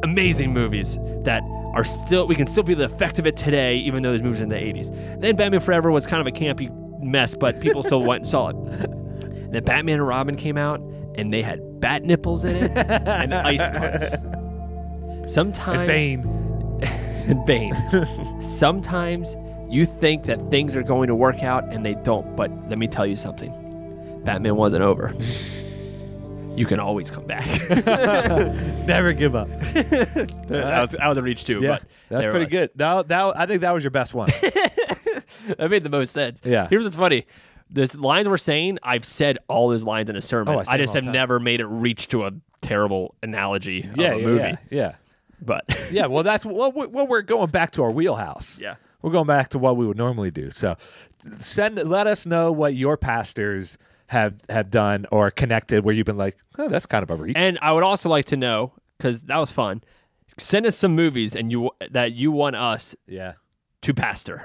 Amazing 0.03 0.53
movies 0.53 0.99
that 1.23 1.41
are 1.73 1.83
still, 1.83 2.27
we 2.27 2.35
can 2.35 2.45
still 2.45 2.61
be 2.61 2.75
the 2.75 2.83
effect 2.83 3.17
of 3.17 3.25
it 3.25 3.35
today, 3.35 3.77
even 3.77 4.03
though 4.03 4.11
those 4.11 4.21
movies 4.21 4.39
are 4.39 4.43
in 4.43 4.49
the 4.49 4.55
80s. 4.55 5.19
Then 5.19 5.35
Batman 5.35 5.61
Forever 5.61 5.89
was 5.89 6.05
kind 6.05 6.21
of 6.21 6.27
a 6.27 6.31
campy 6.31 6.69
mess, 7.01 7.33
but 7.33 7.59
people 7.59 7.81
still 7.81 8.03
went 8.03 8.19
and 8.19 8.27
saw 8.27 8.49
it. 8.49 8.55
And 8.55 9.51
then 9.51 9.63
Batman 9.63 9.95
and 9.95 10.07
Robin 10.07 10.35
came 10.35 10.57
out, 10.57 10.79
and 11.15 11.33
they 11.33 11.41
had 11.41 11.81
bat 11.81 12.03
nipples 12.03 12.45
in 12.45 12.55
it 12.55 12.77
and 12.77 13.33
ice 13.33 13.67
puns. 13.67 14.13
Sometimes. 15.33 15.79
And 15.79 15.87
Bane. 15.87 16.83
and 17.27 17.45
Bane. 17.47 18.41
Sometimes 18.43 19.35
you 19.71 19.87
think 19.87 20.25
that 20.25 20.51
things 20.51 20.75
are 20.75 20.83
going 20.83 21.07
to 21.07 21.15
work 21.15 21.41
out 21.41 21.63
and 21.73 21.83
they 21.83 21.95
don't. 21.95 22.35
But 22.35 22.51
let 22.69 22.77
me 22.77 22.87
tell 22.87 23.07
you 23.07 23.15
something 23.15 24.21
Batman 24.23 24.55
wasn't 24.55 24.83
over. 24.83 25.11
You 26.55 26.65
can 26.65 26.79
always 26.79 27.11
come 27.11 27.25
back. 27.25 27.45
Never 28.87 29.13
give 29.13 29.35
up. 29.35 29.49
that, 29.73 30.27
was, 30.49 30.91
that 30.91 31.07
was 31.07 31.19
reach 31.19 31.43
too. 31.45 31.59
Yeah, 31.61 31.79
but 31.79 31.83
that's 32.09 32.27
pretty 32.27 32.45
good. 32.45 32.71
No, 32.75 33.03
that 33.03 33.37
I 33.37 33.45
think 33.45 33.61
that 33.61 33.73
was 33.73 33.83
your 33.83 33.91
best 33.91 34.13
one. 34.13 34.29
That 35.59 35.69
made 35.69 35.83
the 35.83 35.89
most 35.89 36.11
sense. 36.11 36.41
Yeah. 36.43 36.67
Here's 36.69 36.83
what's 36.83 36.95
funny. 36.95 37.27
The 37.69 37.93
lines 37.99 38.27
we're 38.27 38.37
saying, 38.39 38.79
I've 38.81 39.05
said 39.05 39.37
all 39.47 39.69
those 39.69 39.83
lines 39.83 40.09
in 40.09 40.15
a 40.15 40.21
sermon. 40.21 40.55
Oh, 40.55 40.59
I 40.59 40.73
I 40.73 40.77
just 40.77 40.95
have 40.95 41.03
time. 41.03 41.13
never 41.13 41.39
made 41.39 41.59
it 41.59 41.67
reach 41.67 42.07
to 42.09 42.25
a 42.25 42.31
terrible 42.61 43.13
analogy 43.21 43.87
yeah, 43.95 44.13
of 44.13 44.17
a 44.17 44.21
yeah, 44.21 44.25
movie. 44.25 44.39
yeah, 44.39 44.55
yeah. 44.71 44.95
But 45.41 45.65
Yeah, 45.91 46.07
well, 46.07 46.23
that's 46.23 46.45
well, 46.47 46.71
we- 46.71 46.87
well, 46.87 47.05
we're 47.05 47.21
going 47.21 47.51
back 47.51 47.71
to 47.71 47.83
our 47.83 47.91
wheelhouse. 47.91 48.59
yeah. 48.59 48.75
we're 49.03 49.11
going 49.11 49.27
back 49.27 49.49
to 49.49 49.59
what 49.59 49.77
we 49.77 49.85
would 49.85 49.97
normally 49.97 50.31
do. 50.31 50.49
So, 50.49 50.77
send 51.41 51.75
let 51.75 52.07
us 52.07 52.25
know 52.25 52.51
what 52.51 52.73
your 52.75 52.97
pastors 52.97 53.77
have 54.07 54.35
have 54.49 54.69
done 54.69 55.05
or 55.11 55.31
connected 55.31 55.83
where 55.83 55.93
you've 55.93 56.05
been 56.05 56.17
like, 56.17 56.37
oh, 56.57 56.69
that's 56.69 56.85
kind 56.85 57.03
of 57.03 57.09
a 57.09 57.15
reach. 57.15 57.35
And 57.35 57.57
I 57.61 57.71
would 57.71 57.83
also 57.83 58.09
like 58.09 58.25
to 58.25 58.37
know 58.37 58.73
because 58.97 59.21
that 59.21 59.37
was 59.37 59.51
fun. 59.51 59.83
Send 60.37 60.65
us 60.65 60.75
some 60.75 60.95
movies 60.95 61.35
and 61.35 61.51
you 61.51 61.71
that 61.91 62.11
you 62.11 62.31
want 62.31 62.55
us 62.55 62.95
yeah, 63.07 63.33
to 63.81 63.93
pastor. 63.93 64.43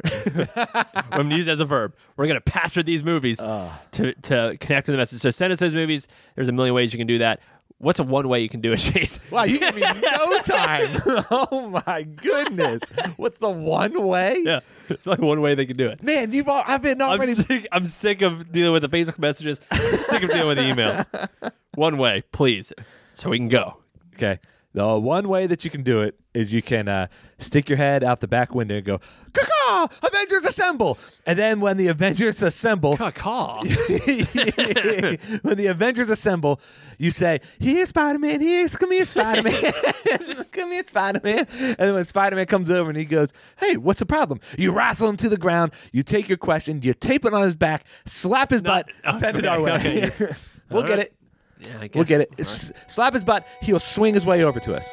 I'm 0.55 1.11
going 1.11 1.31
to 1.31 1.37
use 1.37 1.49
as 1.49 1.61
a 1.61 1.65
verb. 1.65 1.95
We're 2.17 2.27
going 2.27 2.41
to 2.41 2.51
pastor 2.51 2.83
these 2.83 3.03
movies 3.03 3.41
Uh. 3.41 3.71
to 3.93 4.15
to 4.15 4.57
connect 4.61 4.87
to 4.87 4.93
the 4.93 4.99
message. 4.99 5.21
So 5.21 5.31
send 5.31 5.53
us 5.53 5.59
those 5.59 5.75
movies. 5.75 6.07
There's 6.37 6.49
a 6.49 6.53
million 6.53 6.75
ways 6.75 6.93
you 6.93 6.99
can 6.99 7.07
do 7.07 7.19
that. 7.19 7.41
What's 7.79 7.99
a 7.99 8.03
one 8.05 8.29
way 8.29 8.41
you 8.41 8.49
can 8.49 8.61
do 8.61 8.73
it, 8.73 8.77
Shane? 8.81 9.09
wow, 9.31 9.45
you 9.45 9.59
give 9.59 9.75
me 9.75 9.81
no 9.81 10.39
time. 10.41 11.01
oh 11.31 11.81
my 11.87 12.03
goodness, 12.03 12.83
what's 13.17 13.39
the 13.39 13.49
one 13.49 14.07
way? 14.07 14.43
yeah, 14.45 14.61
it's 14.89 15.07
like 15.07 15.19
one 15.21 15.41
way 15.41 15.55
they 15.55 15.65
can 15.67 15.77
do 15.77 15.89
it. 15.89 16.03
Man, 16.03 16.33
you've 16.33 16.49
all, 16.49 16.63
I've 16.67 16.83
been 16.83 17.01
I'm 17.01 17.11
already. 17.19 17.35
sick. 17.35 17.67
I'm 17.73 17.85
sick 17.87 18.21
of 18.23 18.53
dealing 18.53 18.73
with 18.73 18.83
the 18.83 18.89
Facebook 18.89 19.19
messages. 19.19 19.61
I'm 19.71 19.97
sick 19.97 20.23
of 20.23 20.31
dealing 20.31 20.49
with 20.49 20.59
the 20.59 20.65
emails. 20.65 21.53
One 21.77 21.97
way, 21.99 22.23
please, 22.33 22.73
so 23.15 23.31
we 23.31 23.39
can 23.39 23.49
go. 23.49 23.77
Okay. 24.15 24.41
The 24.73 24.99
one 24.99 25.29
way 25.29 25.49
that 25.49 25.65
you 25.65 25.71
can 25.71 25.83
do 25.83 26.01
it 26.01 26.15
is 26.33 26.53
you 26.53 26.63
can 26.63 26.87
uh, 26.87 27.09
stick 27.39 27.69
your 27.69 27.77
head 27.77 28.05
out 28.05 28.21
the 28.21 28.29
back 28.29 28.55
window 28.55 28.77
and 28.77 28.85
go, 28.85 29.01
"Caw! 29.33 29.89
Avengers 30.01 30.45
assemble!" 30.45 30.97
And 31.27 31.37
then 31.37 31.61
when 31.61 31.77
the 31.77 31.89
Avengers 31.89 32.41
assemble, 32.41 32.97
Caw. 32.97 33.63
when 33.65 35.57
the 35.57 35.67
Avengers 35.67 36.09
assemble, 36.09 36.61
you 36.99 37.11
say, 37.11 37.41
"Here's 37.59 37.89
Spider-Man. 37.89 38.41
Here's 38.41 38.77
come 38.77 38.93
here, 38.93 39.05
Spider-Man. 39.05 39.73
come 40.53 40.71
here, 40.71 40.85
Spider-Man." 40.87 41.47
And 41.51 41.77
then 41.77 41.95
when 41.95 42.05
Spider-Man 42.05 42.47
comes 42.47 42.71
over 42.71 42.91
and 42.91 42.99
he 42.99 43.05
goes, 43.05 43.31
"Hey, 43.59 43.77
what's 43.77 43.99
the 43.99 44.07
problem?" 44.07 44.39
You 44.57 44.71
wrestle 44.71 45.09
him 45.09 45.17
to 45.17 45.29
the 45.29 45.37
ground. 45.37 45.73
You 45.91 46.05
take 46.05 46.29
your 46.29 46.39
question. 46.39 46.81
You 46.83 46.95
tape 46.95 47.25
it 47.25 47.35
on 47.35 47.43
his 47.43 47.57
back. 47.57 47.85
Slap 48.07 48.51
his 48.51 48.63
butt. 48.63 48.87
Send 49.19 49.37
it 49.37 49.47
our 49.47 49.61
way. 49.61 49.73
okay. 49.73 50.11
we'll 50.71 50.83
All 50.83 50.87
get 50.87 50.99
right. 50.99 51.07
it. 51.07 51.15
Yeah, 51.61 51.79
I 51.81 51.87
guess. 51.89 51.95
We'll 51.95 52.05
get 52.05 52.21
it. 52.23 52.29
All 52.31 52.37
right. 52.39 52.41
S- 52.41 52.73
slap 52.87 53.15
his 53.15 53.25
butt. 53.25 53.47
He'll 53.61 53.79
swing 53.79 54.15
his 54.15 54.25
way 54.27 54.43
over 54.45 54.61
to 54.61 54.75
us. 54.75 54.89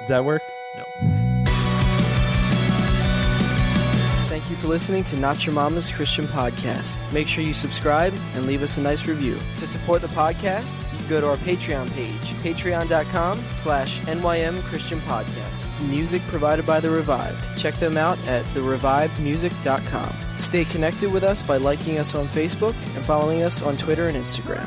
Does 0.00 0.08
that 0.08 0.24
work? 0.24 0.42
No. 0.76 0.84
Thank 4.28 4.48
you 4.50 4.56
for 4.56 4.68
listening 4.68 5.04
to 5.04 5.16
Not 5.16 5.44
Your 5.44 5.54
Mama's 5.54 5.90
Christian 5.90 6.24
Podcast. 6.26 7.00
Make 7.12 7.26
sure 7.26 7.42
you 7.42 7.52
subscribe 7.52 8.14
and 8.34 8.46
leave 8.46 8.62
us 8.62 8.78
a 8.78 8.80
nice 8.80 9.06
review. 9.06 9.36
To 9.56 9.66
support 9.66 10.00
the 10.00 10.08
podcast, 10.08 10.80
you 10.92 10.98
can 10.98 11.08
go 11.08 11.20
to 11.20 11.28
our 11.28 11.36
Patreon 11.38 11.92
page, 11.94 12.14
patreon.com 12.42 13.38
slash 13.54 14.00
NYM 14.02 14.60
Christian 14.62 15.00
Podcast. 15.00 15.88
Music 15.90 16.22
provided 16.22 16.64
by 16.66 16.80
The 16.80 16.90
Revived. 16.90 17.58
Check 17.58 17.74
them 17.74 17.96
out 17.96 18.18
at 18.26 18.44
therevivedmusic.com. 18.46 20.12
Stay 20.38 20.64
connected 20.64 21.12
with 21.12 21.24
us 21.24 21.42
by 21.42 21.56
liking 21.56 21.98
us 21.98 22.14
on 22.14 22.26
Facebook 22.26 22.74
and 22.96 23.04
following 23.04 23.42
us 23.42 23.60
on 23.62 23.76
Twitter 23.76 24.08
and 24.08 24.16
Instagram. 24.16 24.66